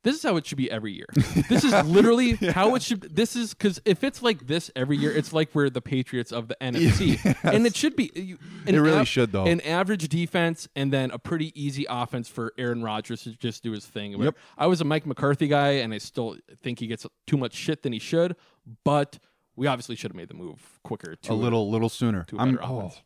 [0.03, 1.05] this is how it should be every year
[1.49, 5.11] this is literally how it should this is because if it's like this every year
[5.11, 9.05] it's like we're the patriots of the nfc and it should be you, It really
[9.05, 9.45] should, though.
[9.45, 13.71] an average defense and then a pretty easy offense for aaron rodgers to just do
[13.71, 14.35] his thing Yep.
[14.57, 17.83] i was a mike mccarthy guy and i still think he gets too much shit
[17.83, 18.35] than he should
[18.83, 19.19] but
[19.55, 22.23] we obviously should have made the move quicker to a little little sooner.
[22.23, 23.01] to a I'm better oh, offense.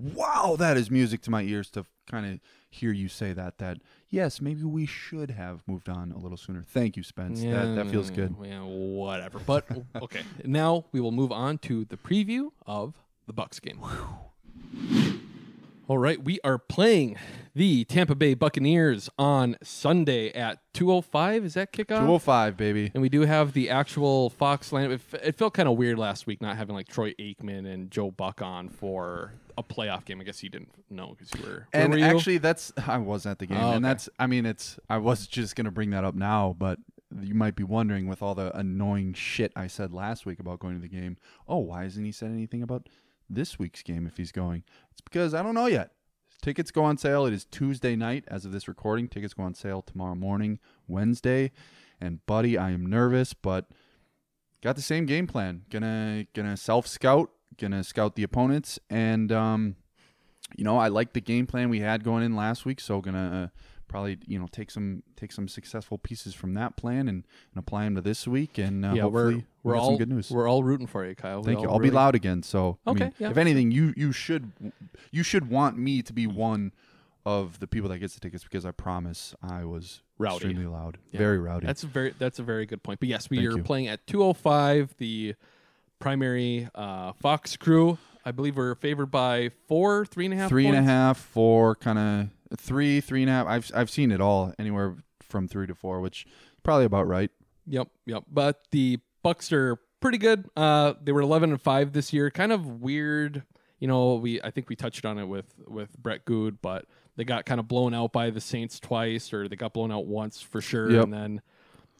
[0.00, 2.40] Wow, that is music to my ears to kind of
[2.70, 3.58] hear you say that.
[3.58, 3.78] That
[4.08, 6.62] yes, maybe we should have moved on a little sooner.
[6.62, 7.42] Thank you, Spence.
[7.42, 8.34] that that feels good.
[8.42, 9.38] Yeah, whatever.
[9.38, 9.66] But
[10.02, 12.94] okay, now we will move on to the preview of
[13.26, 13.80] the Bucs game.
[15.90, 17.16] All right, we are playing
[17.52, 21.42] the Tampa Bay Buccaneers on Sunday at 2:05.
[21.44, 21.88] Is that kickoff?
[21.88, 22.92] Two hundred five, baby.
[22.94, 24.92] And we do have the actual Fox line.
[24.92, 28.12] It, it felt kind of weird last week not having like Troy Aikman and Joe
[28.12, 30.20] Buck on for a playoff game.
[30.20, 31.66] I guess you didn't know because you were.
[31.72, 32.04] And were you?
[32.04, 35.26] actually, that's I was at the game, Oh, and that's I mean, it's I was
[35.26, 36.78] just gonna bring that up now, but
[37.20, 40.76] you might be wondering with all the annoying shit I said last week about going
[40.76, 41.16] to the game.
[41.48, 42.88] Oh, why hasn't he said anything about
[43.30, 44.64] this week's game if he's going?
[44.90, 45.92] It's because I don't know yet.
[46.42, 47.26] Tickets go on sale.
[47.26, 49.08] It is Tuesday night as of this recording.
[49.08, 50.58] Tickets go on sale tomorrow morning,
[50.88, 51.52] Wednesday.
[52.00, 53.66] And buddy, I am nervous, but
[54.62, 55.62] got the same game plan.
[55.70, 59.76] Gonna gonna self scout, gonna scout the opponents, and um,
[60.56, 63.52] you know I like the game plan we had going in last week, so gonna
[63.54, 63.60] uh,
[63.90, 67.84] probably you know take some take some successful pieces from that plan and, and apply
[67.84, 70.30] them to this week and uh, yeah, hopefully we're we're all some good news.
[70.30, 71.40] We're all rooting for you, Kyle.
[71.42, 71.68] We Thank you.
[71.68, 72.42] I'll be loud again.
[72.44, 73.30] So I Okay, mean, yeah.
[73.30, 74.52] if anything, you you should
[75.10, 76.72] you should want me to be one
[77.26, 80.36] of the people that gets the tickets because I promise I was Rowdy.
[80.36, 81.18] extremely loud, Yeah.
[81.18, 81.66] very rowdy.
[81.66, 83.00] That's a very that's a very good point.
[83.00, 83.62] But yes, we Thank are you.
[83.64, 84.94] playing at 205.
[84.98, 85.34] The
[85.98, 87.98] primary uh, Fox crew.
[88.24, 90.48] I believe we're favored by four, three and a half.
[90.48, 93.46] three and a half, four, kind of three, three and a half.
[93.46, 97.30] I've I've seen it all anywhere from three to four, which is probably about right.
[97.66, 98.24] Yep, yep.
[98.30, 100.48] But the Bucs are pretty good.
[100.56, 102.30] Uh, they were 11 and five this year.
[102.30, 103.44] Kind of weird.
[103.78, 106.86] You know, we I think we touched on it with with Brett Goode, but
[107.16, 110.06] they got kind of blown out by the Saints twice, or they got blown out
[110.06, 110.90] once for sure.
[110.90, 111.04] Yep.
[111.04, 111.42] And then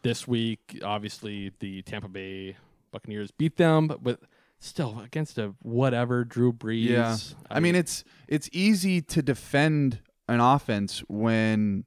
[0.03, 2.57] this week, obviously, the Tampa Bay
[2.91, 4.19] Buccaneers beat them, but with,
[4.59, 6.87] still against a whatever Drew Brees.
[6.87, 7.17] Yeah,
[7.49, 11.85] I mean it's it's easy to defend an offense when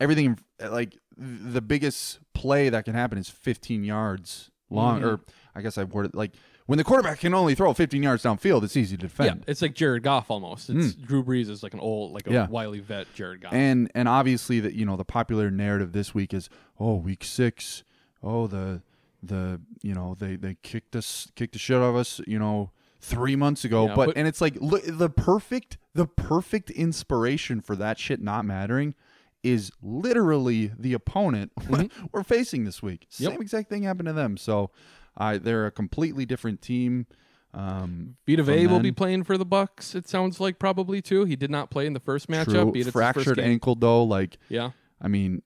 [0.00, 5.04] everything like the biggest play that can happen is 15 yards long, Mhm.
[5.06, 5.20] or
[5.54, 6.32] I guess I worded like
[6.66, 9.44] when the quarterback can only throw 15 yards downfield, it's easy to yeah, defend.
[9.46, 10.68] it's like Jared Goff almost.
[10.68, 12.32] It's Drew Brees is like an old, like a.
[12.32, 12.48] Yeah.
[12.48, 13.52] wily vet Jared Goff.
[13.52, 16.50] And and obviously that you know the popular narrative this week is
[16.80, 17.84] oh week six
[18.22, 18.82] oh the
[19.22, 22.70] the you know they they kicked us kicked the shit out of us you know
[23.06, 27.60] three months ago Yeah, but, but- and it's like look the perfect the perfect inspiration
[27.60, 28.94] for that shit not mattering
[29.42, 31.52] is literally the opponent
[32.12, 33.32] we're facing this week Yep.
[33.32, 34.70] same exact thing happened to them so
[35.16, 37.06] uh, they're a completely different team
[37.54, 39.94] um Vita Vea will be playing for the Bucs.
[39.94, 41.24] It sounds like probably too.
[41.24, 42.52] He did not play in the first matchup.
[42.52, 42.72] True.
[42.72, 44.72] Beat it his first fractured ankle though like Yeah.
[45.00, 45.40] I mean,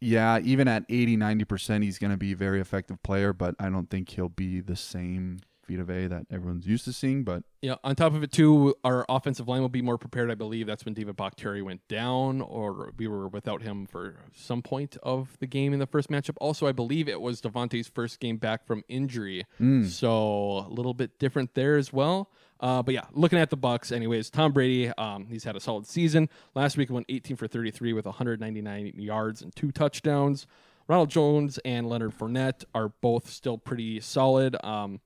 [0.00, 3.68] yeah, even at 80, 90%, he's going to be a very effective player, but I
[3.68, 7.24] don't think he'll be the same Vita Vea that everyone's used to seeing.
[7.24, 7.76] But Yeah.
[7.84, 10.30] On top of it too, our offensive line will be more prepared.
[10.30, 14.62] I believe that's when David Bakhtiari went down, or we were without him for some
[14.62, 16.36] point of the game in the first matchup.
[16.40, 19.86] Also, I believe it was Davante's first game back from injury, Mm.
[19.86, 22.30] so a little bit different there as well.
[22.58, 25.86] Uh, but yeah, looking at the Bucs, anyways, Tom Brady, um, he's had a solid
[25.86, 26.28] season.
[26.54, 30.46] Last week, he went 18 for 33 with 199 yards and two touchdowns.
[30.88, 34.56] Ronald Jones and Leonard Fournette are both still pretty solid.
[34.64, 35.00] Um,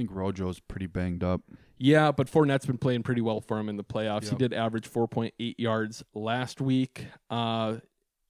[0.00, 1.42] think Rojo's pretty banged up.
[1.78, 4.28] yeah, but Fournette's been playing pretty well for him in the playoffs.
[4.30, 7.06] He did average 4.8 yards last week.
[7.28, 7.76] Uh,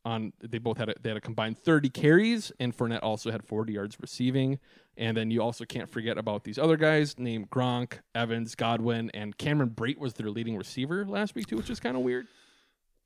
[0.05, 3.45] on they both had a, they had a combined 30 carries, and Fournette also had
[3.45, 4.59] 40 yards receiving.
[4.97, 9.37] And then you also can't forget about these other guys named Gronk, Evans, Godwin, and
[9.37, 12.27] Cameron Brate was their leading receiver last week too, which is kind of weird.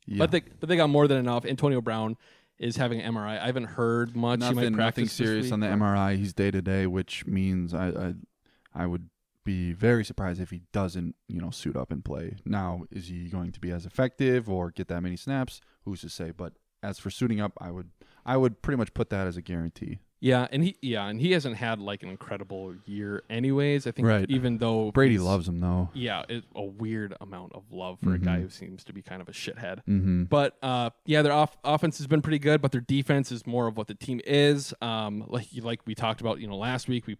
[0.07, 0.19] Yeah.
[0.19, 1.45] But they but they got more than enough.
[1.45, 2.17] Antonio Brown
[2.59, 3.41] is having an MRI.
[3.41, 4.41] I haven't heard much.
[4.41, 6.17] he nothing, nothing practice this serious on the MRI.
[6.17, 8.15] He's day to day, which means I, I,
[8.75, 9.09] I would
[9.45, 12.37] be very surprised if he doesn't, you know, suit up and play.
[12.47, 15.61] Now, is he going to be as effective or get that many snaps?
[15.85, 16.31] Who's to say?
[16.31, 17.91] But as for suiting up, I would,
[18.25, 19.99] I would pretty much put that as a guarantee.
[20.21, 23.87] Yeah, and he yeah, and he hasn't had like an incredible year anyways.
[23.87, 24.25] I think Right.
[24.31, 25.91] even though Brady loves him though.
[25.93, 28.43] Yeah, it, a weird amount of love for a guy Mhm.
[28.45, 29.81] who seems to be kind of a shithead.
[29.87, 30.31] Mhm.
[30.31, 33.67] But uh, yeah, their off- offense has been pretty good, but their defense is more
[33.67, 34.73] of what the team is.
[34.81, 37.19] Um, like like we talked about, you know, last week we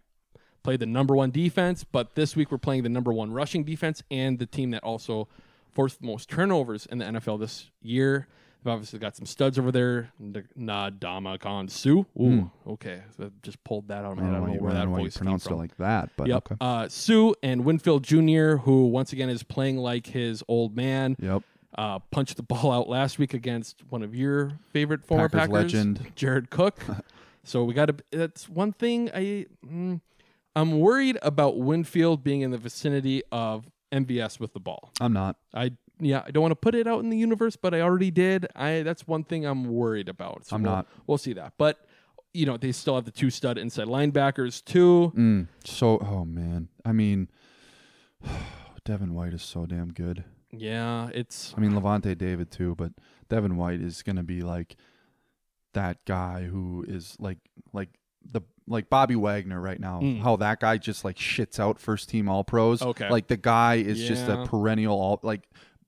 [0.65, 4.01] played the number one defense, but this week we're playing the number one rushing defense
[4.09, 5.27] and the team that also
[5.71, 8.27] forced the most turnovers in the NFL this year.
[8.63, 10.11] They've obviously got some studs over there.
[10.19, 12.03] Ndamukong Suh.
[12.19, 13.03] Ooh, okay.
[13.15, 14.31] So I just pulled that out of my I head.
[14.33, 15.51] don't I know, don't know where I don't that know why you voice came pronounced
[15.51, 16.51] it like that, but yep.
[16.51, 16.55] okay.
[16.59, 21.15] Uh, Suh and Winfield Jr., who once again is playing like his old man.
[21.19, 21.43] Yep.
[21.77, 25.73] Uh, punched the ball out last week against one of your favorite former Packers Packers,
[25.75, 26.11] legend.
[26.15, 26.79] Jared Cook.
[27.43, 27.95] so we got to.
[28.09, 29.45] That's one thing I.
[29.63, 30.01] Mm,
[30.55, 34.91] I'm worried about Winfield being in the vicinity of MVS with the ball.
[34.99, 35.37] I'm not.
[35.53, 38.11] I yeah, I don't want to put it out in the universe, but I already
[38.11, 38.47] did.
[38.55, 40.45] I that's one thing I'm worried about.
[40.45, 40.87] So I'm we'll, not.
[41.07, 41.85] We'll see that, but
[42.33, 45.13] you know they still have the two stud inside linebackers too.
[45.15, 47.29] Mm, so, oh man, I mean,
[48.85, 50.23] Devin White is so damn good.
[50.51, 52.91] Yeah, it's I mean Lavonte David too, but
[53.29, 54.75] Devin White is gonna be like
[55.73, 57.39] that guy who is like
[57.73, 57.89] like
[58.31, 59.99] the like Bobby Wagner right now.
[60.01, 60.21] Mm.
[60.21, 62.81] How that guy just like shits out first team All Pros.
[62.81, 63.09] Okay.
[63.09, 65.41] like the guy is just a perennial all like.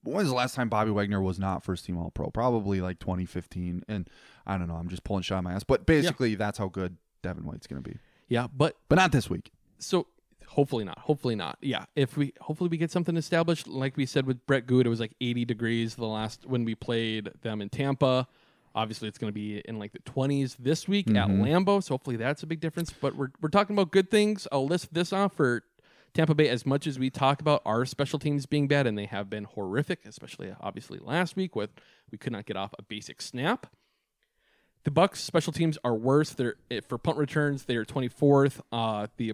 [0.04, 2.30] When's the last time Bobby Wagner was not first team All Pro?
[2.30, 4.10] Probably like 2015, and
[4.46, 4.76] I don't know.
[4.76, 7.82] I'm just pulling shot in my ass, but basically that's how good Devin White's gonna
[7.82, 7.98] be.
[8.30, 9.52] yeah, but But not this week.
[9.80, 10.08] so
[10.48, 11.00] hopefully not.
[11.00, 11.58] Hopefully not.
[11.62, 13.68] Yeah, if we hopefully we get something established.
[13.68, 16.74] Like we said with Brett Goode, it was like 80 degrees the last when we
[16.74, 18.28] played them in Tampa.
[18.78, 21.42] Obviously, it's going to be in like the 20s this week at Mhm.
[21.42, 21.84] Lambeau.
[21.84, 22.92] So hopefully that's a big difference.
[22.94, 24.48] But we're we're talking about good things.
[24.52, 25.64] I'll list this off for
[26.14, 29.06] Tampa Bay, as much as we talk about our special teams being bad, and they
[29.08, 31.72] have been horrific, especially obviously last week with
[32.12, 33.68] we could not get off a basic snap.
[34.84, 36.32] The Bucs special teams are worse.
[36.32, 36.56] They're
[36.88, 37.66] for punt returns.
[37.66, 38.62] They are 24th.
[38.72, 39.34] Uh, the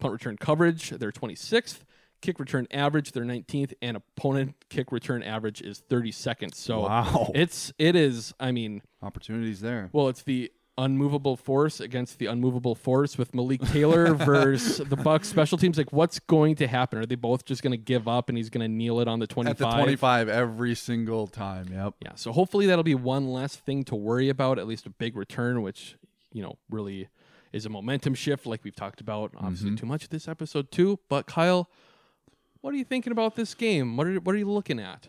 [0.00, 1.84] punt return coverage, they're 26th.
[2.22, 6.54] Kick return average, they're 19th, and opponent kick return average is 32nd.
[6.54, 7.30] So Wow.
[7.34, 8.32] it's it is.
[8.40, 9.90] I mean, Opportunities there.
[9.92, 15.26] well, it's the unmovable force against the unmovable force with Malik Taylor versus the Bucs
[15.26, 15.76] special teams.
[15.76, 16.98] Like, what's going to happen?
[16.98, 19.18] Are they both just going to give up and he's going to kneel it on
[19.18, 19.60] the 25?
[19.66, 21.66] At the 25 every single time.
[21.70, 21.94] Yep.
[22.02, 22.12] Yeah.
[22.14, 25.60] So hopefully that'll be one less thing to worry about, at least a big return,
[25.60, 25.96] which,
[26.32, 27.08] you know, really
[27.52, 29.32] is a momentum shift like we've talked about.
[29.36, 29.78] Obviously, Mhm.
[29.80, 30.98] too much this episode, too.
[31.10, 31.68] But Kyle,
[32.62, 33.96] what are you thinking about this game?
[33.96, 35.08] What are, what are you looking at?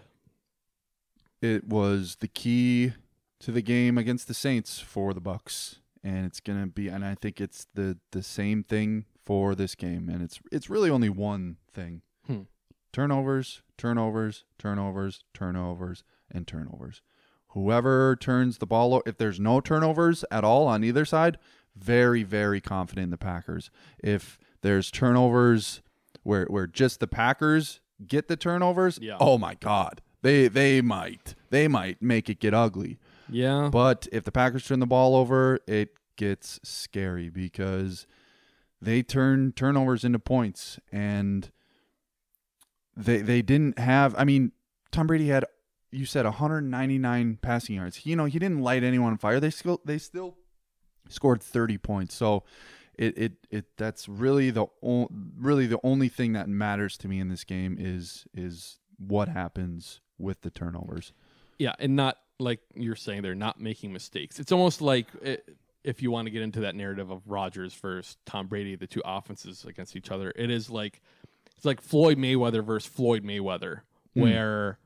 [1.42, 2.94] It was the key
[3.40, 6.88] to the game against the Saints for the Bucs, and it's gonna be.
[6.88, 10.90] And I think it's the the same thing for this game, and it's it's really
[10.90, 12.44] only one thing: Hmm.
[12.92, 17.02] turnovers, turnovers, turnovers, turnovers, and turnovers.
[17.50, 21.38] Whoever turns the ball, if there's no turnovers at all on either side,
[21.76, 23.70] very very confident in the Packers.
[24.02, 25.82] If there's turnovers
[26.24, 29.18] where where just the Packers get the turnovers, Yeah.
[29.20, 30.02] oh my god.
[30.22, 31.36] They they might.
[31.50, 32.98] They might make it get ugly.
[33.30, 33.70] Yeah.
[33.72, 38.06] But if the Packers turn the ball over, it gets scary because
[38.82, 41.52] they turn turnovers into points and
[42.96, 44.52] they they didn't have I mean,
[44.92, 45.46] Tom Brady had
[45.92, 48.06] you said 199 passing yards.
[48.06, 49.40] You know, he didn't light anyone on fire.
[49.40, 50.38] They still they still
[51.10, 52.16] scored 30 points.
[52.16, 52.44] So
[52.98, 57.20] it it, it that's really the o- really the only thing that matters to me
[57.20, 61.14] in this game is is what happens with the turnovers.
[61.58, 64.40] Yeah, and not like you're saying they're not making mistakes.
[64.40, 65.38] It's almost like i
[65.84, 69.02] if you want to get into that narrative of Rodgers versus Tom Brady, the two
[69.04, 70.32] offenses against each other.
[70.36, 71.02] It is like
[71.58, 73.82] it's like Floyd Mayweather versus Floyd Mayweather,
[74.14, 74.22] Hmm.
[74.22, 74.80] where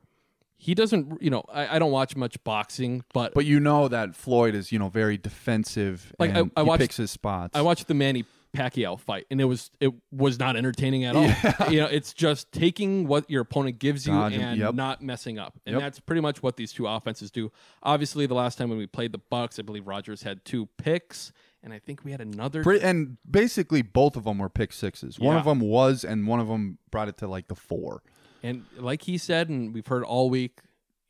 [0.58, 1.22] he doesn't.
[1.22, 4.70] You know, I, I don't watch much boxing, but But you know that Floyd is,
[4.72, 7.56] you know, very defensive Like, I- and I he watched- picks his spots.
[7.56, 8.24] I watched the Manny
[8.56, 11.30] Pacquiao fight, and it was it was not entertaining at all.
[11.70, 14.74] You know, it's just taking what your opponent gives you and yep.
[14.74, 15.82] not messing up, and Yep.
[15.82, 17.52] that's pretty much what these two offenses do.
[17.82, 21.30] Obviously, the last time when we played the Bucs, I believe Rodgers had two picks,
[21.62, 22.62] and I think we had another.
[22.80, 25.20] And basically both of them were pick sixes.
[25.20, 28.02] One of them was, and one of them brought it to like the four.
[28.42, 30.60] And like he said, and we've heard all week,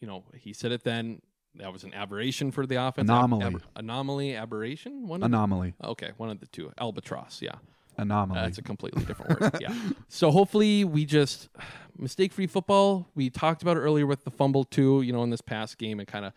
[0.00, 1.20] you know, he said it then.
[1.56, 3.08] That was an aberration for the offense.
[3.08, 3.44] Anomaly.
[3.44, 5.08] ab- anomaly, aberration.
[5.08, 5.74] One Anomaly.
[5.82, 6.70] Okay, one of the two.
[6.78, 7.42] Albatross.
[7.42, 7.54] Yeah.
[7.96, 8.38] Anomaly.
[8.40, 9.56] That's a completely different word.
[9.60, 9.74] Yeah.
[10.08, 11.48] So hopefully we just
[11.98, 13.08] mistake free football.
[13.16, 15.02] We talked about it earlier with the fumble too.
[15.02, 16.32] You know, in this past game, and kind of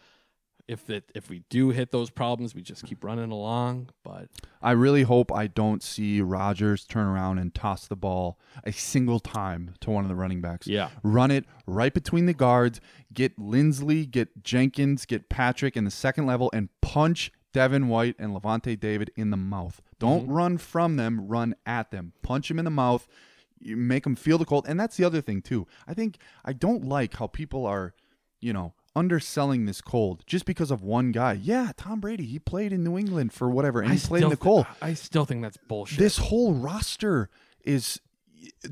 [0.72, 3.90] if if we do hit those problems, we just keep running along.
[4.04, 4.30] But
[4.62, 9.20] I really hope I don't see Rodgers turn around and toss the ball a single
[9.20, 10.68] time to one of the running backs.
[10.68, 10.90] Yeah.
[11.04, 12.80] Run it right between the guards,
[13.14, 18.34] get Linsley, get Jenkins, get Patrick in the second level, and punch Devin White and
[18.34, 19.82] Lavonte David in the mouth.
[20.00, 20.34] Don't mm-hmm.
[20.34, 22.14] run from them, run at them.
[22.22, 23.10] Punch them in the mouth.
[23.60, 24.66] You make them feel the cold.
[24.70, 25.68] And that's the other thing, too.
[25.86, 27.94] I think I don't like how people are,
[28.40, 31.34] you know, underselling this cold just because of one guy.
[31.34, 34.30] Yeah, Tom Brady, he played in New England for whatever, and I he played in
[34.30, 34.66] the cold.
[34.82, 36.00] I still think that's bullshit.
[36.00, 37.30] This whole roster
[37.64, 38.00] is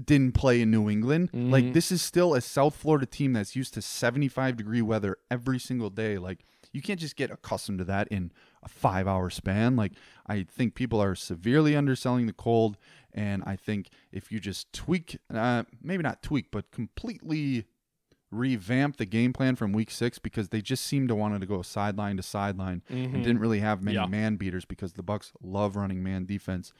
[0.04, 1.32] didn't play in New England.
[1.32, 1.52] Mhm.
[1.52, 5.60] Like this is still a South Florida team that's used to 75 degree weather every
[5.60, 6.18] single day.
[6.18, 8.32] Like you can't just get accustomed to that in
[8.64, 9.76] a 5-hour span.
[9.76, 9.94] Like
[10.28, 12.78] I think people are severely underselling the cold
[13.14, 17.66] and I think if you just tweak uh, maybe not tweak but completely
[18.32, 21.62] revamp the game plan from week 6 because they just seemed to wanted to go
[21.62, 23.14] sideline to sideline Mhm.
[23.14, 24.06] and didn't really have many Yeah.
[24.06, 26.72] man beaters because the Bucs love running man defense.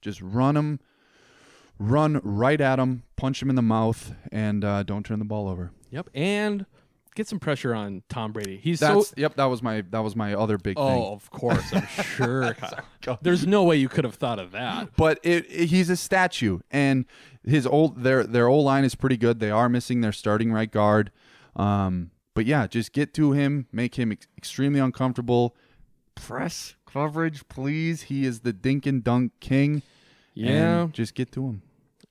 [0.00, 0.78] Just run them,
[1.78, 5.48] run right at them, punch them in the mouth, and uh, don't turn the ball
[5.48, 5.72] over.
[5.90, 6.66] Yep, and
[7.16, 8.58] get some pressure on Tom Brady.
[8.62, 9.34] He's That's so yep.
[9.34, 11.02] That was my that was my other big Oh, thing.
[11.14, 12.54] of course, I'm sure.
[13.02, 13.18] Kyle.
[13.22, 14.94] There's no way you could have thought of that.
[14.96, 17.04] But it, it- he's a statue, and
[17.44, 19.40] his old their their old line is pretty good.
[19.40, 21.10] They are missing their starting right guard.
[21.56, 25.56] Um, but yeah, just get to him, make him ex- extremely uncomfortable.
[26.14, 28.02] Press coverage, please.
[28.02, 29.82] He is the dink and dunk king.
[30.34, 30.88] Yeah.
[30.92, 31.62] just get to him.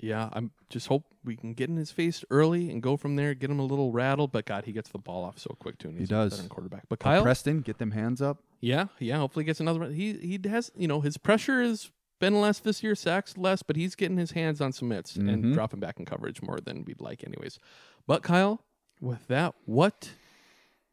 [0.06, 3.34] Yeah, I'm just hope we can get in his face early and go from there.
[3.34, 5.88] Get him a little rattled, but God, he gets the ball off so quick too.
[5.90, 6.34] And He does.
[6.34, 6.84] a veteran quarterback.
[6.90, 8.38] But Kyle, Preston, get them hands up.
[8.62, 9.18] yeah, yeah.
[9.18, 9.86] Hopefully, he gets another.
[9.92, 13.76] He he has you know his pressure has been less this year, sacks less, but
[13.76, 15.54] he's getting his hands on some mitts and Mhm.
[15.54, 17.60] dropping back in coverage more than we'd like, anyways.
[18.08, 18.64] But Kyle,
[19.02, 20.12] with that, what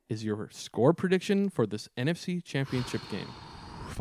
[0.09, 3.28] is your score prediction for this NFC Championship game?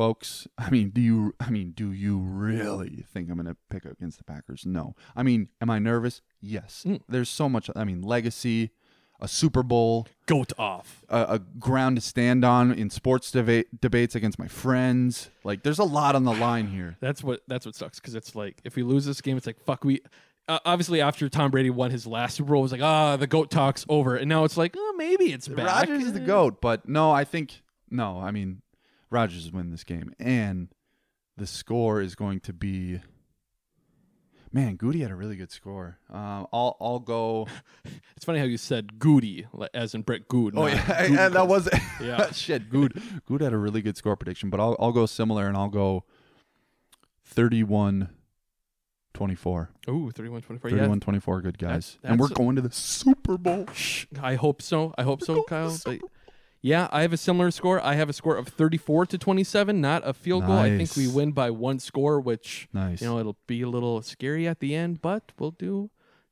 [0.02, 0.48] Folks.
[0.57, 1.36] I mean, do you?
[1.40, 4.65] I mean, do you really think I'm going to pick against the Packers?
[4.65, 4.95] No.
[5.15, 6.22] I mean, am I nervous?
[6.41, 6.84] Yes.
[6.88, 7.02] Mm.
[7.07, 7.69] There's so much.
[7.76, 8.72] I mean, legacy,
[9.19, 11.03] a Super Bowl, Goat off.
[11.07, 15.30] a, a ground to stand on in sports deba- debates against my friends.
[15.44, 16.98] Like, there's a lot on the line here.
[17.02, 19.64] That's what that's what sucks because it's like if we lose this game, it's like
[19.64, 19.84] fuck.
[19.84, 20.02] We
[20.48, 23.28] uh, obviously after Tom Brady won his last Super Bowl, it was like ah the
[23.28, 25.68] goat talk's over, and now it's like oh maybe it's back.
[25.68, 27.61] Rodgers is the goat, but no, I think
[27.91, 28.19] no.
[28.19, 28.64] I mean,
[29.11, 30.69] Rodgers win this game, and
[31.38, 33.01] the score is going to be.
[34.53, 35.97] Man, Goody had a really good score.
[36.09, 37.47] Um, I'll I'll go.
[38.15, 40.53] It's funny how you said Goody as in Brett Goode.
[40.55, 41.67] Oh yeah, Good and that was
[41.99, 42.31] Yeah.
[42.33, 42.69] shit.
[42.69, 45.69] Goode, Goode had a really good score prediction, but I'll I'll go similar, and I'll
[45.69, 46.03] go
[47.25, 48.09] 31
[49.13, 49.69] 24.
[49.89, 50.69] Ooh, 31 24.
[50.69, 50.95] 31 Yeah.
[50.99, 51.97] 24, good guys.
[52.03, 53.65] And we're going to the Super Bowl.
[54.21, 54.93] I hope so.
[54.97, 55.75] I hope so, Kyle.
[56.63, 57.83] Yeah, I have a similar score.
[57.83, 60.57] I have a score of 34 to 27, not a field goal.
[60.57, 63.01] I think we win by one score, which Nice.
[63.01, 65.89] you know, it'll be a little scary at the end, but we'll do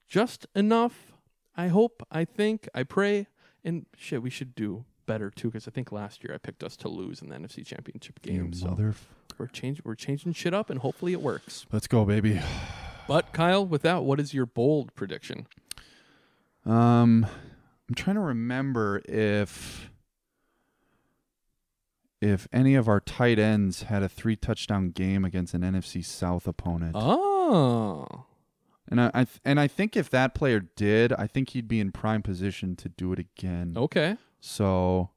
[0.07, 1.14] just enough.
[1.57, 3.27] I hope, I think, I pray,
[3.64, 6.77] and shit, we should do better too because I think last year I picked us
[6.77, 8.53] to lose in the NFC Championship You game.
[8.53, 8.77] So
[9.39, 11.65] we're changing we're changing shit up and hopefully it works.
[11.72, 12.39] Let's go, baby.
[13.07, 15.47] But Kyle, with that, what is your bold prediction?
[16.64, 17.26] Um,
[17.88, 19.89] I'm trying to remember if
[22.22, 26.48] if any of our tight ends had a three touchdown game against an NFC South
[26.48, 26.96] opponent.
[26.96, 28.26] Oh.
[28.90, 31.80] And I, I th- and I think if that player did, I think he'd be
[31.80, 33.76] in prime position to do it again.
[33.78, 34.18] Okay.
[34.41, 35.12] So,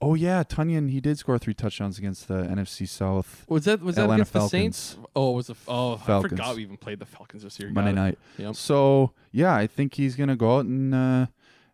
[0.00, 3.46] oh yeah, Tonyan he did score three touchdowns against the NFC South.
[3.48, 4.98] Was that was that Atlanta against the Saints?
[5.16, 6.32] Oh, it was a oh Falcons.
[6.32, 7.70] I forgot we even played the Falcons this year.
[7.70, 8.18] Monday night.
[8.36, 8.54] Yep.
[8.54, 11.26] So yeah, I think he's gonna go out and uh,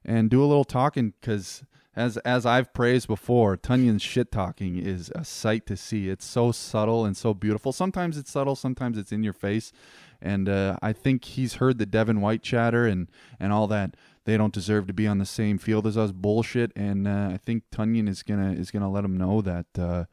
[0.05, 5.13] and do a little talking because as as I've praised before, Tonyan's shit talking is
[5.15, 6.09] a sight to see.
[6.09, 7.73] It's so subtle and so beautiful.
[7.73, 9.73] Sometimes it's subtle, sometimes it's in your face.
[10.21, 13.09] And uh, I think he's heard the Devin White chatter and
[13.39, 13.97] and all that.
[14.25, 16.73] They don't deserve to be on the same field as us bullshit.
[16.77, 20.05] And uh, I think Tonyan is gonna is gonna let him know that uh,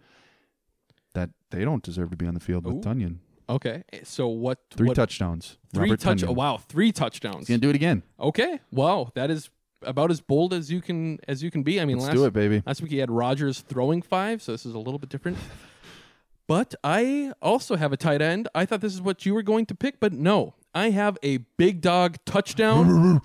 [1.13, 2.73] that they don't deserve to be on the field Ooh.
[2.73, 3.17] with Tonyan.
[3.47, 3.83] Okay.
[4.03, 5.57] So what Three what, touchdowns.
[5.73, 7.47] Three touch oh, wow, three touchdowns.
[7.47, 8.03] He's gonna do it again.
[8.19, 8.59] Okay.
[8.71, 9.49] Wow, that is
[9.83, 11.79] about as bold as you can as you can be.
[11.79, 12.63] I mean, Let's last do it, baby.
[12.65, 15.37] last week he had Rodgers throwing five, so this is a little bit different.
[16.47, 18.47] But I also have a tight end.
[18.55, 20.55] I thought this is what you were going to pick, but no.
[20.79, 23.21] I have a big dog touchdown.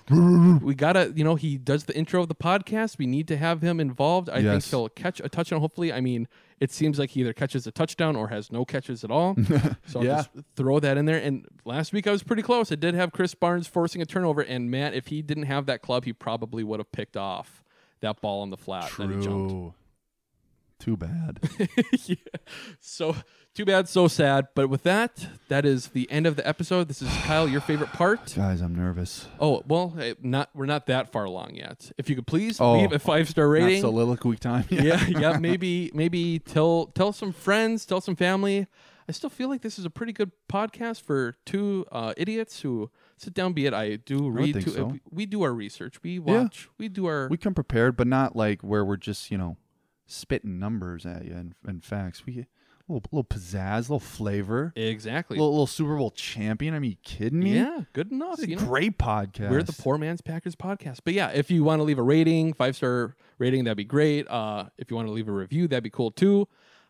[0.62, 2.98] we gotta, you know, he does the intro of the podcast.
[2.98, 4.28] We need to have him involved.
[4.28, 4.70] I think Yes.
[4.70, 5.60] he'll catch a touchdown.
[5.60, 6.26] Hopefully, I mean,
[6.60, 9.36] it seems like he either catches a touchdown or has no catches at all.
[9.86, 10.16] so I'll Yeah.
[10.16, 11.18] just throw that in there.
[11.18, 12.72] And last week I was pretty close.
[12.72, 15.81] I did have Krys Barnes forcing a turnover, and Matt, if he didn't have that
[15.82, 17.62] club, he probably would have picked off
[18.01, 19.51] that ball on the flat that he jumped.
[19.51, 19.74] True.
[20.78, 21.40] Too bad.
[22.06, 22.16] yeah.
[22.80, 23.16] So
[23.55, 24.48] too bad, so sad.
[24.55, 26.88] But with that, that is the end of the episode.
[26.88, 28.34] This is Kyle, your favorite part.
[28.36, 29.26] Guys, I'm nervous.
[29.40, 31.90] Oh well, not we're not that far along yet.
[31.96, 33.80] If you could please Oh, leave a five star rating.
[33.82, 34.66] Not soliloquy time.
[34.70, 35.38] yeah, yeah.
[35.38, 38.66] Maybe maybe tell tell some friends, tell some family.
[39.09, 42.90] I still feel like this is a pretty good podcast for two uh, idiots who
[43.18, 43.52] sit down.
[43.52, 44.55] Be it I do read.
[44.55, 44.84] think two, so.
[44.86, 46.02] we, we do our research.
[46.02, 46.68] We watch.
[46.78, 47.28] We do our.
[47.28, 49.59] We come prepared, but not like where we're just, you know,
[50.06, 52.26] spitting numbers at you and, and facts.
[52.26, 52.47] We
[52.89, 54.72] a little, little pizzazz, a little flavor.
[54.76, 55.39] exactly.
[55.39, 56.74] little, little Super Bowl champion.
[56.74, 57.55] I mean, you kidding me?
[57.55, 58.35] yeah, good enough.
[58.35, 58.64] It's a you know?
[58.64, 59.51] great podcast.
[59.51, 61.01] We're the Poor Man's Packers podcast.
[61.05, 64.28] But yeah, if you want to leave a rating, five star rating, that'd be great.
[64.28, 66.47] Uh, if you want to leave a review, that'd be cool too.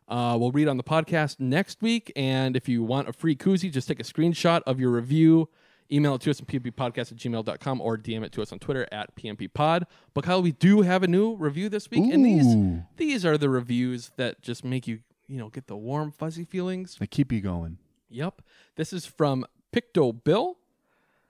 [0.09, 2.13] Uh, we'll read on the podcast next week.
[2.17, 5.49] And if you want a free koozie, just take a screenshot of your review,
[5.91, 8.87] email it to us at pmpodcast at gmail.com or DM it to us on Twitter
[8.91, 9.85] at pmpod.
[10.13, 12.13] But Kyle, we do have a new review this week.
[12.13, 12.83] And these Ooh.
[12.97, 16.97] these are the reviews that just make you, you know, get the warm, fuzzy feelings.
[16.99, 17.79] They keep you going.
[18.11, 18.43] Yep.
[18.77, 19.45] This is from
[19.75, 20.57] Picto Bill.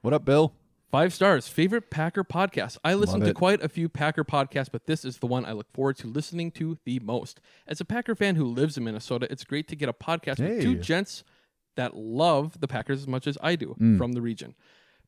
[0.02, 0.54] What up, Bill?
[0.90, 1.48] Five stars.
[1.48, 2.78] Favorite Packer podcast.
[2.84, 3.34] I listen Love to it.
[3.34, 6.52] quite a few Packer podcasts, but this is the one I look forward to listening
[6.52, 7.40] to the most.
[7.66, 10.62] As a Packer fan who lives in Minnesota, it's great to get a podcast with
[10.62, 11.24] two gents
[11.76, 13.98] that love the Packers as much as I do Mm.
[13.98, 14.54] from the region.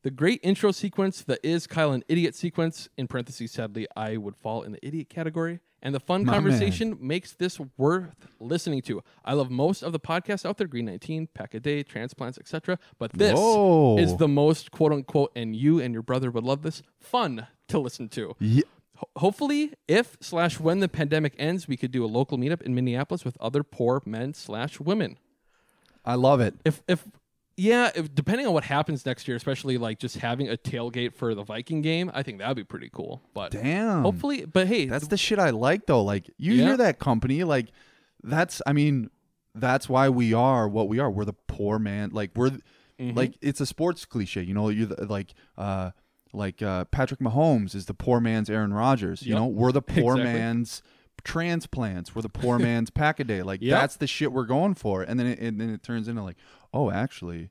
[0.03, 4.35] The great intro sequence, the is Kyle an idiot sequence, in parentheses, sadly, I would
[4.35, 5.59] fall in the idiot category.
[5.81, 9.03] And the fun My conversation makes this worth listening to.
[9.23, 12.79] I love most of the podcasts out there, Green 19, Pack a Day, Transplants, etc.
[12.97, 13.97] But this Whoa.
[13.99, 17.77] is the most quote unquote, and you and your brother would love this, fun to
[17.79, 18.35] listen to.
[18.39, 18.63] Yeah.
[19.17, 23.23] Hopefully, if slash when the pandemic ends, we could do a local meetup in Minneapolis
[23.23, 25.17] with other poor men slash women.
[26.07, 26.55] I love it.
[26.65, 27.05] If if
[27.59, 31.33] yeah, if, depending on what happens next year, especially like just having a tailgate for
[31.35, 33.21] the Viking game, I think that would be pretty cool.
[33.33, 34.03] But Damn.
[34.03, 36.03] hopefully, but hey, That's the shit I like though.
[36.03, 36.65] Like you Yeah.
[36.65, 37.67] hear that company, like
[38.23, 39.09] that's I mean,
[39.55, 41.09] that's why we are what we are.
[41.11, 42.11] We're the poor man.
[42.13, 42.51] Like we're
[42.99, 43.15] Mhm.
[43.15, 44.69] like it's a sports cliche, you know.
[44.69, 45.91] You're like uh
[46.33, 49.23] like uh Patrick Mahomes is the poor man's Aaron Rodgers.
[49.23, 49.39] You Yep.
[49.39, 50.23] know, we're the poor Exactly.
[50.39, 50.81] man's
[51.23, 52.15] transplants.
[52.15, 53.41] We're the poor man's pack a day.
[53.43, 53.79] Like Yep.
[53.79, 55.01] that's the shit we're going for.
[55.03, 56.37] And then it, and then it turns into like,
[56.73, 57.49] oh, actually,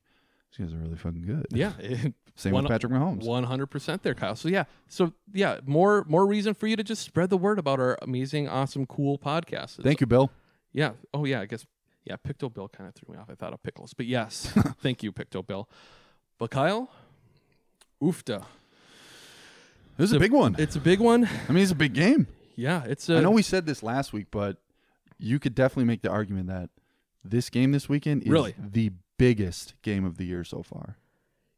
[0.56, 1.46] these guys are really fucking good.
[1.50, 1.72] Yeah.
[2.38, 3.24] Same with Patrick Mahomes.
[3.24, 4.36] One hundred percent there, Kyle.
[4.36, 4.64] So yeah.
[4.88, 8.46] So yeah, more more reason for you to just spread the word about our amazing,
[8.46, 9.82] awesome, cool podcast.
[9.82, 10.30] Thank you, Bill.
[10.72, 10.92] Yeah.
[11.14, 11.40] Oh yeah.
[11.40, 11.64] I guess.
[12.04, 12.16] Yeah.
[12.16, 13.30] Picto Bill kind of threw me off.
[13.30, 14.52] I thought of pickles, but yes.
[14.82, 15.66] thank you, Picto Bill.
[16.38, 16.90] But Kyle,
[18.02, 18.44] oofta.
[19.96, 20.56] This is a big one.
[20.58, 21.26] It's a big one.
[21.48, 22.26] I mean, it's a big game.
[22.56, 22.84] Yeah.
[22.84, 23.08] It's.
[23.08, 24.56] A, I know we said this last week, but
[25.18, 26.70] you could definitely make the argument that
[27.24, 28.54] this game this weekend is Really?
[28.58, 30.96] the biggest game of the year so far.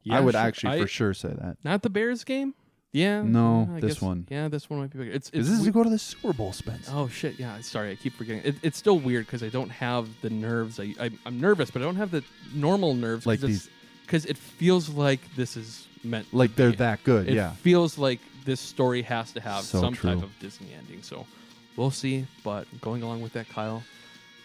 [0.03, 0.41] Yeah, I would sure.
[0.41, 1.57] actually I- for sure say that.
[1.65, 2.55] Not the Bears game.
[2.93, 3.21] Yeah.
[3.23, 4.27] No, I this guess- one.
[4.31, 5.11] Yeah, this one might be bigger.
[5.11, 5.29] It's.
[5.31, 6.89] Is it's this we- to go to the Super Bowl, Spence?
[6.91, 7.39] Oh shit!
[7.39, 8.43] Yeah, sorry, I keep forgetting.
[8.45, 10.81] It, it's still weird because I don't have the nerves.
[10.81, 13.27] I, I I'm nervous, but I don't have the normal nerves.
[13.27, 13.69] Like these-
[14.03, 16.31] because it feels like this is meant.
[16.31, 16.77] to Like they're be.
[16.77, 17.53] that good, It yeah.
[17.57, 20.15] feels like this story has to have So some true.
[20.15, 21.03] type of Disney ending.
[21.03, 21.27] So
[21.77, 22.27] we'll see.
[22.43, 23.83] But going along with that, Kyle,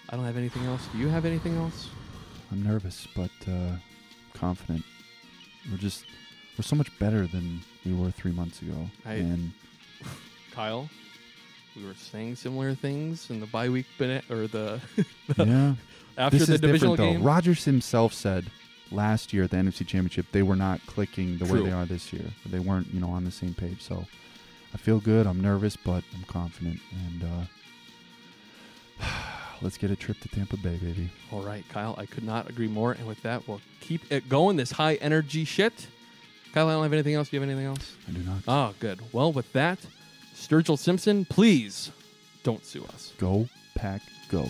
[0.09, 0.85] I don't have anything else.
[0.91, 1.88] Do you have anything else?
[2.51, 3.77] I'm nervous, but uh,
[4.34, 4.84] confident.
[5.71, 6.03] We're just
[6.57, 8.75] we're so much better than we were three months ago.
[9.05, 9.53] I- and
[10.51, 10.89] Kyle,
[11.77, 13.85] we were saying similar things in the bye week
[14.30, 14.81] or the
[15.38, 15.75] yeah,
[16.17, 17.17] after this the is divisional different though.
[17.19, 17.23] game.
[17.23, 18.45] Rodgers himself said
[18.93, 21.63] last year at the NFC Championship they were not clicking the True.
[21.63, 22.25] way they are this year.
[22.45, 23.81] They weren't, you know, on the same page.
[23.81, 24.05] So
[24.73, 25.27] I feel good.
[25.27, 26.79] I'm nervous, but I'm confident.
[27.05, 27.47] And
[29.01, 29.05] uh,
[29.61, 31.09] let's get a trip to Tampa Bay, baby.
[31.31, 32.93] All right, Kyle, I could not agree more.
[32.93, 34.57] And with that, we'll keep it going.
[34.57, 35.87] This high energy shit.
[36.53, 37.29] Kyle, I don't have anything else.
[37.29, 37.95] Do you have anything else?
[38.07, 38.41] I do not.
[38.47, 38.99] Oh, good.
[39.11, 39.79] Well, with that,
[40.35, 41.91] Sturgill Simpson, please
[42.43, 43.13] don't sue us.
[43.17, 44.47] Go pack, go.